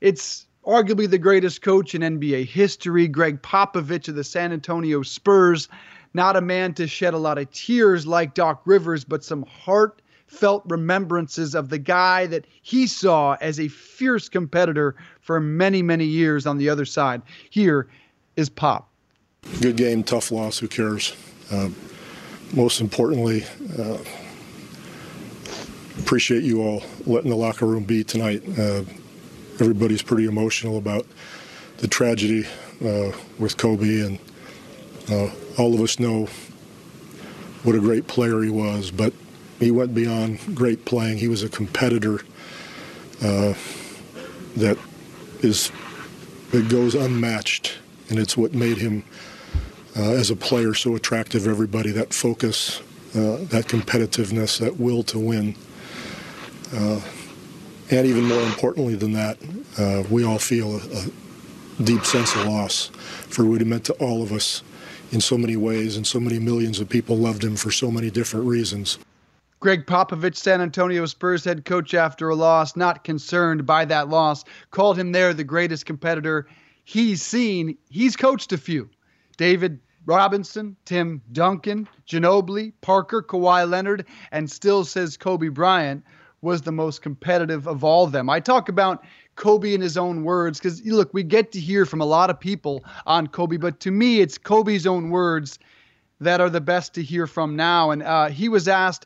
It's 0.01 0.47
arguably 0.65 1.09
the 1.09 1.19
greatest 1.19 1.61
coach 1.61 1.93
in 1.93 2.01
NBA 2.01 2.47
history, 2.47 3.07
Gregg 3.07 3.41
Popovich 3.41 4.07
of 4.07 4.15
the 4.15 4.23
San 4.23 4.51
Antonio 4.51 5.03
Spurs. 5.03 5.67
Not 6.16 6.38
a 6.38 6.41
man 6.41 6.74
to 6.76 6.88
shed 6.88 7.13
a 7.13 7.18
lot 7.18 7.38
of 7.38 7.51
tears 7.51 8.07
like 8.07 8.36
Doc 8.36 8.61
Rivers, 8.63 9.03
but 9.03 9.22
some 9.22 9.43
heartfelt 9.43 10.63
remembrances 10.66 11.53
of 11.53 11.68
the 11.68 11.78
guy 11.78 12.26
that 12.28 12.45
he 12.61 12.88
saw 12.88 13.36
as 13.41 13.59
a 13.59 13.68
fierce 13.68 14.30
competitor 14.30 14.95
for 15.20 15.41
many, 15.41 15.82
many 15.82 16.05
years 16.05 16.47
on 16.47 16.57
the 16.57 16.70
other 16.70 16.86
side. 16.86 17.22
Here 17.49 17.89
is 18.38 18.47
Pop. 18.47 18.88
Good 19.59 19.76
game, 19.76 20.03
tough 20.03 20.32
loss, 20.32 20.57
who 20.57 20.70
cares? 20.70 21.13
Uh, 21.51 21.68
most 22.53 22.80
importantly, 22.80 23.43
uh, 23.78 23.97
appreciate 25.99 26.43
you 26.43 26.61
all 26.61 26.82
letting 27.05 27.30
the 27.30 27.36
locker 27.36 27.66
room 27.66 27.84
be 27.84 28.05
tonight. 28.05 28.41
Uh, 28.57 28.84
everybody's 29.59 30.01
pretty 30.01 30.28
emotional 30.28 30.78
about 30.78 31.05
the 31.80 31.89
tragedy 31.89 32.47
uh, 32.86 33.11
with 33.38 33.57
Kobe, 33.57 33.99
and 33.99 34.20
uh, 35.11 35.30
all 35.58 35.74
of 35.74 35.82
us 35.82 35.99
know 35.99 36.28
what 37.64 37.76
a 37.76 37.80
great 37.80 38.08
player 38.08 38.41
he 38.41 38.49
was. 38.49 38.91
But 38.91 39.14
he 39.60 39.72
went 39.72 39.93
beyond 39.93 40.39
great 40.56 40.86
playing. 40.86 41.18
He 41.18 41.28
was 41.28 41.43
a 41.43 41.49
competitor 41.49 42.22
uh, 43.24 43.53
that 44.58 44.78
is 45.41 45.72
that 46.51 46.70
goes 46.70 46.95
unmatched, 46.95 47.78
and 48.10 48.20
it's 48.20 48.38
what 48.38 48.53
made 48.53 48.78
him 48.78 49.03
uh, 49.97 50.12
as 50.12 50.30
a 50.30 50.36
player 50.36 50.74
so 50.74 50.95
attractive 50.95 51.43
to 51.43 51.49
everybody. 51.49 51.91
That 51.91 52.14
focus, 52.14 52.82
uh, 53.14 53.38
that 53.49 53.66
competitiveness, 53.68 54.60
that 54.60 54.80
will 54.80 55.03
to 55.03 55.20
win. 55.20 55.56
Uh, 56.74 56.99
and 57.91 58.08
even 58.08 58.24
more 58.26 58.41
importantly 58.41 58.95
than 58.95 59.14
that, 59.14 59.38
uh, 59.78 60.03
we 60.10 60.26
all 60.26 60.39
feel 60.39 60.76
a, 60.76 60.80
a, 60.80 61.84
deep 61.84 62.06
sense 62.06 62.34
of 62.36 62.45
loss 62.45 62.88
for 63.28 63.43
what 63.45 63.60
he 63.60 63.66
meant 63.68 63.84
to 63.84 63.93
all 63.93 64.24
of 64.24 64.32
us 64.32 64.64
in 65.12 65.22
so 65.22 65.38
many 65.38 65.56
ways, 65.56 65.97
and 65.97 66.06
so 66.06 66.20
many 66.20 66.39
millions 66.39 66.80
of 66.80 66.89
people 66.89 67.18
loved 67.18 67.43
him 67.43 67.56
for 67.56 67.72
so 67.72 67.89
many 67.91 68.10
different 68.10 68.45
reasons. 68.45 68.97
Gregg 69.60 69.86
Popovich, 69.88 70.36
San 70.36 70.62
Antonio 70.62 71.06
Spurs 71.06 71.43
head 71.43 71.66
coach 71.66 71.93
after 71.93 72.30
a 72.30 72.36
loss, 72.36 72.76
not 72.76 73.03
concerned 73.03 73.66
by 73.66 73.86
that 73.86 74.10
loss, 74.10 74.43
called 74.72 74.97
him 74.97 75.12
there 75.12 75.34
the 75.34 75.43
greatest 75.43 75.86
competitor 75.86 76.47
he's 76.84 77.22
seen. 77.22 77.78
He's 77.89 78.16
coached 78.16 78.51
a 78.53 78.58
few. 78.58 78.89
David 79.38 79.80
Robinson, 80.06 80.76
Tim 80.86 81.22
Duncan, 81.32 81.88
Ginobili, 82.08 82.74
Parker, 82.82 83.24
Kawhi 83.24 83.68
Leonard, 83.68 84.06
and 84.32 84.51
still 84.51 84.86
says 84.86 85.18
Kobe 85.18 85.47
Bryant 85.47 86.03
was 86.41 86.62
the 86.62 86.72
most 86.72 87.01
competitive 87.01 87.68
of 87.68 87.84
all 87.84 88.03
of 88.03 88.12
them. 88.12 88.30
I 88.30 88.39
talk 88.39 88.70
about 88.70 89.03
Kobe 89.36 89.74
in 89.74 89.82
his 89.82 89.98
own 89.98 90.24
words 90.24 90.60
because 90.60 90.84
look, 90.86 91.14
we 91.14 91.24
get 91.24 91.52
to 91.54 91.60
hear 91.60 91.86
from 91.86 92.02
a 92.02 92.06
lot 92.06 92.30
of 92.30 92.40
people 92.40 92.84
on 93.06 93.28
Kobe, 93.28 93.58
but 93.58 93.80
to 93.82 93.92
me, 93.92 94.22
it's 94.22 94.38
Kobe's 94.38 94.88
own 94.88 95.10
words 95.10 95.60
that 96.22 96.42
are 96.42 96.50
the 96.50 96.62
best 96.62 96.94
to 96.96 97.04
hear 97.04 97.28
from 97.28 97.56
now. 97.56 97.92
And 97.92 98.02
uh, 98.04 98.30
he 98.30 98.50
was 98.50 98.68
asked, 98.68 99.06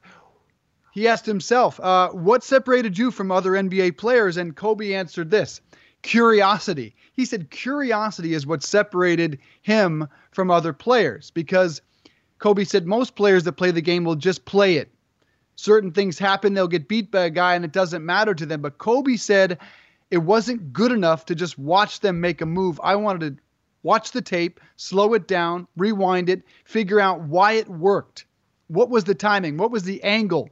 he 0.92 1.08
asked 1.08 1.26
himself, 1.26 1.80
uh, 1.80 2.10
what 2.10 2.44
separated 2.44 2.98
you 2.98 3.12
from 3.12 3.32
other 3.32 3.52
NBA 3.52 3.98
players? 3.98 4.38
And 4.38 4.56
Kobe 4.56 4.94
answered 4.94 5.32
this 5.32 5.62
curiosity. 6.02 6.96
He 7.14 7.26
said 7.26 7.50
curiosity 7.50 8.34
is 8.34 8.48
what 8.48 8.64
separated 8.64 9.40
him 9.62 10.08
from 10.32 10.50
other 10.50 10.72
players 10.72 11.32
because 11.32 11.82
Kobe 12.38 12.64
said 12.64 12.88
most 12.88 13.16
players 13.16 13.44
that 13.44 13.54
play 13.54 13.72
the 13.72 13.82
game 13.82 14.06
will 14.06 14.16
just 14.16 14.46
play 14.46 14.78
it. 14.78 14.90
Certain 15.56 15.92
things 15.92 16.18
happen, 16.18 16.54
they'll 16.54 16.70
get 16.70 16.88
beat 16.88 17.12
by 17.12 17.26
a 17.26 17.30
guy 17.30 17.54
and 17.54 17.66
it 17.66 17.74
doesn't 17.74 18.06
matter 18.06 18.34
to 18.34 18.46
them. 18.46 18.62
But 18.62 18.78
Kobe 18.78 19.18
said 19.18 19.58
it 20.12 20.18
wasn't 20.18 20.74
good 20.74 20.92
enough 20.92 21.26
to 21.26 21.36
just 21.36 21.58
watch 21.58 22.00
them 22.00 22.20
make 22.20 22.42
a 22.42 22.46
move. 22.46 22.80
I 22.84 22.96
wanted 22.96 23.38
to 23.38 23.44
watch 23.84 24.12
the 24.12 24.22
tape, 24.22 24.60
slow 24.76 25.14
it 25.14 25.28
down, 25.28 25.68
rewind 25.78 26.30
it, 26.30 26.44
figure 26.66 27.00
out 27.00 27.22
why 27.22 27.54
it 27.54 27.70
worked. 27.70 28.26
What 28.68 28.90
was 28.90 29.04
the 29.04 29.16
timing? 29.16 29.58
What 29.58 29.72
was 29.72 29.84
the 29.84 30.04
angle? 30.04 30.50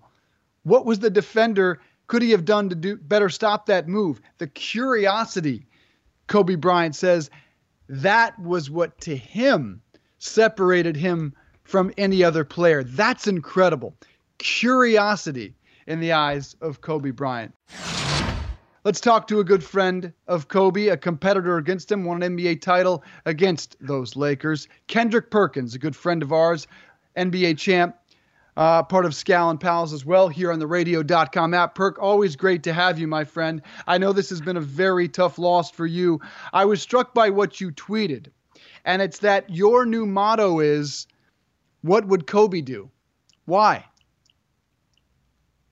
What 0.63 0.85
was 0.85 0.99
the 0.99 1.09
defender 1.09 1.81
could 2.07 2.21
he 2.21 2.31
have 2.31 2.45
done 2.45 2.69
to 2.69 2.75
do 2.75 2.95
better 2.95 3.29
stop 3.29 3.65
that 3.65 3.87
move? 3.87 4.21
The 4.37 4.47
curiosity, 4.47 5.65
Kobe 6.27 6.55
Bryant 6.55 6.95
says, 6.95 7.29
that 7.89 8.39
was 8.39 8.69
what 8.69 8.99
to 9.01 9.15
him 9.15 9.81
separated 10.19 10.95
him 10.95 11.33
from 11.63 11.91
any 11.97 12.23
other 12.23 12.43
player. 12.43 12.83
That's 12.83 13.27
incredible. 13.27 13.93
Curiosity 14.37 15.55
in 15.85 15.99
the 15.99 16.13
eyes 16.13 16.55
of 16.61 16.81
Kobe 16.81 17.11
Bryant. 17.11 17.53
Let's 18.87 19.01
talk 19.01 19.27
to 19.27 19.41
a 19.41 19.43
good 19.43 19.65
friend 19.65 20.13
of 20.29 20.47
Kobe, 20.47 20.87
a 20.87 20.95
competitor 20.95 21.57
against 21.57 21.91
him, 21.91 22.05
won 22.05 22.23
an 22.23 22.37
NBA 22.37 22.61
title 22.61 23.03
against 23.25 23.75
those 23.81 24.15
Lakers. 24.15 24.69
Kendrick 24.87 25.29
Perkins, 25.29 25.75
a 25.75 25.77
good 25.77 25.93
friend 25.93 26.23
of 26.23 26.31
ours, 26.31 26.67
NBA 27.17 27.57
champ, 27.57 27.97
uh, 28.55 28.83
part 28.83 29.03
of 29.03 29.11
Scal 29.11 29.51
and 29.51 29.59
Pals 29.59 29.91
as 29.91 30.05
well 30.05 30.29
here 30.29 30.53
on 30.53 30.59
the 30.59 30.67
radio.com 30.67 31.53
app. 31.53 31.75
Perk, 31.75 31.99
always 31.99 32.37
great 32.37 32.63
to 32.63 32.71
have 32.71 32.97
you, 32.97 33.07
my 33.07 33.25
friend. 33.25 33.61
I 33.87 33.97
know 33.97 34.13
this 34.13 34.29
has 34.29 34.39
been 34.39 34.55
a 34.55 34.61
very 34.61 35.09
tough 35.09 35.37
loss 35.37 35.69
for 35.69 35.85
you. 35.85 36.21
I 36.53 36.63
was 36.63 36.81
struck 36.81 37.13
by 37.13 37.29
what 37.29 37.59
you 37.59 37.71
tweeted, 37.71 38.27
and 38.85 39.01
it's 39.01 39.19
that 39.19 39.49
your 39.49 39.85
new 39.85 40.05
motto 40.05 40.61
is, 40.61 41.07
What 41.81 42.07
would 42.07 42.25
Kobe 42.25 42.61
do? 42.61 42.89
Why? 43.43 43.83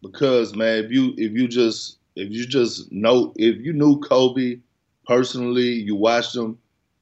Because 0.02 0.54
man, 0.54 0.84
if 0.84 0.92
you 0.92 1.14
if 1.16 1.32
you 1.32 1.48
just 1.48 2.00
if 2.16 2.32
you 2.32 2.46
just 2.48 2.92
know 2.92 3.34
if 3.36 3.58
you 3.58 3.74
knew 3.74 4.00
Kobe 4.00 4.60
personally, 5.08 5.70
you 5.74 5.96
watched 5.96 6.36
him, 6.36 6.58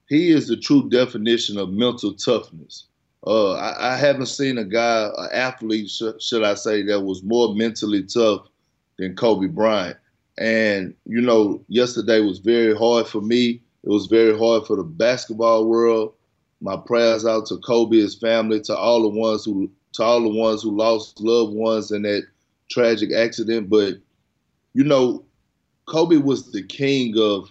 he 0.08 0.30
is 0.30 0.48
the 0.48 0.56
true 0.56 0.88
definition 0.88 1.58
of 1.58 1.70
mental 1.70 2.14
toughness. 2.14 2.86
Uh, 3.26 3.52
I, 3.54 3.94
I, 3.94 3.96
haven't 3.96 4.26
seen 4.26 4.58
a 4.58 4.64
guy, 4.64 5.08
an 5.16 5.28
athlete, 5.32 5.88
sh- 5.88 6.20
should 6.20 6.42
I 6.42 6.54
say, 6.54 6.82
that 6.82 7.00
was 7.00 7.22
more 7.22 7.54
mentally 7.54 8.02
tough 8.02 8.46
than 8.98 9.16
Kobe 9.16 9.46
Bryant. 9.46 9.96
And 10.36 10.94
you 11.06 11.22
know, 11.22 11.62
yesterday 11.68 12.20
was 12.20 12.38
very 12.38 12.76
hard 12.76 13.06
for 13.06 13.22
me 13.22 13.62
It 13.84 13.90
was 13.90 14.06
very 14.06 14.36
hard 14.38 14.66
for 14.66 14.76
the 14.76 14.82
basketball 14.82 15.66
world. 15.66 16.14
My 16.60 16.76
prayers 16.76 17.24
out 17.26 17.46
to 17.46 17.58
Kobe, 17.58 17.96
his 17.96 18.14
family, 18.14 18.60
to 18.62 18.76
all 18.76 19.02
the 19.02 19.08
ones 19.08 19.44
who 19.44 19.70
to 19.94 20.02
all 20.02 20.22
the 20.22 20.28
ones 20.28 20.62
who 20.62 20.76
lost 20.76 21.20
loved 21.20 21.54
ones 21.54 21.92
in 21.92 22.02
that 22.02 22.24
tragic 22.70 23.12
accident. 23.12 23.70
But 23.70 23.94
you 24.74 24.84
know, 24.84 25.24
Kobe 25.86 26.16
was 26.16 26.50
the 26.52 26.62
king 26.62 27.14
of 27.18 27.50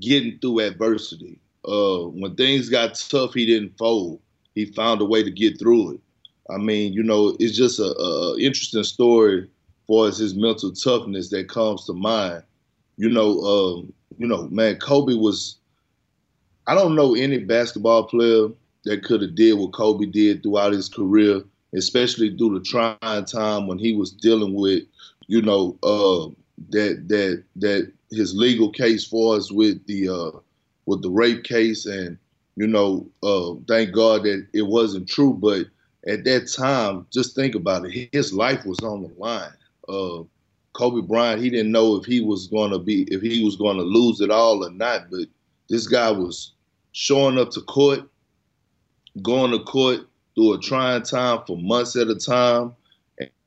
getting 0.00 0.38
through 0.38 0.60
adversity. 0.60 1.38
Uh, 1.66 2.08
when 2.08 2.34
things 2.34 2.68
got 2.68 2.94
tough, 2.94 3.34
he 3.34 3.46
didn't 3.46 3.76
fold. 3.78 4.20
He 4.54 4.66
found 4.66 5.00
a 5.00 5.04
way 5.04 5.22
to 5.22 5.30
get 5.30 5.58
through 5.58 5.94
it. 5.94 6.00
I 6.50 6.58
mean, 6.58 6.92
you 6.92 7.02
know, 7.02 7.36
it's 7.40 7.56
just 7.56 7.78
a, 7.78 7.94
a 7.96 8.38
interesting 8.38 8.84
story 8.84 9.48
for 9.86 10.06
his 10.06 10.34
mental 10.34 10.72
toughness 10.72 11.30
that 11.30 11.48
comes 11.48 11.86
to 11.86 11.92
mind. 11.92 12.42
You 12.96 13.08
know, 13.08 13.40
um, 13.40 13.92
you 14.18 14.26
know, 14.26 14.48
man, 14.48 14.76
Kobe 14.76 15.14
was. 15.14 15.56
I 16.66 16.74
don't 16.74 16.94
know 16.94 17.14
any 17.14 17.38
basketball 17.38 18.04
player 18.04 18.48
that 18.84 19.04
could 19.04 19.20
have 19.20 19.34
did 19.34 19.54
what 19.54 19.72
Kobe 19.72 20.06
did 20.06 20.42
throughout 20.42 20.72
his 20.72 20.88
career, 20.88 21.42
especially 21.74 22.34
through 22.36 22.58
the 22.58 22.64
trying 22.64 23.24
time 23.26 23.66
when 23.66 23.78
he 23.78 23.94
was 23.94 24.12
dealing 24.12 24.54
with, 24.54 24.84
you 25.26 25.42
know, 25.42 25.76
uh, 25.82 26.28
that 26.70 27.08
that 27.08 27.44
that 27.56 27.92
his 28.10 28.34
legal 28.34 28.70
case 28.70 29.04
for 29.04 29.36
us 29.36 29.50
with 29.50 29.84
the 29.86 30.08
uh, 30.08 30.38
with 30.86 31.02
the 31.02 31.10
rape 31.10 31.44
case, 31.44 31.86
and 31.86 32.18
you 32.56 32.66
know, 32.66 33.06
uh, 33.22 33.54
thank 33.66 33.92
God 33.92 34.22
that 34.24 34.46
it 34.52 34.62
wasn't 34.62 35.08
true. 35.08 35.34
But 35.34 35.66
at 36.06 36.24
that 36.24 36.52
time, 36.52 37.06
just 37.12 37.34
think 37.34 37.54
about 37.54 37.86
it. 37.86 38.08
His 38.12 38.32
life 38.32 38.64
was 38.64 38.78
on 38.80 39.02
the 39.02 39.12
line. 39.18 39.52
Uh, 39.88 40.24
Kobe 40.74 41.06
Bryant, 41.06 41.42
he 41.42 41.50
didn't 41.50 41.72
know 41.72 41.96
if 41.96 42.04
he 42.04 42.20
was 42.20 42.48
going 42.48 42.72
to 42.72 42.78
be 42.78 43.02
if 43.04 43.22
he 43.22 43.44
was 43.44 43.56
going 43.56 43.76
to 43.76 43.82
lose 43.82 44.20
it 44.20 44.30
all 44.30 44.64
or 44.64 44.70
not. 44.70 45.10
But 45.10 45.26
this 45.68 45.86
guy 45.86 46.10
was 46.10 46.52
showing 46.92 47.38
up 47.38 47.50
to 47.50 47.60
court, 47.62 48.00
going 49.22 49.52
to 49.52 49.60
court 49.60 50.00
through 50.34 50.54
a 50.54 50.58
trying 50.60 51.02
time 51.02 51.40
for 51.46 51.56
months 51.56 51.96
at 51.96 52.08
a 52.08 52.16
time, 52.16 52.74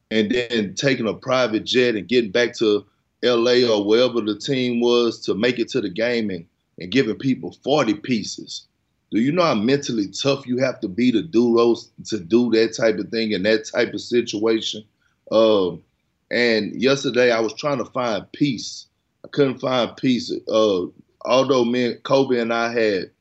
and 0.10 0.32
then 0.32 0.74
taking 0.76 1.08
a 1.08 1.14
private 1.14 1.66
jet 1.66 1.95
and 1.95 2.08
getting 2.08 2.32
back 2.32 2.53
to 2.55 2.86
LA 3.24 3.68
or 3.68 3.84
wherever 3.84 4.22
the 4.22 4.38
team 4.38 4.80
was 4.80 5.20
to 5.22 5.34
make 5.34 5.59
it 5.59 5.70
to 5.70 5.82
the 5.82 5.89
game 5.89 6.30
and, 6.30 6.45
and 6.80 6.91
giving 6.91 7.15
people 7.15 7.57
40 7.63 7.95
pieces. 7.95 8.68
Do 9.11 9.20
you 9.20 9.32
know 9.32 9.43
how 9.43 9.55
mentally 9.55 10.07
tough 10.09 10.45
you 10.45 10.57
have 10.57 10.80
to 10.82 10.88
be 10.88 11.11
to 11.11 11.22
do 11.22 11.55
those 11.55 11.91
to 12.05 12.20
do 12.20 12.51
that 12.51 12.76
type 12.76 12.97
of 12.97 13.09
thing 13.09 13.32
in 13.32 13.43
that 13.43 13.65
type 13.65 13.93
of 13.93 14.01
situation? 14.01 14.84
Um, 15.32 15.82
and 16.30 16.80
yesterday 16.80 17.32
I 17.32 17.39
was 17.39 17.53
trying 17.53 17.78
to 17.78 17.86
find 17.86 18.30
peace. 18.34 18.88
I 19.24 19.30
couldn't 19.30 19.59
find 19.59 19.95
peace. 19.95 20.32
Uh, 20.47 20.86
although 21.26 21.63
me 21.63 21.86
and 21.86 22.03
Kobe 22.03 22.39
and 22.39 22.53
I 22.53 22.72
had 22.72 23.11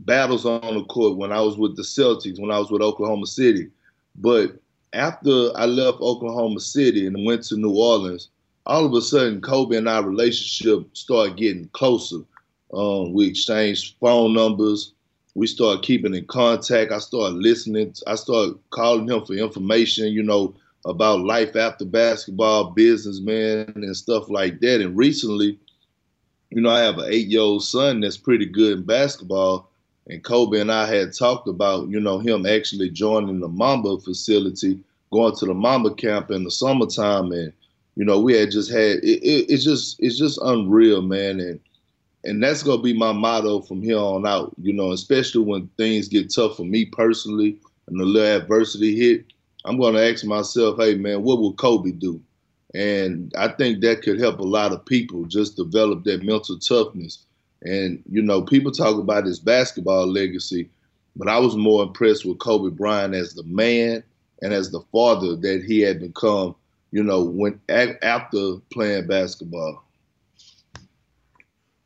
battles 0.00 0.44
on 0.44 0.74
the 0.74 0.84
court 0.84 1.16
when 1.16 1.32
I 1.32 1.40
was 1.40 1.56
with 1.56 1.76
the 1.76 1.82
Celtics, 1.82 2.40
when 2.40 2.50
I 2.50 2.58
was 2.58 2.70
with 2.70 2.82
Oklahoma 2.82 3.26
City. 3.26 3.68
But 4.16 4.56
after 4.92 5.50
I 5.56 5.66
left 5.66 6.00
Oklahoma 6.00 6.60
City 6.60 7.06
and 7.06 7.24
went 7.24 7.44
to 7.44 7.56
New 7.56 7.74
Orleans, 7.74 8.28
all 8.66 8.86
of 8.86 8.94
a 8.94 9.00
sudden 9.02 9.40
Kobe 9.40 9.76
and 9.76 9.88
our 9.88 10.02
relationship 10.02 10.96
started 10.96 11.36
getting 11.36 11.68
closer. 11.68 12.20
Um, 12.72 13.12
we 13.12 13.26
exchanged 13.26 13.96
phone 14.00 14.32
numbers. 14.32 14.92
We 15.34 15.46
started 15.46 15.82
keeping 15.82 16.14
in 16.14 16.26
contact. 16.26 16.92
I 16.92 16.98
started 16.98 17.36
listening. 17.36 17.94
I 18.06 18.14
started 18.14 18.58
calling 18.70 19.08
him 19.08 19.24
for 19.24 19.34
information, 19.34 20.12
you 20.12 20.22
know, 20.22 20.54
about 20.84 21.20
life 21.20 21.56
after 21.56 21.84
basketball, 21.84 22.70
businessman, 22.70 23.72
and 23.74 23.96
stuff 23.96 24.28
like 24.28 24.60
that. 24.60 24.80
And 24.80 24.96
recently, 24.96 25.58
you 26.50 26.60
know, 26.60 26.70
I 26.70 26.80
have 26.80 26.98
an 26.98 27.06
eight 27.08 27.28
year 27.28 27.40
old 27.40 27.64
son 27.64 28.00
that's 28.00 28.16
pretty 28.16 28.46
good 28.46 28.78
in 28.78 28.84
basketball. 28.84 29.70
And 30.06 30.22
Kobe 30.22 30.60
and 30.60 30.70
I 30.70 30.86
had 30.86 31.14
talked 31.14 31.48
about, 31.48 31.88
you 31.88 31.98
know, 32.00 32.18
him 32.18 32.46
actually 32.46 32.90
joining 32.90 33.40
the 33.40 33.48
Mamba 33.48 33.98
facility, 33.98 34.78
going 35.10 35.34
to 35.36 35.46
the 35.46 35.54
Mamba 35.54 35.94
camp 35.94 36.30
in 36.30 36.44
the 36.44 36.50
summertime. 36.50 37.32
And, 37.32 37.52
you 37.96 38.04
know, 38.04 38.20
we 38.20 38.34
had 38.34 38.50
just 38.50 38.70
had 38.70 38.98
it, 39.02 39.22
it, 39.22 39.46
it's 39.50 39.64
just 39.64 39.96
it's 40.00 40.18
just 40.18 40.38
unreal, 40.42 41.02
man. 41.02 41.40
And 41.40 41.60
and 42.24 42.42
that's 42.42 42.62
gonna 42.62 42.82
be 42.82 42.92
my 42.92 43.12
motto 43.12 43.60
from 43.60 43.82
here 43.82 43.98
on 43.98 44.26
out, 44.26 44.54
you 44.60 44.72
know, 44.72 44.92
especially 44.92 45.42
when 45.42 45.68
things 45.76 46.08
get 46.08 46.32
tough 46.34 46.56
for 46.56 46.64
me 46.64 46.86
personally 46.86 47.58
and 47.86 48.00
the 48.00 48.04
little 48.04 48.42
adversity 48.42 48.96
hit. 48.96 49.24
I'm 49.64 49.78
gonna 49.78 50.00
ask 50.00 50.24
myself, 50.24 50.78
hey 50.78 50.94
man, 50.94 51.22
what 51.22 51.38
will 51.38 51.54
Kobe 51.54 51.92
do? 51.92 52.20
And 52.74 53.32
I 53.38 53.48
think 53.48 53.80
that 53.80 54.02
could 54.02 54.18
help 54.18 54.40
a 54.40 54.44
lot 54.44 54.72
of 54.72 54.84
people 54.84 55.24
just 55.26 55.56
develop 55.56 56.02
that 56.04 56.24
mental 56.24 56.58
toughness. 56.58 57.24
And, 57.62 58.02
you 58.10 58.20
know, 58.20 58.42
people 58.42 58.72
talk 58.72 58.98
about 58.98 59.24
his 59.24 59.38
basketball 59.38 60.06
legacy, 60.06 60.68
but 61.16 61.28
I 61.28 61.38
was 61.38 61.56
more 61.56 61.84
impressed 61.84 62.24
with 62.26 62.40
Kobe 62.40 62.74
Bryant 62.74 63.14
as 63.14 63.34
the 63.34 63.44
man 63.44 64.02
and 64.42 64.52
as 64.52 64.70
the 64.70 64.80
father 64.92 65.36
that 65.36 65.62
he 65.64 65.80
had 65.80 66.00
become 66.00 66.56
you 66.94 67.02
know, 67.02 67.24
when 67.24 67.60
after 67.68 68.58
playing 68.70 69.08
basketball. 69.08 69.82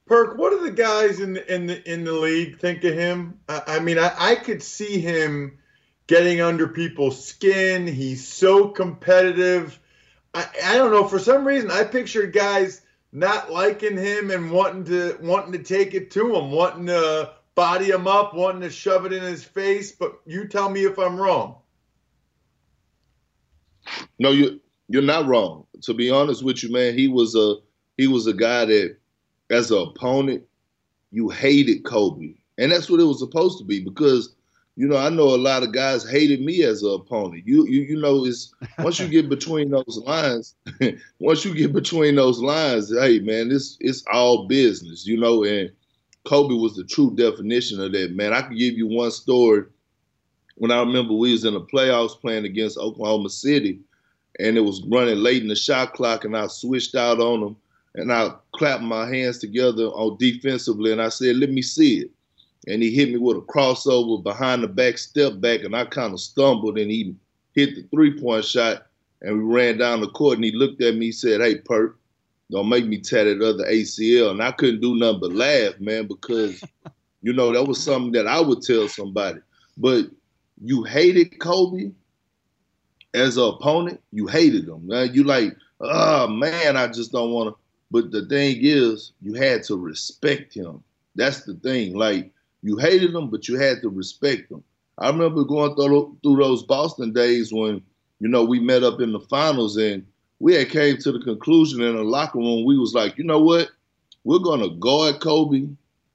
Perk, 0.04 0.36
what 0.36 0.50
do 0.50 0.62
the 0.62 0.70
guys 0.70 1.18
in 1.18 1.32
the 1.32 1.54
in 1.54 1.66
the 1.66 1.90
in 1.90 2.04
the 2.04 2.12
league 2.12 2.58
think 2.58 2.84
of 2.84 2.92
him? 2.92 3.40
I, 3.48 3.62
I 3.66 3.78
mean, 3.78 3.98
I, 3.98 4.12
I 4.18 4.34
could 4.34 4.62
see 4.62 5.00
him 5.00 5.56
getting 6.08 6.42
under 6.42 6.68
people's 6.68 7.24
skin. 7.24 7.86
He's 7.86 8.28
so 8.28 8.68
competitive. 8.68 9.80
I, 10.34 10.46
I 10.62 10.76
don't 10.76 10.92
know. 10.92 11.08
For 11.08 11.18
some 11.18 11.46
reason, 11.46 11.70
I 11.70 11.84
pictured 11.84 12.34
guys 12.34 12.82
not 13.10 13.50
liking 13.50 13.96
him 13.96 14.30
and 14.30 14.50
wanting 14.50 14.84
to 14.84 15.16
wanting 15.22 15.52
to 15.52 15.62
take 15.62 15.94
it 15.94 16.10
to 16.10 16.36
him, 16.36 16.50
wanting 16.50 16.84
to 16.88 17.32
body 17.54 17.88
him 17.88 18.06
up, 18.06 18.34
wanting 18.34 18.60
to 18.60 18.70
shove 18.70 19.06
it 19.06 19.14
in 19.14 19.22
his 19.22 19.42
face. 19.42 19.90
But 19.90 20.20
you 20.26 20.48
tell 20.48 20.68
me 20.68 20.84
if 20.84 20.98
I'm 20.98 21.18
wrong. 21.18 21.56
No, 24.18 24.32
you 24.32 24.60
you're 24.88 25.02
not 25.02 25.26
wrong. 25.26 25.66
To 25.82 25.94
be 25.94 26.10
honest 26.10 26.42
with 26.42 26.62
you, 26.62 26.72
man, 26.72 26.96
he 26.96 27.08
was 27.08 27.34
a 27.34 27.56
he 27.96 28.06
was 28.06 28.26
a 28.26 28.32
guy 28.32 28.64
that, 28.64 28.96
as 29.50 29.70
an 29.70 29.78
opponent, 29.78 30.44
you 31.10 31.28
hated 31.28 31.84
Kobe, 31.84 32.34
and 32.58 32.72
that's 32.72 32.90
what 32.90 33.00
it 33.00 33.04
was 33.04 33.18
supposed 33.18 33.58
to 33.58 33.64
be. 33.64 33.80
Because 33.80 34.34
you 34.76 34.86
know, 34.86 34.96
I 34.96 35.08
know 35.08 35.34
a 35.34 35.36
lot 35.36 35.64
of 35.64 35.72
guys 35.72 36.08
hated 36.08 36.40
me 36.40 36.62
as 36.62 36.82
an 36.82 36.92
opponent. 36.94 37.42
You 37.46 37.66
you 37.66 37.82
you 37.82 38.00
know, 38.00 38.24
it's 38.24 38.54
once 38.78 38.98
you 38.98 39.08
get 39.08 39.28
between 39.28 39.70
those 39.70 40.00
lines, 40.06 40.54
once 41.18 41.44
you 41.44 41.54
get 41.54 41.72
between 41.72 42.14
those 42.14 42.40
lines, 42.40 42.92
hey 42.96 43.20
man, 43.20 43.48
this 43.48 43.76
it's 43.80 44.04
all 44.12 44.46
business, 44.46 45.06
you 45.06 45.18
know. 45.18 45.44
And 45.44 45.70
Kobe 46.24 46.54
was 46.54 46.76
the 46.76 46.84
true 46.84 47.14
definition 47.14 47.80
of 47.80 47.92
that, 47.92 48.14
man. 48.14 48.32
I 48.32 48.42
can 48.42 48.56
give 48.56 48.74
you 48.74 48.86
one 48.86 49.10
story. 49.10 49.64
When 50.56 50.72
I 50.72 50.80
remember 50.80 51.14
we 51.14 51.32
was 51.32 51.44
in 51.44 51.54
the 51.54 51.60
playoffs 51.60 52.20
playing 52.20 52.44
against 52.44 52.78
Oklahoma 52.78 53.30
City, 53.30 53.80
and 54.38 54.56
it 54.56 54.60
was 54.62 54.82
running 54.86 55.18
late 55.18 55.42
in 55.42 55.48
the 55.48 55.56
shot 55.56 55.94
clock, 55.94 56.24
and 56.24 56.36
I 56.36 56.46
switched 56.46 56.94
out 56.94 57.20
on 57.20 57.42
him, 57.42 57.56
and 57.94 58.12
I 58.12 58.32
clapped 58.52 58.82
my 58.82 59.08
hands 59.08 59.38
together 59.38 59.86
on 59.86 60.16
defensively, 60.18 60.92
and 60.92 61.02
I 61.02 61.08
said, 61.08 61.36
"Let 61.36 61.50
me 61.50 61.62
see 61.62 62.00
it." 62.00 62.10
And 62.66 62.82
he 62.82 62.90
hit 62.90 63.10
me 63.10 63.16
with 63.16 63.38
a 63.38 63.40
crossover 63.40 64.22
behind 64.22 64.62
the 64.62 64.68
back, 64.68 64.98
step 64.98 65.40
back, 65.40 65.62
and 65.64 65.74
I 65.74 65.84
kind 65.84 66.12
of 66.12 66.20
stumbled, 66.20 66.78
and 66.78 66.90
he 66.90 67.14
hit 67.54 67.74
the 67.74 67.82
three 67.90 68.18
point 68.18 68.44
shot, 68.44 68.86
and 69.22 69.36
we 69.36 69.44
ran 69.44 69.78
down 69.78 70.00
the 70.00 70.08
court, 70.08 70.36
and 70.36 70.44
he 70.44 70.52
looked 70.52 70.82
at 70.82 70.96
me, 70.96 71.06
he 71.06 71.12
said, 71.12 71.40
"Hey, 71.40 71.56
Perk." 71.56 71.98
Don't 72.50 72.68
make 72.68 72.86
me 72.86 72.98
tear 72.98 73.24
that 73.24 73.44
other 73.44 73.64
ACL. 73.64 74.30
And 74.30 74.42
I 74.42 74.52
couldn't 74.52 74.80
do 74.80 74.96
nothing 74.96 75.20
but 75.20 75.32
laugh, 75.32 75.78
man, 75.80 76.06
because, 76.06 76.62
you 77.22 77.32
know, 77.32 77.52
that 77.52 77.64
was 77.64 77.82
something 77.82 78.12
that 78.12 78.26
I 78.26 78.40
would 78.40 78.62
tell 78.62 78.88
somebody. 78.88 79.40
But 79.76 80.06
you 80.62 80.82
hated 80.84 81.38
Kobe, 81.38 81.90
as 83.14 83.36
an 83.36 83.44
opponent, 83.44 84.00
you 84.12 84.26
hated 84.26 84.68
him. 84.68 84.86
Man. 84.86 85.14
You 85.14 85.24
like, 85.24 85.56
oh 85.80 86.28
man, 86.28 86.76
I 86.76 86.88
just 86.88 87.12
don't 87.12 87.32
want 87.32 87.54
to. 87.54 87.58
But 87.90 88.10
the 88.10 88.26
thing 88.26 88.58
is, 88.60 89.12
you 89.22 89.34
had 89.34 89.62
to 89.64 89.76
respect 89.76 90.54
him. 90.54 90.82
That's 91.14 91.44
the 91.44 91.54
thing. 91.54 91.96
Like 91.96 92.30
you 92.62 92.76
hated 92.76 93.14
him, 93.14 93.30
but 93.30 93.48
you 93.48 93.58
had 93.58 93.80
to 93.82 93.88
respect 93.88 94.50
him. 94.50 94.62
I 94.98 95.08
remember 95.08 95.44
going 95.44 95.74
through 95.74 96.16
through 96.22 96.36
those 96.36 96.62
Boston 96.64 97.12
days 97.12 97.52
when 97.52 97.82
you 98.20 98.28
know 98.28 98.44
we 98.44 98.60
met 98.60 98.82
up 98.82 99.00
in 99.00 99.12
the 99.12 99.20
finals 99.20 99.76
and 99.76 100.04
we 100.40 100.54
had 100.54 100.70
came 100.70 100.98
to 100.98 101.12
the 101.12 101.20
conclusion 101.20 101.82
in 101.82 101.96
the 101.96 102.02
locker 102.02 102.38
room. 102.38 102.64
We 102.64 102.78
was 102.78 102.94
like, 102.94 103.16
you 103.16 103.24
know 103.24 103.40
what, 103.40 103.70
we're 104.24 104.38
gonna 104.38 104.70
guard 104.70 105.20
Kobe, 105.20 105.68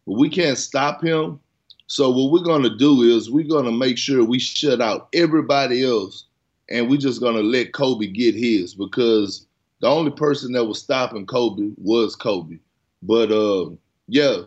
but 0.05 0.13
we 0.13 0.29
can't 0.29 0.57
stop 0.57 1.03
him. 1.03 1.39
So 1.87 2.09
what 2.09 2.31
we're 2.31 2.45
gonna 2.45 2.75
do 2.75 3.01
is 3.01 3.29
we're 3.29 3.47
gonna 3.47 3.71
make 3.71 3.97
sure 3.97 4.23
we 4.23 4.39
shut 4.39 4.81
out 4.81 5.09
everybody 5.13 5.83
else 5.83 6.25
and 6.73 6.89
we're 6.89 6.97
just 6.97 7.21
gonna 7.21 7.43
let 7.43 7.71
Kobe 7.71 8.07
get 8.07 8.33
his 8.33 8.73
because 8.73 9.45
the 9.79 9.87
only 9.87 10.11
person 10.11 10.51
that 10.53 10.65
was 10.65 10.81
stopping 10.81 11.27
Kobe 11.27 11.69
was 11.77 12.15
Kobe. 12.15 12.57
But 13.03 13.31
uh, 13.31 13.69
yeah, 14.07 14.41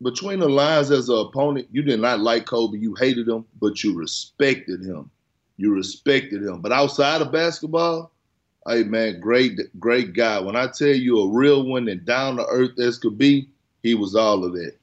between 0.00 0.38
the 0.38 0.48
lines 0.48 0.92
as 0.92 1.08
an 1.08 1.18
opponent, 1.18 1.66
you 1.72 1.82
did 1.82 2.00
not 2.00 2.20
like 2.20 2.46
Kobe, 2.46 2.78
you 2.78 2.94
hated 2.94 3.28
him, 3.28 3.44
but 3.60 3.82
you 3.82 3.98
respected 3.98 4.84
him. 4.84 5.10
You 5.56 5.74
respected 5.74 6.44
him. 6.44 6.60
But 6.60 6.70
outside 6.70 7.22
of 7.22 7.32
basketball, 7.32 8.12
hey 8.68 8.84
man, 8.84 9.18
great, 9.18 9.58
great 9.80 10.12
guy. 10.12 10.38
When 10.38 10.54
I 10.54 10.68
tell 10.68 10.88
you 10.88 11.18
a 11.20 11.28
real 11.28 11.64
one 11.64 11.88
and 11.88 12.04
down 12.04 12.36
to 12.36 12.46
earth 12.46 12.78
as 12.78 12.98
could 12.98 13.18
be, 13.18 13.48
he 13.82 13.94
was 13.94 14.14
all 14.14 14.44
of 14.44 14.52
that. 14.52 14.77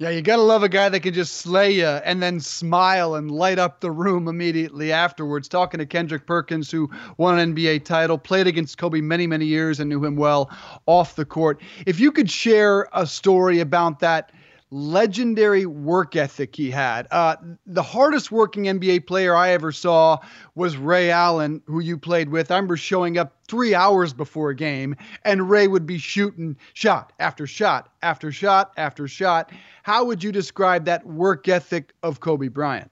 Yeah, 0.00 0.10
you 0.10 0.22
gotta 0.22 0.42
love 0.42 0.62
a 0.62 0.68
guy 0.68 0.88
that 0.88 1.00
can 1.00 1.12
just 1.12 1.38
slay 1.38 1.72
you 1.72 1.84
and 1.86 2.22
then 2.22 2.38
smile 2.38 3.16
and 3.16 3.32
light 3.32 3.58
up 3.58 3.80
the 3.80 3.90
room 3.90 4.28
immediately 4.28 4.92
afterwards. 4.92 5.48
Talking 5.48 5.78
to 5.78 5.86
Kendrick 5.86 6.24
Perkins, 6.24 6.70
who 6.70 6.88
won 7.16 7.36
an 7.36 7.52
NBA 7.56 7.84
title, 7.84 8.16
played 8.16 8.46
against 8.46 8.78
Kobe 8.78 9.00
many, 9.00 9.26
many 9.26 9.46
years, 9.46 9.80
and 9.80 9.88
knew 9.88 10.04
him 10.04 10.14
well 10.14 10.50
off 10.86 11.16
the 11.16 11.24
court. 11.24 11.60
If 11.84 11.98
you 11.98 12.12
could 12.12 12.30
share 12.30 12.88
a 12.92 13.08
story 13.08 13.58
about 13.58 13.98
that 13.98 14.30
legendary 14.70 15.66
work 15.66 16.16
ethic 16.16 16.54
he 16.54 16.70
had. 16.70 17.06
Uh, 17.10 17.36
the 17.66 17.82
hardest 17.82 18.30
working 18.30 18.64
NBA 18.64 19.06
player 19.06 19.34
I 19.34 19.50
ever 19.50 19.72
saw 19.72 20.18
was 20.54 20.76
Ray 20.76 21.10
Allen, 21.10 21.62
who 21.66 21.80
you 21.80 21.96
played 21.96 22.28
with. 22.28 22.50
I 22.50 22.56
remember 22.56 22.76
showing 22.76 23.18
up 23.18 23.36
three 23.48 23.74
hours 23.74 24.12
before 24.12 24.50
a 24.50 24.56
game, 24.56 24.94
and 25.24 25.48
Ray 25.48 25.68
would 25.68 25.86
be 25.86 25.98
shooting 25.98 26.56
shot 26.74 27.12
after 27.18 27.46
shot 27.46 27.92
after 28.02 28.30
shot 28.30 28.72
after 28.76 29.08
shot. 29.08 29.50
How 29.82 30.04
would 30.04 30.22
you 30.22 30.32
describe 30.32 30.84
that 30.84 31.06
work 31.06 31.48
ethic 31.48 31.94
of 32.02 32.20
Kobe 32.20 32.48
Bryant? 32.48 32.90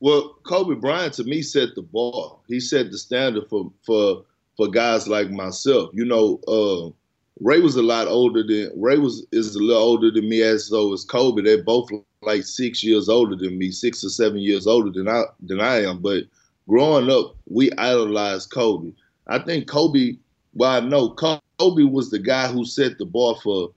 Well, 0.00 0.36
Kobe 0.44 0.74
Bryant 0.74 1.14
to 1.14 1.24
me 1.24 1.42
set 1.42 1.74
the 1.74 1.82
bar. 1.82 2.38
He 2.48 2.60
set 2.60 2.90
the 2.90 2.98
standard 2.98 3.48
for 3.48 3.72
for 3.82 4.24
for 4.56 4.68
guys 4.68 5.08
like 5.08 5.30
myself. 5.30 5.90
You 5.92 6.04
know, 6.04 6.40
uh, 6.48 6.90
Ray 7.38 7.60
was 7.60 7.76
a 7.76 7.82
lot 7.82 8.08
older 8.08 8.42
than 8.42 8.70
Ray 8.76 8.98
was 8.98 9.26
is 9.32 9.54
a 9.54 9.60
little 9.60 9.82
older 9.82 10.10
than 10.10 10.28
me 10.28 10.42
as 10.42 10.66
so 10.66 10.92
is 10.92 11.04
Kobe. 11.04 11.42
They're 11.42 11.62
both 11.62 11.88
like 12.22 12.44
six 12.44 12.84
years 12.84 13.08
older 13.08 13.36
than 13.36 13.58
me, 13.58 13.70
six 13.70 14.04
or 14.04 14.10
seven 14.10 14.38
years 14.38 14.66
older 14.66 14.90
than 14.90 15.08
I 15.08 15.24
than 15.40 15.60
I 15.60 15.84
am. 15.84 15.98
But 15.98 16.24
growing 16.68 17.10
up, 17.10 17.36
we 17.46 17.70
idolized 17.72 18.50
Kobe. 18.50 18.92
I 19.26 19.38
think 19.38 19.68
Kobe, 19.68 20.16
well, 20.54 20.70
I 20.70 20.80
know 20.80 21.10
Kobe 21.10 21.84
was 21.84 22.10
the 22.10 22.18
guy 22.18 22.48
who 22.48 22.64
set 22.64 22.98
the 22.98 23.06
bar 23.06 23.36
for 23.42 23.70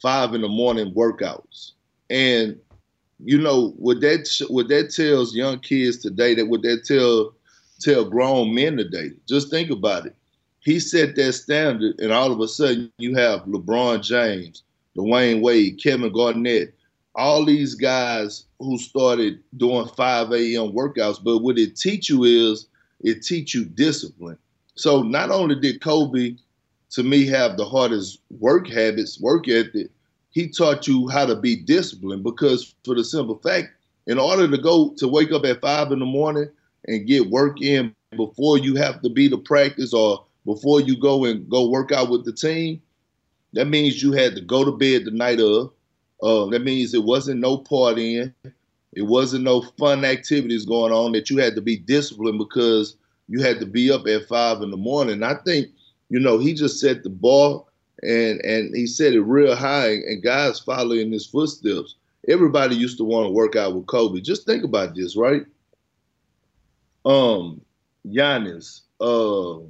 five 0.00 0.34
in 0.34 0.40
the 0.40 0.48
morning 0.48 0.94
workouts. 0.94 1.72
And 2.08 2.58
you 3.24 3.38
know 3.38 3.70
what 3.76 4.00
that 4.00 4.28
what 4.48 4.68
that 4.68 4.90
tells 4.90 5.34
young 5.34 5.58
kids 5.60 5.98
today, 5.98 6.34
that 6.34 6.46
what 6.46 6.62
that 6.62 6.84
tell 6.84 7.34
tell 7.80 8.04
grown 8.04 8.54
men 8.54 8.76
today. 8.76 9.10
Just 9.26 9.50
think 9.50 9.70
about 9.70 10.06
it 10.06 10.16
he 10.66 10.80
set 10.80 11.14
that 11.14 11.32
standard, 11.32 12.00
and 12.00 12.10
all 12.10 12.32
of 12.32 12.40
a 12.40 12.48
sudden 12.48 12.90
you 12.98 13.14
have 13.14 13.44
LeBron 13.44 14.02
James, 14.02 14.64
Dwyane 14.96 15.40
Wade, 15.40 15.80
Kevin 15.80 16.12
Garnett, 16.12 16.74
all 17.14 17.44
these 17.44 17.76
guys 17.76 18.46
who 18.58 18.76
started 18.76 19.38
doing 19.56 19.86
5 19.86 20.32
a.m. 20.32 20.72
workouts. 20.72 21.22
But 21.22 21.38
what 21.38 21.56
it 21.56 21.76
teach 21.76 22.08
you 22.08 22.24
is 22.24 22.66
it 23.00 23.22
teach 23.22 23.54
you 23.54 23.64
discipline. 23.64 24.38
So 24.74 25.02
not 25.02 25.30
only 25.30 25.54
did 25.54 25.80
Kobe, 25.80 26.34
to 26.90 27.02
me, 27.04 27.26
have 27.26 27.56
the 27.56 27.64
hardest 27.64 28.18
work 28.40 28.66
habits, 28.66 29.20
work 29.20 29.48
ethic, 29.48 29.88
he 30.30 30.48
taught 30.48 30.88
you 30.88 31.08
how 31.08 31.26
to 31.26 31.36
be 31.36 31.54
disciplined 31.54 32.24
because 32.24 32.74
for 32.84 32.96
the 32.96 33.04
simple 33.04 33.38
fact, 33.38 33.68
in 34.08 34.18
order 34.18 34.48
to 34.48 34.58
go 34.58 34.90
to 34.96 35.06
wake 35.06 35.30
up 35.30 35.44
at 35.44 35.60
five 35.60 35.92
in 35.92 36.00
the 36.00 36.04
morning 36.04 36.50
and 36.88 37.06
get 37.06 37.30
work 37.30 37.62
in 37.62 37.94
before 38.16 38.58
you 38.58 38.74
have 38.74 39.00
to 39.02 39.08
be 39.08 39.28
to 39.28 39.38
practice 39.38 39.94
or 39.94 40.26
before 40.46 40.80
you 40.80 40.96
go 40.98 41.26
and 41.26 41.48
go 41.50 41.68
work 41.68 41.92
out 41.92 42.08
with 42.08 42.24
the 42.24 42.32
team, 42.32 42.80
that 43.52 43.66
means 43.66 44.02
you 44.02 44.12
had 44.12 44.34
to 44.36 44.40
go 44.40 44.64
to 44.64 44.72
bed 44.72 45.04
the 45.04 45.10
night 45.10 45.40
of. 45.40 45.72
Uh, 46.22 46.46
that 46.46 46.62
means 46.62 46.94
it 46.94 47.04
wasn't 47.04 47.40
no 47.40 47.58
partying, 47.58 48.32
it 48.94 49.02
wasn't 49.02 49.44
no 49.44 49.60
fun 49.78 50.04
activities 50.04 50.64
going 50.64 50.92
on. 50.92 51.12
That 51.12 51.28
you 51.28 51.36
had 51.36 51.54
to 51.56 51.60
be 51.60 51.76
disciplined 51.76 52.38
because 52.38 52.96
you 53.28 53.42
had 53.42 53.60
to 53.60 53.66
be 53.66 53.90
up 53.90 54.06
at 54.06 54.28
five 54.28 54.62
in 54.62 54.70
the 54.70 54.76
morning. 54.78 55.22
I 55.22 55.34
think 55.44 55.66
you 56.08 56.18
know 56.18 56.38
he 56.38 56.54
just 56.54 56.80
set 56.80 57.02
the 57.02 57.10
bar 57.10 57.62
and 58.02 58.40
and 58.40 58.74
he 58.74 58.86
set 58.86 59.12
it 59.12 59.20
real 59.20 59.54
high, 59.54 59.90
and 59.90 60.22
guys 60.22 60.60
following 60.60 61.12
his 61.12 61.26
footsteps. 61.26 61.96
Everybody 62.28 62.74
used 62.76 62.98
to 62.98 63.04
want 63.04 63.26
to 63.26 63.30
work 63.30 63.54
out 63.56 63.74
with 63.74 63.86
Kobe. 63.86 64.20
Just 64.20 64.46
think 64.46 64.64
about 64.64 64.94
this, 64.94 65.16
right? 65.16 65.44
Um, 67.04 67.60
Giannis, 68.06 68.80
uh, 69.00 69.60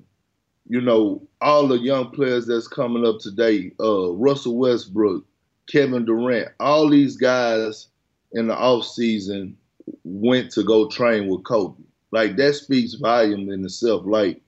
you 0.69 0.81
know, 0.81 1.23
all 1.41 1.69
the 1.69 1.79
young 1.79 2.11
players 2.11 2.47
that's 2.47 2.69
coming 2.69 3.07
up 3.07 3.21
today, 3.21 3.73
uh, 3.81 4.13
Russell 4.13 4.59
Westbrook, 4.59 5.25
Kevin 5.71 6.05
Durant, 6.05 6.49
all 6.61 6.89
these 6.89 7.17
guys 7.17 7.89
in 8.33 8.49
the 8.49 8.57
off 8.57 8.85
season 8.85 9.57
went 10.05 10.51
to 10.53 10.65
go 10.65 10.89
train 10.89 11.29
with 11.29 11.45
Kobe. 11.45 11.83
Like 12.11 12.37
that 12.37 12.55
speaks 12.55 12.95
volume 12.95 13.51
in 13.51 13.65
itself. 13.65 14.05
Like, 14.07 14.41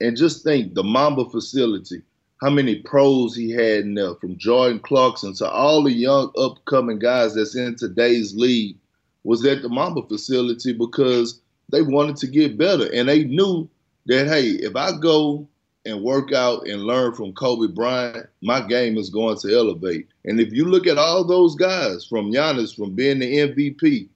and 0.00 0.16
just 0.16 0.42
think 0.42 0.74
the 0.74 0.82
Mamba 0.82 1.28
facility, 1.28 2.02
how 2.40 2.50
many 2.50 2.76
pros 2.76 3.36
he 3.36 3.50
had 3.50 3.84
in 3.84 3.94
there, 3.94 4.14
from 4.16 4.36
Jordan 4.38 4.80
Clarkson 4.80 5.34
to 5.34 5.50
all 5.50 5.82
the 5.82 5.92
young 5.92 6.32
upcoming 6.36 6.98
guys 6.98 7.34
that's 7.34 7.54
in 7.54 7.76
today's 7.76 8.34
league, 8.34 8.76
was 9.24 9.44
at 9.44 9.62
the 9.62 9.68
Mamba 9.68 10.02
facility 10.02 10.72
because 10.72 11.40
they 11.70 11.82
wanted 11.82 12.16
to 12.16 12.26
get 12.26 12.58
better 12.58 12.92
and 12.92 13.08
they 13.08 13.24
knew 13.24 13.68
that 14.06 14.26
hey, 14.26 14.50
if 14.50 14.76
I 14.76 14.92
go 14.98 15.46
and 15.84 16.02
work 16.02 16.32
out 16.32 16.66
and 16.66 16.84
learn 16.84 17.14
from 17.14 17.32
Kobe 17.32 17.72
Bryant, 17.72 18.26
my 18.40 18.60
game 18.60 18.96
is 18.96 19.10
going 19.10 19.36
to 19.38 19.54
elevate. 19.54 20.08
And 20.24 20.40
if 20.40 20.52
you 20.52 20.64
look 20.64 20.86
at 20.86 20.98
all 20.98 21.24
those 21.24 21.54
guys, 21.56 22.04
from 22.04 22.30
Giannis, 22.30 22.74
from 22.74 22.94
being 22.94 23.18
the 23.18 23.38
MVP, 23.38 24.08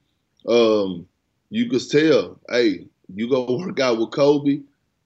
um, 0.49 1.07
you 1.51 1.68
could 1.68 1.89
tell, 1.89 2.39
hey, 2.51 2.87
you 3.14 3.28
go 3.28 3.59
work 3.59 3.80
out 3.80 3.99
with 3.99 4.12
Kobe, 4.12 4.61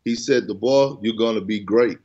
he 0.05 0.14
said 0.14 0.47
the 0.47 0.55
bar, 0.55 0.99
you're 1.03 1.16
to 1.35 1.41
be 1.41 1.61
great. 1.61 1.99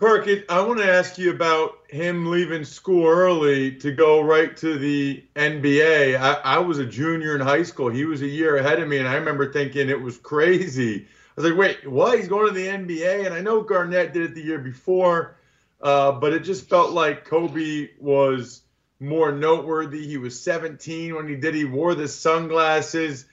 Perkins, 0.00 0.44
I 0.48 0.62
want 0.62 0.78
to 0.80 0.90
ask 0.90 1.18
you 1.18 1.30
about 1.30 1.80
him 1.88 2.30
leaving 2.30 2.64
school 2.64 3.06
early 3.06 3.72
to 3.76 3.92
go 3.92 4.22
right 4.22 4.56
to 4.56 4.78
the 4.78 5.22
NBA. 5.36 6.18
I, 6.18 6.32
I, 6.42 6.58
was 6.58 6.78
a 6.78 6.86
junior 6.86 7.34
in 7.34 7.42
high 7.42 7.64
school. 7.64 7.90
He 7.90 8.06
was 8.06 8.22
a 8.22 8.26
year 8.26 8.56
ahead 8.56 8.80
of 8.80 8.88
me, 8.88 8.96
and 8.96 9.06
I 9.06 9.16
remember 9.16 9.52
thinking 9.52 9.90
it 9.90 10.00
was 10.00 10.16
crazy. 10.16 11.02
I 11.02 11.06
was 11.36 11.50
like, 11.50 11.58
wait, 11.58 11.86
what? 11.86 12.18
He's 12.18 12.28
going 12.28 12.48
to 12.48 12.54
the 12.54 12.66
NBA? 12.66 13.26
And 13.26 13.34
I 13.34 13.42
know 13.42 13.60
Garnett 13.60 14.14
did 14.14 14.22
it 14.22 14.34
the 14.34 14.42
year 14.42 14.58
before, 14.58 15.36
uh, 15.82 16.12
but 16.12 16.32
it 16.32 16.44
just 16.44 16.66
felt 16.66 16.92
like 16.92 17.26
Kobe 17.26 17.90
was 18.00 18.62
more 19.00 19.32
noteworthy. 19.32 20.06
He 20.06 20.16
was 20.16 20.40
17 20.40 21.14
when 21.14 21.28
he 21.28 21.36
did. 21.36 21.54
He 21.54 21.66
wore 21.66 21.94
the 21.94 22.08
sunglasses. 22.08 23.26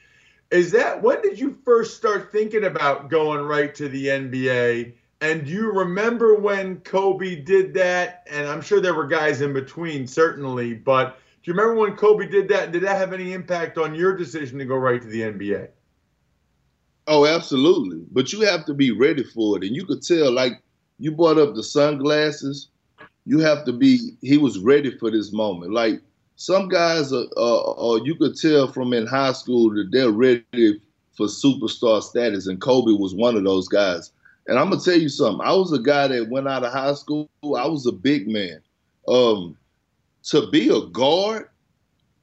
Is 0.51 0.71
that 0.71 1.01
when 1.01 1.21
did 1.21 1.39
you 1.39 1.57
first 1.63 1.95
start 1.95 2.33
thinking 2.33 2.65
about 2.65 3.09
going 3.09 3.39
right 3.39 3.73
to 3.75 3.87
the 3.87 4.07
NBA? 4.07 4.93
And 5.21 5.47
you 5.47 5.71
remember 5.71 6.35
when 6.35 6.77
Kobe 6.81 7.35
did 7.35 7.73
that? 7.73 8.27
And 8.29 8.47
I'm 8.47 8.61
sure 8.61 8.79
there 8.79 8.93
were 8.93 9.07
guys 9.07 9.41
in 9.41 9.51
between, 9.51 10.05
certainly, 10.05 10.75
but 10.75 11.17
do 11.43 11.51
you 11.51 11.57
remember 11.57 11.79
when 11.79 11.95
Kobe 11.95 12.27
did 12.27 12.47
that? 12.49 12.71
Did 12.71 12.83
that 12.83 12.97
have 12.97 13.13
any 13.13 13.33
impact 13.33 13.77
on 13.77 13.95
your 13.95 14.15
decision 14.15 14.59
to 14.59 14.65
go 14.65 14.75
right 14.75 15.01
to 15.01 15.07
the 15.07 15.21
NBA? 15.21 15.69
Oh, 17.07 17.25
absolutely. 17.25 18.01
But 18.11 18.33
you 18.33 18.41
have 18.41 18.65
to 18.65 18.73
be 18.73 18.91
ready 18.91 19.23
for 19.23 19.57
it. 19.57 19.63
And 19.63 19.75
you 19.75 19.85
could 19.85 20.03
tell, 20.03 20.31
like, 20.31 20.61
you 20.99 21.11
brought 21.11 21.37
up 21.37 21.55
the 21.55 21.63
sunglasses. 21.63 22.67
You 23.25 23.39
have 23.39 23.65
to 23.65 23.73
be, 23.73 24.11
he 24.21 24.37
was 24.37 24.59
ready 24.59 24.97
for 24.97 25.09
this 25.09 25.31
moment. 25.31 25.71
Like, 25.71 26.01
some 26.35 26.67
guys, 26.67 27.13
are, 27.13 27.25
uh, 27.37 27.95
you 28.03 28.15
could 28.15 28.37
tell 28.37 28.67
from 28.67 28.93
in 28.93 29.07
high 29.07 29.31
school 29.31 29.69
that 29.73 29.89
they're 29.91 30.11
ready 30.11 30.81
for 31.13 31.27
superstar 31.27 32.03
status. 32.03 32.47
And 32.47 32.61
Kobe 32.61 32.91
was 32.91 33.15
one 33.15 33.37
of 33.37 33.45
those 33.45 33.67
guys. 33.67 34.11
And 34.47 34.57
I'm 34.57 34.69
gonna 34.69 34.81
tell 34.81 34.97
you 34.97 35.09
something. 35.09 35.45
I 35.45 35.53
was 35.53 35.73
a 35.73 35.79
guy 35.79 36.07
that 36.07 36.29
went 36.29 36.47
out 36.47 36.63
of 36.63 36.71
high 36.71 36.93
school. 36.93 37.29
I 37.43 37.67
was 37.67 37.85
a 37.85 37.91
big 37.91 38.27
man. 38.27 38.61
Um, 39.07 39.57
to 40.23 40.49
be 40.49 40.69
a 40.69 40.81
guard, 40.87 41.49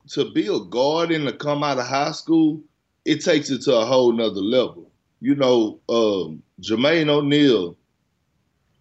to 0.09 0.31
be 0.33 0.47
a 0.47 0.61
guard 0.61 1.11
and 1.11 1.27
to 1.27 1.33
come 1.33 1.63
out 1.63 1.79
of 1.79 1.87
high 1.87 2.13
school, 2.13 2.63
it 3.05 3.23
takes 3.23 3.51
it 3.51 3.63
to 3.63 3.77
a 3.77 3.85
whole 3.85 4.13
nother 4.13 4.41
level. 4.41 4.91
You 5.21 5.35
know, 5.35 5.81
um, 5.89 6.43
Jermaine 6.61 7.09
O'Neal, 7.09 7.77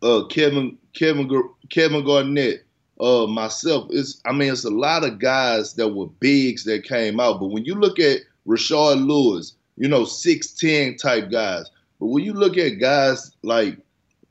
uh, 0.02 0.26
Kevin 0.26 0.78
Kevin 0.94 1.30
Kevin 1.70 2.06
Garnett, 2.06 2.66
uh, 3.00 3.28
myself. 3.28 3.88
It's 3.92 4.22
I 4.26 4.32
mean, 4.32 4.52
it's 4.52 4.64
a 4.64 4.70
lot 4.70 5.04
of 5.04 5.20
guys 5.20 5.74
that 5.76 5.90
were 5.90 6.08
bigs 6.08 6.64
that 6.64 6.86
came 6.86 7.20
out. 7.20 7.40
But 7.40 7.48
when 7.48 7.66
you 7.66 7.76
look 7.76 8.00
at 8.00 8.22
Rashard 8.48 9.06
Lewis, 9.06 9.54
you 9.78 9.88
know, 9.88 10.06
six 10.06 10.52
ten 10.52 10.96
type 10.96 11.30
guys. 11.30 11.70
But 12.00 12.08
when 12.08 12.24
you 12.24 12.34
look 12.34 12.58
at 12.58 12.80
guys 12.80 13.32
like 13.44 13.78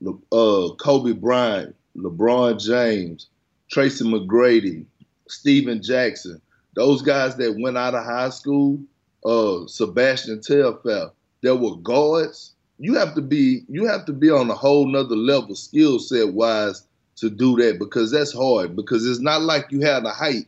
uh, 0.06 0.68
Kobe 0.80 1.12
Bryant, 1.12 1.74
LeBron 1.96 2.62
James, 2.62 3.28
Tracy 3.70 4.04
McGrady, 4.04 4.84
Stephen 5.28 5.82
Jackson, 5.82 6.40
those 6.74 7.02
guys 7.02 7.36
that 7.36 7.58
went 7.58 7.78
out 7.78 7.94
of 7.94 8.04
high 8.04 8.30
school, 8.30 8.78
uh, 9.24 9.66
Sebastian 9.66 10.40
Telfair, 10.40 11.10
there 11.42 11.56
were 11.56 11.76
guards. 11.76 12.52
You 12.78 12.94
have 12.94 13.14
to 13.14 13.22
be 13.22 13.62
you 13.68 13.86
have 13.86 14.06
to 14.06 14.12
be 14.12 14.30
on 14.30 14.50
a 14.50 14.54
whole 14.54 14.86
nother 14.86 15.16
level 15.16 15.54
skill 15.54 15.98
set 15.98 16.32
wise 16.32 16.86
to 17.16 17.30
do 17.30 17.56
that 17.56 17.78
because 17.78 18.10
that's 18.10 18.32
hard 18.32 18.74
because 18.74 19.06
it's 19.06 19.20
not 19.20 19.42
like 19.42 19.70
you 19.70 19.80
had 19.80 20.04
a 20.04 20.10
height 20.10 20.46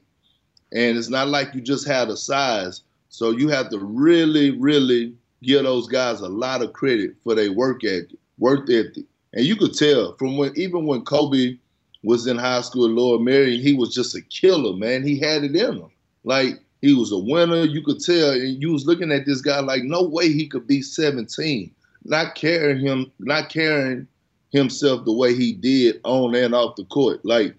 and 0.73 0.99
it's 0.99 1.09
not 1.09 1.29
like 1.29 1.55
you 1.55 1.61
just 1.61 1.87
had 1.87 2.09
a 2.09 2.17
size. 2.17 2.83
So 3.09 3.31
you 3.31 3.49
have 3.49 3.71
to 3.71 3.79
really, 3.79 4.51
really 4.51 5.15
give 5.45 5.65
those 5.65 5.87
guys 5.89 6.21
a 6.21 6.29
lot 6.29 6.63
of 6.63 6.73
credit 6.73 7.15
for 7.23 7.35
their 7.35 7.53
work 7.53 7.85
ethic, 7.85 8.17
work 8.39 8.69
ethic. 8.71 9.05
And 9.33 9.45
you 9.45 9.57
could 9.57 9.75
tell 9.75 10.17
from 10.17 10.37
when 10.37 10.53
even 10.57 10.87
when 10.87 11.03
Kobe 11.03 11.59
was 12.03 12.27
in 12.27 12.37
high 12.37 12.61
school 12.61 12.87
at 12.87 12.93
Lower 12.93 13.49
he 13.49 13.73
was 13.73 13.95
just 13.95 14.15
a 14.15 14.23
killer, 14.23 14.77
man. 14.77 15.03
He 15.03 15.19
had 15.19 15.43
it 15.45 15.57
in 15.57 15.75
him. 15.75 15.91
Like 16.23 16.61
he 16.83 16.95
was 16.95 17.13
a 17.13 17.19
winner. 17.19 17.65
You 17.65 17.83
could 17.83 18.01
tell, 18.01 18.33
and 18.33 18.61
you 18.61 18.73
was 18.73 18.87
looking 18.87 19.11
at 19.11 19.25
this 19.25 19.41
guy 19.41 19.61
like, 19.61 19.85
no 19.85 20.03
way 20.03 20.31
he 20.31 20.47
could 20.47 20.67
be 20.67 20.83
17, 20.83 21.71
not 22.05 22.35
carrying 22.35 22.85
him, 22.85 23.11
not 23.19 23.49
carrying 23.49 24.07
himself 24.51 25.05
the 25.05 25.13
way 25.13 25.35
he 25.35 25.53
did 25.53 26.01
on 26.05 26.35
and 26.35 26.55
off 26.55 26.77
the 26.77 26.85
court. 26.85 27.25
Like 27.25 27.55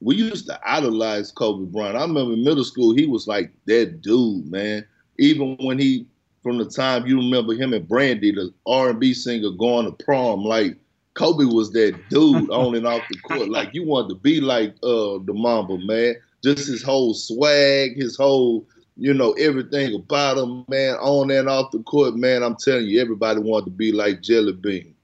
we 0.00 0.16
used 0.16 0.46
to 0.46 0.60
idolize 0.68 1.30
Kobe 1.30 1.70
Bryant. 1.70 1.96
I 1.96 2.02
remember 2.02 2.32
in 2.32 2.44
middle 2.44 2.64
school, 2.64 2.94
he 2.94 3.06
was 3.06 3.26
like 3.26 3.52
that 3.66 4.00
dude, 4.00 4.50
man. 4.50 4.86
Even 5.18 5.56
when 5.60 5.78
he, 5.78 6.06
from 6.42 6.58
the 6.58 6.64
time 6.64 7.06
you 7.06 7.16
remember 7.16 7.54
him 7.54 7.72
and 7.72 7.88
Brandy, 7.88 8.32
the 8.32 8.52
R&B 8.66 9.14
singer, 9.14 9.50
going 9.50 9.86
to 9.86 10.04
prom, 10.04 10.44
like 10.44 10.76
Kobe 11.14 11.44
was 11.44 11.72
that 11.72 11.98
dude 12.08 12.50
on 12.50 12.74
and 12.74 12.86
off 12.86 13.02
the 13.10 13.18
court. 13.18 13.48
Like 13.48 13.70
you 13.72 13.86
wanted 13.86 14.08
to 14.10 14.14
be 14.16 14.40
like 14.40 14.74
uh 14.82 15.18
the 15.24 15.32
Mamba, 15.34 15.78
man. 15.78 16.16
Just 16.42 16.66
his 16.66 16.82
whole 16.82 17.14
swag, 17.14 17.96
his 17.96 18.16
whole, 18.16 18.66
you 18.96 19.14
know, 19.14 19.32
everything 19.34 19.94
about 19.94 20.38
him, 20.38 20.64
man, 20.68 20.96
on 20.96 21.30
and 21.30 21.48
off 21.48 21.70
the 21.70 21.78
court, 21.84 22.16
man. 22.16 22.42
I'm 22.42 22.56
telling 22.56 22.86
you, 22.86 23.00
everybody 23.00 23.40
wanted 23.40 23.66
to 23.66 23.70
be 23.70 23.92
like 23.92 24.22
Jelly 24.22 24.52
Bean. 24.52 24.94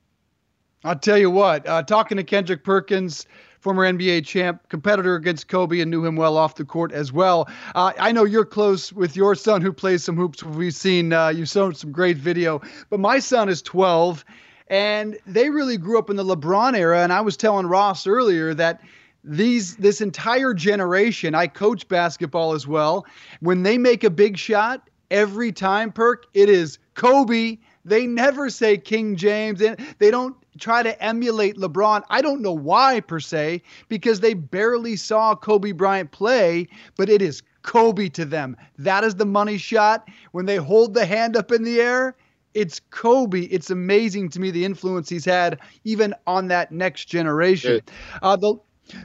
I'll 0.84 0.98
tell 0.98 1.18
you 1.18 1.30
what, 1.30 1.66
uh, 1.68 1.82
talking 1.82 2.16
to 2.16 2.24
Kendrick 2.24 2.64
Perkins, 2.64 3.26
former 3.60 3.84
NBA 3.84 4.24
champ, 4.24 4.68
competitor 4.68 5.14
against 5.14 5.48
Kobe, 5.48 5.80
and 5.80 5.90
knew 5.90 6.04
him 6.04 6.16
well 6.16 6.36
off 6.36 6.54
the 6.54 6.64
court 6.64 6.92
as 6.92 7.12
well. 7.12 7.48
Uh, 7.74 7.92
I 7.98 8.12
know 8.12 8.24
you're 8.24 8.44
close 8.44 8.92
with 8.92 9.16
your 9.16 9.34
son 9.34 9.62
who 9.62 9.72
plays 9.72 10.04
some 10.04 10.16
hoops. 10.16 10.42
We've 10.42 10.74
seen 10.74 11.12
uh, 11.12 11.28
you've 11.28 11.48
shown 11.48 11.74
some 11.74 11.92
great 11.92 12.16
video, 12.16 12.60
but 12.90 13.00
my 13.00 13.18
son 13.18 13.48
is 13.48 13.62
12 13.62 14.24
and 14.68 15.18
they 15.26 15.50
really 15.50 15.76
grew 15.76 15.98
up 15.98 16.10
in 16.10 16.16
the 16.16 16.24
LeBron 16.24 16.76
era. 16.76 17.02
And 17.02 17.12
I 17.12 17.20
was 17.20 17.36
telling 17.36 17.66
Ross 17.66 18.06
earlier 18.06 18.54
that 18.54 18.82
these 19.24 19.76
this 19.76 20.00
entire 20.00 20.54
generation, 20.54 21.34
I 21.34 21.46
coach 21.46 21.88
basketball 21.88 22.52
as 22.52 22.66
well. 22.66 23.06
When 23.40 23.62
they 23.62 23.78
make 23.78 24.04
a 24.04 24.10
big 24.10 24.36
shot, 24.36 24.88
every 25.10 25.52
time, 25.52 25.92
Perk, 25.92 26.26
it 26.34 26.48
is 26.48 26.78
Kobe. 26.94 27.58
They 27.84 28.06
never 28.06 28.50
say 28.50 28.76
King 28.76 29.16
James. 29.16 29.60
and 29.60 29.78
They 29.98 30.10
don't 30.10 30.36
try 30.60 30.82
to 30.82 31.02
emulate 31.02 31.56
LeBron. 31.56 32.02
I 32.10 32.22
don't 32.22 32.42
know 32.42 32.52
why 32.52 33.00
per 33.00 33.20
se, 33.20 33.62
because 33.88 34.20
they 34.20 34.34
barely 34.34 34.96
saw 34.96 35.34
Kobe 35.34 35.72
Bryant 35.72 36.10
play, 36.10 36.68
but 36.96 37.08
it 37.08 37.22
is 37.22 37.42
Kobe 37.62 38.08
to 38.10 38.24
them. 38.24 38.56
That 38.78 39.04
is 39.04 39.16
the 39.16 39.26
money 39.26 39.58
shot. 39.58 40.08
When 40.32 40.46
they 40.46 40.56
hold 40.56 40.94
the 40.94 41.06
hand 41.06 41.36
up 41.36 41.52
in 41.52 41.64
the 41.64 41.80
air, 41.80 42.16
it's 42.54 42.80
Kobe. 42.90 43.42
It's 43.42 43.70
amazing 43.70 44.30
to 44.30 44.40
me 44.40 44.50
the 44.50 44.64
influence 44.64 45.08
he's 45.08 45.24
had 45.24 45.60
even 45.84 46.14
on 46.26 46.48
that 46.48 46.72
next 46.72 47.06
generation. 47.06 47.80
Uh, 48.22 48.36
the 48.36 48.56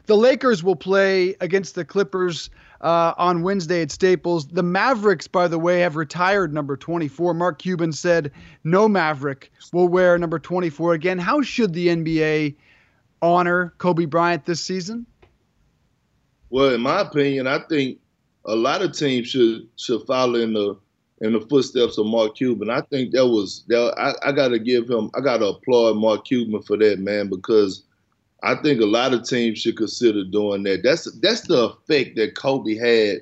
the 0.06 0.16
Lakers 0.16 0.64
will 0.64 0.78
play 0.78 1.36
against 1.42 1.76
the 1.76 1.84
Clippers 1.84 2.50
uh, 2.84 3.14
on 3.18 3.42
Wednesday 3.42 3.82
at 3.82 3.92
Staples. 3.92 4.46
The 4.48 4.62
Mavericks, 4.62 5.28
by 5.28 5.48
the 5.48 5.58
way, 5.58 5.80
have 5.80 5.96
retired 5.96 6.54
number 6.54 6.78
24. 6.78 7.34
Mark 7.34 7.58
Cuban 7.58 7.94
said 7.94 8.32
no 8.64 8.88
Maverick 8.88 9.52
will 9.72 9.88
wear 9.88 10.18
number 10.18 10.38
24 10.38 10.94
again. 10.94 11.18
How 11.18 11.42
should 11.42 11.74
the 11.74 11.88
NBA 11.88 12.56
honor 13.22 13.74
Kobe 13.78 14.06
Bryant 14.06 14.46
this 14.46 14.62
season? 14.62 15.06
Well, 16.50 16.74
in 16.76 16.82
my 16.82 17.02
opinion, 17.02 17.48
I 17.48 17.60
think 17.68 18.00
a 18.46 18.56
lot 18.56 18.82
of 18.82 18.92
teams 18.92 19.30
should 19.30 19.68
should 19.78 20.06
follow 20.06 20.36
in 20.36 20.54
the 20.54 20.78
in 21.22 21.32
the 21.32 21.42
footsteps 21.42 21.98
of 21.98 22.06
Mark 22.06 22.36
Cuban. 22.36 22.70
I 22.70 22.82
think 22.82 23.12
that 23.14 23.26
was 23.26 23.64
that 23.70 23.96
I, 23.98 24.30
I 24.30 24.32
got 24.34 24.50
to 24.50 24.60
give 24.60 24.90
him. 24.90 25.10
I 25.16 25.22
got 25.22 25.38
to 25.38 25.48
applaud 25.48 25.96
Mark 25.96 26.26
Cuban 26.26 26.62
for 26.62 26.78
that 26.78 27.00
man 27.00 27.30
because 27.30 27.84
I 28.44 28.56
think 28.56 28.82
a 28.82 28.86
lot 28.86 29.14
of 29.14 29.28
teams 29.28 29.60
should 29.60 29.78
consider 29.78 30.24
doing 30.24 30.64
that. 30.64 30.84
That's 30.84 31.12
that's 31.22 31.42
the 31.48 31.70
effect 31.70 32.16
that 32.18 32.36
Kobe 32.36 32.76
had 32.76 33.22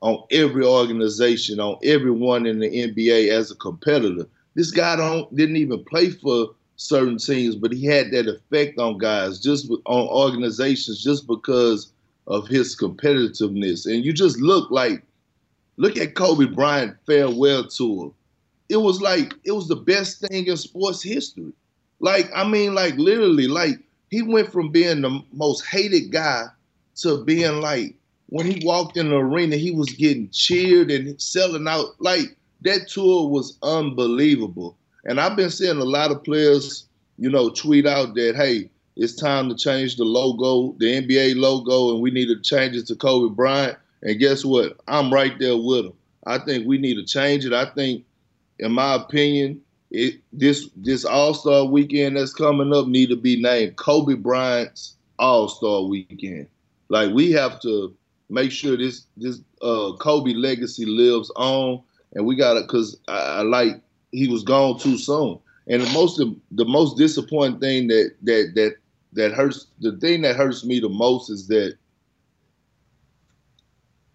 on 0.00 0.24
every 0.30 0.64
organization, 0.64 1.60
on 1.60 1.78
everyone 1.84 2.46
in 2.46 2.58
the 2.58 2.68
NBA 2.68 3.30
as 3.30 3.50
a 3.50 3.56
competitor. 3.56 4.26
This 4.54 4.70
guy 4.70 4.96
don't 4.96 5.34
didn't 5.36 5.56
even 5.56 5.84
play 5.84 6.10
for 6.10 6.54
certain 6.76 7.18
teams, 7.18 7.54
but 7.54 7.72
he 7.72 7.86
had 7.86 8.10
that 8.12 8.26
effect 8.28 8.78
on 8.78 8.98
guys, 8.98 9.40
just 9.40 9.70
on 9.86 10.08
organizations, 10.08 11.02
just 11.02 11.26
because 11.26 11.92
of 12.26 12.48
his 12.48 12.76
competitiveness. 12.76 13.86
And 13.86 14.04
you 14.04 14.12
just 14.12 14.40
look 14.40 14.70
like 14.70 15.04
Look 15.76 15.96
at 15.96 16.14
Kobe 16.14 16.46
Bryant 16.46 16.96
farewell 17.06 17.66
tour. 17.66 18.12
It 18.68 18.76
was 18.76 19.00
like 19.00 19.34
it 19.44 19.52
was 19.52 19.68
the 19.68 19.76
best 19.76 20.20
thing 20.20 20.46
in 20.46 20.56
sports 20.56 21.02
history. 21.02 21.52
Like 22.00 22.30
I 22.34 22.46
mean, 22.48 22.74
like 22.74 22.94
literally, 22.96 23.48
like 23.48 23.80
he 24.12 24.20
went 24.20 24.52
from 24.52 24.68
being 24.68 25.00
the 25.00 25.22
most 25.32 25.64
hated 25.64 26.12
guy 26.12 26.44
to 26.96 27.24
being 27.24 27.62
like 27.62 27.94
when 28.26 28.44
he 28.44 28.64
walked 28.64 28.98
in 28.98 29.08
the 29.08 29.16
arena, 29.16 29.56
he 29.56 29.70
was 29.70 29.88
getting 29.88 30.28
cheered 30.28 30.90
and 30.90 31.20
selling 31.20 31.66
out. 31.66 31.94
Like 31.98 32.36
that 32.60 32.88
tour 32.88 33.30
was 33.30 33.56
unbelievable. 33.62 34.76
And 35.06 35.18
I've 35.18 35.34
been 35.34 35.48
seeing 35.48 35.78
a 35.78 35.84
lot 35.84 36.10
of 36.10 36.22
players, 36.24 36.84
you 37.18 37.30
know, 37.30 37.48
tweet 37.48 37.86
out 37.86 38.14
that 38.14 38.36
hey, 38.36 38.68
it's 38.96 39.14
time 39.14 39.48
to 39.48 39.54
change 39.54 39.96
the 39.96 40.04
logo, 40.04 40.76
the 40.78 41.00
NBA 41.00 41.36
logo, 41.36 41.94
and 41.94 42.02
we 42.02 42.10
need 42.10 42.26
to 42.26 42.38
change 42.38 42.76
it 42.76 42.86
to 42.88 42.94
Kobe 42.94 43.34
Bryant. 43.34 43.78
And 44.02 44.20
guess 44.20 44.44
what? 44.44 44.76
I'm 44.88 45.10
right 45.10 45.38
there 45.38 45.56
with 45.56 45.86
him. 45.86 45.92
I 46.26 46.36
think 46.36 46.66
we 46.66 46.76
need 46.76 46.96
to 46.96 47.04
change 47.04 47.46
it. 47.46 47.54
I 47.54 47.64
think, 47.64 48.04
in 48.58 48.72
my 48.72 48.94
opinion, 48.94 49.62
it, 49.92 50.20
this 50.32 50.70
this 50.76 51.04
All 51.04 51.34
Star 51.34 51.66
weekend 51.66 52.16
that's 52.16 52.32
coming 52.32 52.72
up 52.72 52.86
need 52.86 53.10
to 53.10 53.16
be 53.16 53.40
named 53.40 53.76
Kobe 53.76 54.14
Bryant's 54.14 54.96
All 55.18 55.48
Star 55.48 55.82
Weekend. 55.82 56.48
Like 56.88 57.12
we 57.12 57.30
have 57.32 57.60
to 57.60 57.94
make 58.30 58.50
sure 58.50 58.76
this 58.76 59.04
this 59.16 59.40
uh, 59.60 59.92
Kobe 60.00 60.32
legacy 60.32 60.86
lives 60.86 61.30
on, 61.36 61.82
and 62.14 62.24
we 62.24 62.36
got 62.36 62.54
to 62.54 62.62
because 62.62 62.98
I, 63.06 63.18
I 63.18 63.42
like 63.42 63.80
he 64.12 64.28
was 64.28 64.42
gone 64.42 64.78
too 64.78 64.96
soon. 64.96 65.38
And 65.66 65.82
the 65.82 65.92
most 65.92 66.20
the 66.52 66.64
most 66.64 66.96
disappointing 66.96 67.60
thing 67.60 67.88
that 67.88 68.14
that 68.22 68.52
that 68.54 68.76
that 69.12 69.32
hurts 69.32 69.66
the 69.80 69.92
thing 69.98 70.22
that 70.22 70.36
hurts 70.36 70.64
me 70.64 70.80
the 70.80 70.88
most 70.88 71.28
is 71.28 71.48
that 71.48 71.76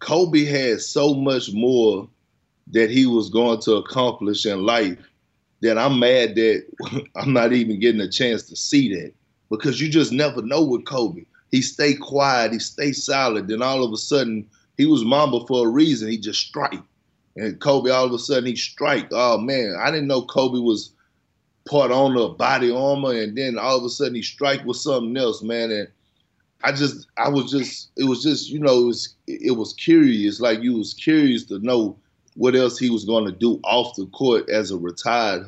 Kobe 0.00 0.44
had 0.44 0.80
so 0.80 1.14
much 1.14 1.52
more 1.52 2.08
that 2.72 2.90
he 2.90 3.06
was 3.06 3.30
going 3.30 3.60
to 3.60 3.76
accomplish 3.76 4.44
in 4.44 4.66
life 4.66 4.98
that 5.62 5.78
I'm 5.78 5.98
mad 5.98 6.34
that 6.36 6.64
I'm 7.16 7.32
not 7.32 7.52
even 7.52 7.80
getting 7.80 8.00
a 8.00 8.10
chance 8.10 8.42
to 8.44 8.56
see 8.56 8.94
that 8.94 9.12
because 9.50 9.80
you 9.80 9.88
just 9.88 10.12
never 10.12 10.42
know 10.42 10.64
with 10.64 10.86
Kobe. 10.86 11.24
He 11.50 11.62
stay 11.62 11.94
quiet, 11.94 12.52
he 12.52 12.58
stay 12.58 12.92
silent, 12.92 13.48
then 13.48 13.62
all 13.62 13.82
of 13.82 13.92
a 13.92 13.96
sudden 13.96 14.48
he 14.76 14.86
was 14.86 15.04
Mamba 15.04 15.46
for 15.46 15.66
a 15.66 15.70
reason. 15.70 16.10
He 16.10 16.18
just 16.18 16.40
strike, 16.40 16.82
and 17.36 17.58
Kobe 17.60 17.90
all 17.90 18.04
of 18.04 18.12
a 18.12 18.18
sudden 18.18 18.46
he 18.46 18.56
strike. 18.56 19.08
Oh 19.12 19.38
man, 19.38 19.76
I 19.80 19.90
didn't 19.90 20.08
know 20.08 20.22
Kobe 20.22 20.58
was 20.58 20.92
part 21.68 21.90
owner 21.90 22.20
of 22.20 22.36
BodyArmor, 22.36 23.22
and 23.22 23.36
then 23.36 23.58
all 23.58 23.78
of 23.78 23.84
a 23.84 23.88
sudden 23.88 24.14
he 24.14 24.22
strike 24.22 24.64
with 24.64 24.76
something 24.76 25.16
else, 25.16 25.42
man. 25.42 25.70
And 25.70 25.88
I 26.64 26.72
just, 26.72 27.06
I 27.16 27.28
was 27.28 27.50
just, 27.50 27.90
it 27.96 28.04
was 28.04 28.22
just, 28.22 28.50
you 28.50 28.58
know, 28.58 28.82
it 28.82 28.86
was, 28.86 29.14
it 29.26 29.56
was 29.56 29.72
curious. 29.74 30.40
Like 30.40 30.62
you 30.62 30.76
was 30.76 30.94
curious 30.94 31.44
to 31.46 31.58
know 31.60 31.98
what 32.38 32.54
else 32.54 32.78
he 32.78 32.88
was 32.88 33.04
going 33.04 33.24
to 33.26 33.32
do 33.32 33.60
off 33.64 33.96
the 33.96 34.06
court 34.06 34.48
as 34.48 34.70
a 34.70 34.76
retired 34.76 35.44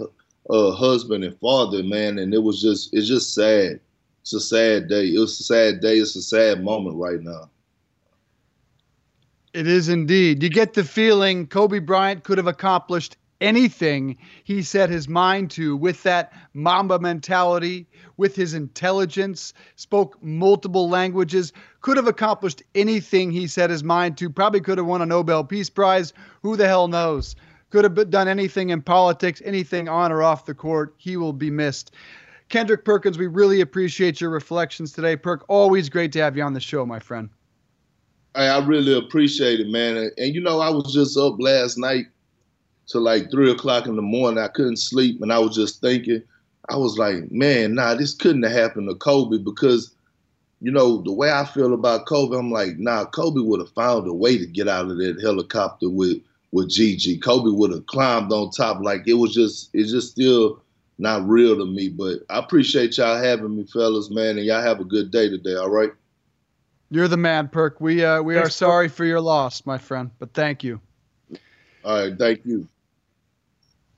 uh, 0.50 0.72
husband 0.72 1.22
and 1.22 1.38
father, 1.38 1.84
man. 1.84 2.18
And 2.18 2.34
it 2.34 2.42
was 2.42 2.60
just, 2.60 2.92
it's 2.92 3.06
just 3.06 3.32
sad. 3.32 3.78
It's 4.22 4.32
a 4.34 4.40
sad 4.40 4.88
day. 4.88 5.06
It 5.06 5.18
was 5.20 5.38
a 5.38 5.44
sad 5.44 5.80
day. 5.80 5.98
It's 5.98 6.16
a 6.16 6.22
sad 6.22 6.64
moment 6.64 6.96
right 6.96 7.20
now. 7.22 7.48
It 9.54 9.68
is 9.68 9.88
indeed. 9.88 10.42
You 10.42 10.48
get 10.48 10.74
the 10.74 10.82
feeling 10.82 11.46
Kobe 11.46 11.78
Bryant 11.78 12.24
could 12.24 12.38
have 12.38 12.48
accomplished 12.48 13.16
anything 13.40 14.16
he 14.44 14.62
set 14.62 14.90
his 14.90 15.08
mind 15.08 15.50
to 15.52 15.76
with 15.76 16.02
that 16.02 16.32
Mamba 16.54 16.98
mentality, 16.98 17.86
with 18.16 18.36
his 18.36 18.54
intelligence, 18.54 19.54
spoke 19.76 20.22
multiple 20.22 20.88
languages, 20.88 21.52
could 21.80 21.96
have 21.96 22.06
accomplished 22.06 22.62
anything 22.74 23.30
he 23.30 23.46
set 23.46 23.70
his 23.70 23.82
mind 23.82 24.18
to, 24.18 24.30
probably 24.30 24.60
could 24.60 24.78
have 24.78 24.86
won 24.86 25.02
a 25.02 25.06
Nobel 25.06 25.44
Peace 25.44 25.70
Prize. 25.70 26.12
Who 26.42 26.56
the 26.56 26.68
hell 26.68 26.88
knows? 26.88 27.36
Could 27.70 27.84
have 27.84 28.10
done 28.10 28.28
anything 28.28 28.70
in 28.70 28.82
politics, 28.82 29.40
anything 29.44 29.88
on 29.88 30.12
or 30.12 30.22
off 30.22 30.44
the 30.44 30.54
court. 30.54 30.94
He 30.98 31.16
will 31.16 31.32
be 31.32 31.50
missed. 31.50 31.92
Kendrick 32.48 32.84
Perkins, 32.84 33.16
we 33.16 33.28
really 33.28 33.60
appreciate 33.60 34.20
your 34.20 34.30
reflections 34.30 34.92
today. 34.92 35.14
Perk, 35.14 35.44
always 35.46 35.88
great 35.88 36.10
to 36.12 36.18
have 36.20 36.36
you 36.36 36.42
on 36.42 36.52
the 36.52 36.60
show, 36.60 36.84
my 36.84 36.98
friend. 36.98 37.30
I 38.34 38.58
really 38.64 38.96
appreciate 38.96 39.60
it, 39.60 39.68
man. 39.68 40.10
And 40.18 40.34
you 40.34 40.40
know, 40.40 40.60
I 40.60 40.70
was 40.70 40.92
just 40.92 41.16
up 41.16 41.36
last 41.38 41.78
night 41.78 42.06
till 42.90 43.02
like 43.02 43.30
three 43.30 43.50
o'clock 43.50 43.86
in 43.86 43.96
the 43.96 44.02
morning. 44.02 44.42
I 44.42 44.48
couldn't 44.48 44.78
sleep, 44.78 45.20
and 45.22 45.32
I 45.32 45.38
was 45.38 45.54
just 45.54 45.80
thinking. 45.80 46.22
I 46.68 46.76
was 46.76 46.98
like, 46.98 47.32
man, 47.32 47.74
nah, 47.74 47.94
this 47.94 48.14
couldn't 48.14 48.44
have 48.44 48.52
happened 48.52 48.88
to 48.88 48.94
Kobe 48.94 49.38
because, 49.38 49.92
you 50.60 50.70
know, 50.70 51.02
the 51.02 51.12
way 51.12 51.32
I 51.32 51.44
feel 51.44 51.74
about 51.74 52.06
Kobe, 52.06 52.36
I'm 52.36 52.52
like, 52.52 52.78
nah, 52.78 53.06
Kobe 53.06 53.40
would 53.40 53.58
have 53.58 53.72
found 53.72 54.06
a 54.06 54.12
way 54.14 54.38
to 54.38 54.46
get 54.46 54.68
out 54.68 54.88
of 54.88 54.96
that 54.98 55.20
helicopter 55.20 55.88
with 55.88 56.18
with 56.52 56.68
Gigi. 56.68 57.18
Kobe 57.18 57.50
would 57.50 57.72
have 57.72 57.86
climbed 57.86 58.32
on 58.32 58.50
top. 58.50 58.82
Like 58.82 59.06
it 59.06 59.14
was 59.14 59.34
just, 59.34 59.70
it's 59.72 59.90
just 59.90 60.12
still 60.12 60.60
not 60.98 61.26
real 61.26 61.56
to 61.56 61.64
me. 61.64 61.88
But 61.88 62.20
I 62.28 62.38
appreciate 62.38 62.98
y'all 62.98 63.20
having 63.20 63.56
me, 63.56 63.64
fellas, 63.64 64.10
man, 64.10 64.36
and 64.36 64.46
y'all 64.46 64.62
have 64.62 64.80
a 64.80 64.84
good 64.84 65.10
day 65.10 65.28
today. 65.28 65.56
All 65.56 65.70
right. 65.70 65.92
You're 66.90 67.08
the 67.08 67.16
man, 67.16 67.48
Perk. 67.48 67.80
We 67.80 68.04
uh, 68.04 68.20
we 68.20 68.34
Thanks, 68.34 68.48
are 68.48 68.50
sorry 68.50 68.88
Perk. 68.88 68.96
for 68.96 69.04
your 69.04 69.20
loss, 69.20 69.64
my 69.64 69.78
friend, 69.78 70.10
but 70.18 70.34
thank 70.34 70.64
you. 70.64 70.80
All 71.84 71.98
right, 71.98 72.18
thank 72.18 72.44
you. 72.44 72.68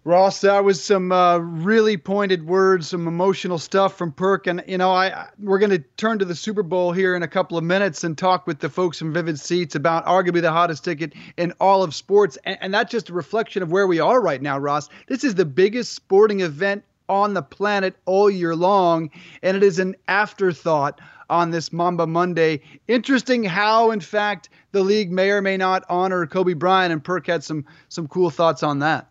Ross, 0.05 0.41
that 0.41 0.65
was 0.65 0.83
some 0.83 1.13
uh, 1.13 1.39
really 1.39 1.97
pointed 1.97 2.45
words, 2.45 2.89
some 2.89 3.07
emotional 3.07 3.57
stuff 3.57 3.97
from 3.97 4.11
Perk, 4.11 4.49
and 4.49 4.65
you 4.67 4.77
know, 4.77 4.91
I 4.91 5.29
we're 5.39 5.61
going 5.61 5.71
to 5.71 5.79
turn 5.97 6.19
to 6.19 6.25
the 6.25 6.35
Super 6.35 6.65
Bowl 6.65 6.91
here 6.91 7.15
in 7.15 7.23
a 7.23 7.29
couple 7.29 7.57
of 7.57 7.63
minutes 7.63 8.03
and 8.03 8.19
talk 8.19 8.45
with 8.45 8.59
the 8.59 8.69
folks 8.69 8.99
from 8.99 9.13
Vivid 9.13 9.39
Seats 9.39 9.77
about 9.77 10.05
arguably 10.07 10.41
the 10.41 10.51
hottest 10.51 10.85
ticket 10.85 11.13
in 11.37 11.53
all 11.61 11.85
of 11.85 11.95
sports, 11.95 12.37
and, 12.43 12.59
and 12.61 12.75
that's 12.75 12.91
just 12.91 13.11
a 13.11 13.13
reflection 13.13 13.63
of 13.63 13.71
where 13.71 13.87
we 13.87 14.01
are 14.01 14.21
right 14.21 14.43
now, 14.43 14.59
Ross. 14.59 14.89
This 15.07 15.23
is 15.23 15.37
the 15.37 15.45
biggest 15.45 15.93
sporting 15.93 16.41
event 16.41 16.83
on 17.09 17.35
the 17.35 17.43
planet 17.43 17.95
all 18.05 18.29
year 18.29 18.57
long, 18.57 19.09
and 19.41 19.57
it 19.57 19.63
is 19.63 19.79
an 19.79 19.95
afterthought 20.09 21.01
on 21.31 21.53
this 21.53 21.73
Mamba 21.73 22.09
Monday. 22.09 22.63
Interesting 22.89 23.45
how, 23.45 23.93
in 23.93 24.01
fact, 24.01 24.49
the 24.73 24.83
league 24.83 25.13
may 25.13 25.31
or 25.31 25.43
may 25.43 25.57
not 25.57 25.85
honor 25.89 26.27
Kobe 26.27 26.55
Bryant, 26.55 26.93
and 26.93 27.05
Perk 27.05 27.29
had 27.29 27.45
some 27.45 27.67
some 27.89 28.09
cool 28.09 28.31
thoughts 28.31 28.65
on 28.65 28.81
that. 28.81 29.07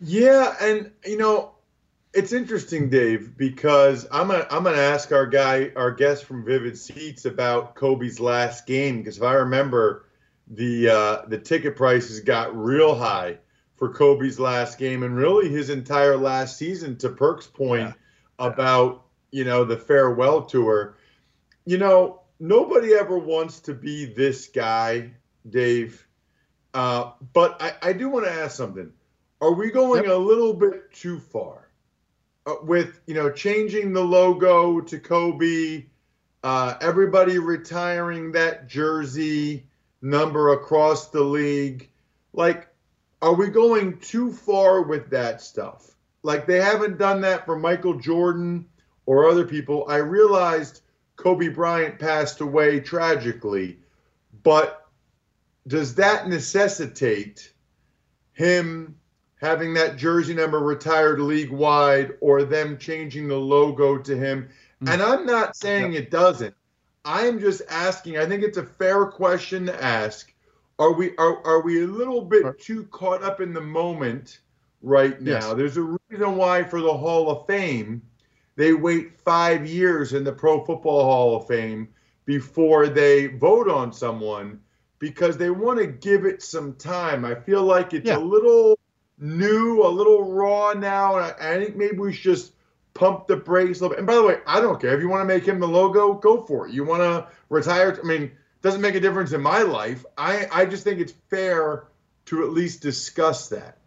Yeah, 0.00 0.54
and 0.60 0.92
you 1.04 1.16
know, 1.16 1.54
it's 2.14 2.32
interesting, 2.32 2.88
Dave, 2.88 3.36
because 3.36 4.06
I'm 4.10 4.28
gonna 4.28 4.46
I'm 4.50 4.64
gonna 4.64 4.76
ask 4.78 5.12
our 5.12 5.26
guy, 5.26 5.72
our 5.76 5.90
guest 5.90 6.24
from 6.24 6.44
Vivid 6.44 6.78
Seats, 6.78 7.24
about 7.24 7.74
Kobe's 7.74 8.20
last 8.20 8.66
game. 8.66 8.98
Because 8.98 9.18
if 9.18 9.22
I 9.22 9.34
remember, 9.34 10.06
the 10.46 10.88
uh, 10.88 11.26
the 11.26 11.38
ticket 11.38 11.76
prices 11.76 12.20
got 12.20 12.56
real 12.56 12.94
high 12.94 13.38
for 13.76 13.92
Kobe's 13.92 14.38
last 14.38 14.78
game, 14.78 15.02
and 15.02 15.16
really 15.16 15.48
his 15.48 15.70
entire 15.70 16.16
last 16.16 16.56
season. 16.56 16.96
To 16.98 17.08
Perk's 17.08 17.46
point 17.46 17.88
yeah. 17.88 18.46
about 18.46 19.04
you 19.30 19.44
know 19.44 19.64
the 19.64 19.76
farewell 19.76 20.42
tour, 20.44 20.96
you 21.64 21.78
know 21.78 22.22
nobody 22.40 22.94
ever 22.94 23.18
wants 23.18 23.60
to 23.60 23.74
be 23.74 24.04
this 24.06 24.46
guy, 24.46 25.10
Dave. 25.48 26.06
Uh, 26.72 27.12
but 27.32 27.60
I, 27.60 27.72
I 27.82 27.92
do 27.92 28.08
want 28.08 28.26
to 28.26 28.32
ask 28.32 28.56
something 28.56 28.92
are 29.40 29.52
we 29.52 29.70
going 29.70 30.04
yep. 30.04 30.12
a 30.12 30.16
little 30.16 30.52
bit 30.52 30.92
too 30.92 31.18
far 31.18 31.68
uh, 32.46 32.54
with 32.62 33.00
you 33.06 33.14
know 33.14 33.30
changing 33.30 33.92
the 33.92 34.02
logo 34.02 34.80
to 34.80 34.98
Kobe? 34.98 35.86
Uh, 36.44 36.74
everybody 36.80 37.38
retiring 37.38 38.32
that 38.32 38.68
jersey 38.68 39.66
number 40.02 40.52
across 40.52 41.08
the 41.08 41.22
league. 41.22 41.90
Like, 42.32 42.68
are 43.20 43.34
we 43.34 43.48
going 43.48 43.98
too 43.98 44.32
far 44.32 44.82
with 44.82 45.10
that 45.10 45.42
stuff? 45.42 45.96
Like, 46.22 46.46
they 46.46 46.60
haven't 46.60 46.98
done 46.98 47.20
that 47.22 47.44
for 47.44 47.58
Michael 47.58 47.98
Jordan 47.98 48.66
or 49.06 49.28
other 49.28 49.44
people. 49.44 49.86
I 49.88 49.96
realized 49.96 50.82
Kobe 51.16 51.48
Bryant 51.48 51.98
passed 51.98 52.40
away 52.40 52.78
tragically, 52.80 53.78
but 54.44 54.86
does 55.66 55.96
that 55.96 56.28
necessitate 56.28 57.52
him 58.32 58.97
having 59.40 59.74
that 59.74 59.96
jersey 59.96 60.34
number 60.34 60.58
retired 60.58 61.20
league 61.20 61.50
wide 61.50 62.12
or 62.20 62.44
them 62.44 62.76
changing 62.78 63.28
the 63.28 63.36
logo 63.36 63.98
to 63.98 64.16
him. 64.16 64.48
Mm-hmm. 64.82 64.88
And 64.88 65.02
I'm 65.02 65.26
not 65.26 65.56
saying 65.56 65.94
it 65.94 66.10
doesn't. 66.10 66.54
I'm 67.04 67.40
just 67.40 67.62
asking, 67.68 68.18
I 68.18 68.26
think 68.26 68.42
it's 68.42 68.58
a 68.58 68.64
fair 68.64 69.06
question 69.06 69.66
to 69.66 69.82
ask. 69.82 70.32
Are 70.78 70.92
we 70.92 71.16
are, 71.16 71.44
are 71.44 71.62
we 71.62 71.82
a 71.82 71.86
little 71.86 72.20
bit 72.20 72.60
too 72.60 72.84
caught 72.84 73.22
up 73.22 73.40
in 73.40 73.52
the 73.52 73.60
moment 73.60 74.40
right 74.82 75.20
now? 75.20 75.32
Yes. 75.32 75.54
There's 75.54 75.76
a 75.76 75.98
reason 76.10 76.36
why 76.36 76.62
for 76.62 76.80
the 76.80 76.92
Hall 76.92 77.30
of 77.30 77.46
Fame, 77.46 78.02
they 78.54 78.74
wait 78.74 79.20
five 79.20 79.66
years 79.66 80.12
in 80.12 80.22
the 80.22 80.32
Pro 80.32 80.64
Football 80.64 81.02
Hall 81.04 81.36
of 81.36 81.48
Fame 81.48 81.88
before 82.26 82.88
they 82.88 83.26
vote 83.26 83.68
on 83.68 83.92
someone 83.92 84.60
because 84.98 85.36
they 85.36 85.50
want 85.50 85.78
to 85.78 85.86
give 85.86 86.24
it 86.24 86.42
some 86.42 86.74
time. 86.74 87.24
I 87.24 87.34
feel 87.34 87.62
like 87.62 87.94
it's 87.94 88.06
yeah. 88.06 88.18
a 88.18 88.20
little 88.20 88.78
new, 89.18 89.82
a 89.84 89.88
little 89.88 90.32
raw 90.32 90.72
now. 90.72 91.16
And 91.16 91.24
I, 91.24 91.54
I 91.54 91.64
think 91.64 91.76
maybe 91.76 91.98
we 91.98 92.12
should 92.12 92.36
just 92.36 92.52
pump 92.94 93.26
the 93.26 93.36
brakes 93.36 93.80
a 93.80 93.82
little 93.82 93.90
bit. 93.90 93.98
And 93.98 94.06
by 94.06 94.14
the 94.14 94.22
way, 94.22 94.38
I 94.46 94.60
don't 94.60 94.80
care 94.80 94.94
if 94.94 95.00
you 95.00 95.08
want 95.08 95.22
to 95.22 95.34
make 95.34 95.46
him 95.46 95.60
the 95.60 95.68
logo, 95.68 96.14
go 96.14 96.44
for 96.44 96.66
it. 96.66 96.74
You 96.74 96.84
want 96.84 97.02
to 97.02 97.28
retire? 97.48 97.98
I 98.02 98.06
mean, 98.06 98.32
doesn't 98.62 98.80
make 98.80 98.94
a 98.94 99.00
difference 99.00 99.32
in 99.32 99.40
my 99.40 99.62
life. 99.62 100.04
I 100.16 100.46
I 100.52 100.66
just 100.66 100.84
think 100.84 101.00
it's 101.00 101.12
fair 101.30 101.84
to 102.26 102.44
at 102.44 102.50
least 102.50 102.82
discuss 102.82 103.48
that. 103.50 103.78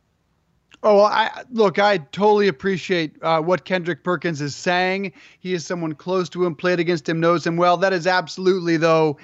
Oh, 0.83 0.95
well, 0.95 1.05
I 1.05 1.43
look. 1.51 1.77
I 1.77 1.97
totally 1.97 2.47
appreciate 2.47 3.21
uh, 3.21 3.39
what 3.41 3.65
Kendrick 3.65 4.03
Perkins 4.03 4.41
is 4.41 4.55
saying. 4.55 5.11
He 5.39 5.53
is 5.53 5.65
someone 5.65 5.93
close 5.93 6.27
to 6.29 6.43
him, 6.43 6.55
played 6.55 6.79
against 6.79 7.07
him, 7.07 7.19
knows 7.19 7.45
him 7.45 7.55
well. 7.55 7.77
That 7.77 7.93
is 7.93 8.07
absolutely, 8.07 8.77
though, 8.77 9.17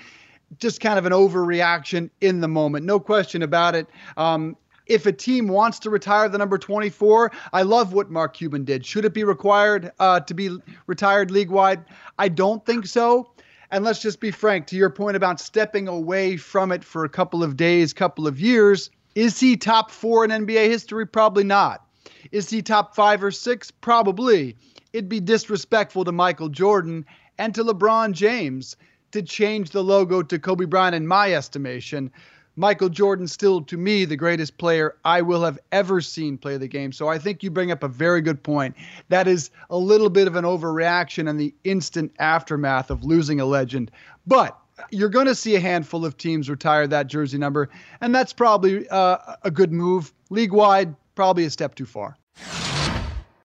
just 0.60 0.82
kind 0.82 1.00
of 1.00 1.08
an 1.08 1.14
overreaction 1.14 2.12
in 2.22 2.42
the 2.42 2.48
moment. 2.48 2.86
No 2.86 3.00
question 3.00 3.42
about 3.42 3.74
it. 3.74 3.88
Um, 4.18 4.56
if 4.88 5.06
a 5.06 5.12
team 5.12 5.48
wants 5.48 5.80
to 5.80 5.90
retire 5.90 6.30
the 6.30 6.38
number 6.38 6.58
24, 6.58 7.32
I 7.54 7.62
love 7.64 7.94
what 7.94 8.10
Mark 8.10 8.36
Cuban 8.36 8.64
did. 8.64 8.86
Should 8.86 9.06
it 9.06 9.14
be 9.14 9.24
required 9.24 9.92
uh, 10.00 10.22
to 10.22 10.34
be 10.34 10.58
retired 10.88 11.32
league 11.32 11.52
wide? 11.52 11.84
I 12.18 12.30
don't 12.30 12.66
think 12.66 12.88
so. 12.88 13.32
And 13.70 13.84
let's 13.84 14.02
just 14.02 14.20
be 14.20 14.32
frank 14.32 14.68
to 14.68 14.78
your 14.78 14.90
point 14.90 15.18
about 15.18 15.42
stepping 15.42 15.88
away 15.88 16.38
from 16.38 16.72
it 16.72 16.84
for 16.84 17.04
a 17.04 17.10
couple 17.10 17.44
of 17.44 17.58
days, 17.58 17.92
couple 17.94 18.26
of 18.26 18.40
years. 18.40 18.90
Is 19.14 19.40
he 19.40 19.58
top 19.58 19.92
four 19.92 20.24
in 20.24 20.32
NBA 20.32 20.68
history? 20.68 21.06
Probably 21.06 21.44
not. 21.44 21.86
Is 22.32 22.50
he 22.50 22.62
top 22.62 22.96
five 22.96 23.24
or 23.24 23.32
six? 23.32 23.72
Probably. 23.72 24.56
It'd 24.94 25.10
be 25.10 25.20
disrespectful 25.20 26.06
to 26.06 26.12
Michael 26.12 26.50
Jordan 26.50 27.06
and 27.38 27.54
to 27.56 27.64
LeBron 27.64 28.14
James 28.14 28.78
to 29.12 29.22
change 29.22 29.72
the 29.72 29.84
logo 29.84 30.22
to 30.22 30.40
Kobe 30.40 30.66
Bryant, 30.66 30.96
in 30.96 31.08
my 31.08 31.34
estimation. 31.34 32.12
Michael 32.58 32.90
Jordan 32.90 33.28
still 33.28 33.62
to 33.62 33.78
me 33.78 34.04
the 34.04 34.18
greatest 34.18 34.58
player 34.58 34.96
I 35.06 35.22
will 35.22 35.44
have 35.44 35.60
ever 35.72 36.02
seen 36.02 36.38
play 36.38 36.58
the 36.58 36.68
game. 36.68 36.92
So 36.92 37.08
I 37.08 37.20
think 37.20 37.44
you 37.44 37.52
bring 37.52 37.72
up 37.72 37.84
a 37.84 37.88
very 37.88 38.20
good 38.20 38.42
point. 38.42 38.76
That 39.10 39.28
is 39.28 39.52
a 39.70 39.78
little 39.78 40.10
bit 40.10 40.28
of 40.28 40.36
an 40.36 40.44
overreaction 40.44 41.30
and 41.30 41.40
the 41.40 41.54
instant 41.64 42.12
aftermath 42.20 42.90
of 42.90 43.04
losing 43.04 43.40
a 43.40 43.46
legend. 43.46 43.92
But 44.26 44.60
you're 44.90 45.10
going 45.10 45.28
to 45.28 45.36
see 45.36 45.56
a 45.56 45.60
handful 45.60 46.04
of 46.04 46.18
teams 46.18 46.50
retire 46.50 46.88
that 46.88 47.08
jersey 47.08 47.38
number, 47.38 47.70
and 48.02 48.14
that's 48.14 48.34
probably 48.34 48.90
uh, 48.90 49.18
a 49.44 49.52
good 49.52 49.72
move. 49.72 50.14
League 50.30 50.52
wide, 50.52 50.96
probably 51.16 51.46
a 51.46 51.50
step 51.50 51.76
too 51.76 51.86
far. 51.86 52.18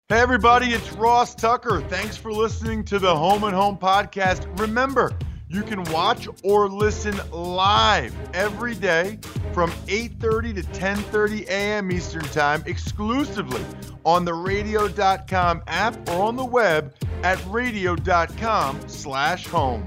Hey, 0.08 0.20
everybody, 0.20 0.66
it's 0.66 0.92
Ross 0.92 1.34
Tucker. 1.34 1.80
Thanks 1.82 2.16
for 2.16 2.32
listening 2.32 2.84
to 2.84 2.98
the 2.98 3.14
Home 3.14 3.44
and 3.44 3.54
Home 3.54 3.78
podcast. 3.78 4.46
Remember, 4.60 5.12
you 5.54 5.62
can 5.62 5.84
watch 5.84 6.28
or 6.42 6.68
listen 6.68 7.18
live 7.30 8.12
every 8.34 8.74
day 8.74 9.18
from 9.52 9.70
8:30 9.86 10.56
to 10.56 10.62
10:30 10.62 11.46
a.m. 11.46 11.92
Eastern 11.92 12.24
Time 12.24 12.64
exclusively 12.66 13.64
on 14.04 14.24
the 14.24 14.34
radio.com 14.34 15.62
app 15.66 16.08
or 16.08 16.22
on 16.22 16.36
the 16.36 16.44
web 16.44 16.94
at 17.22 17.38
radio.com/home. 17.46 19.86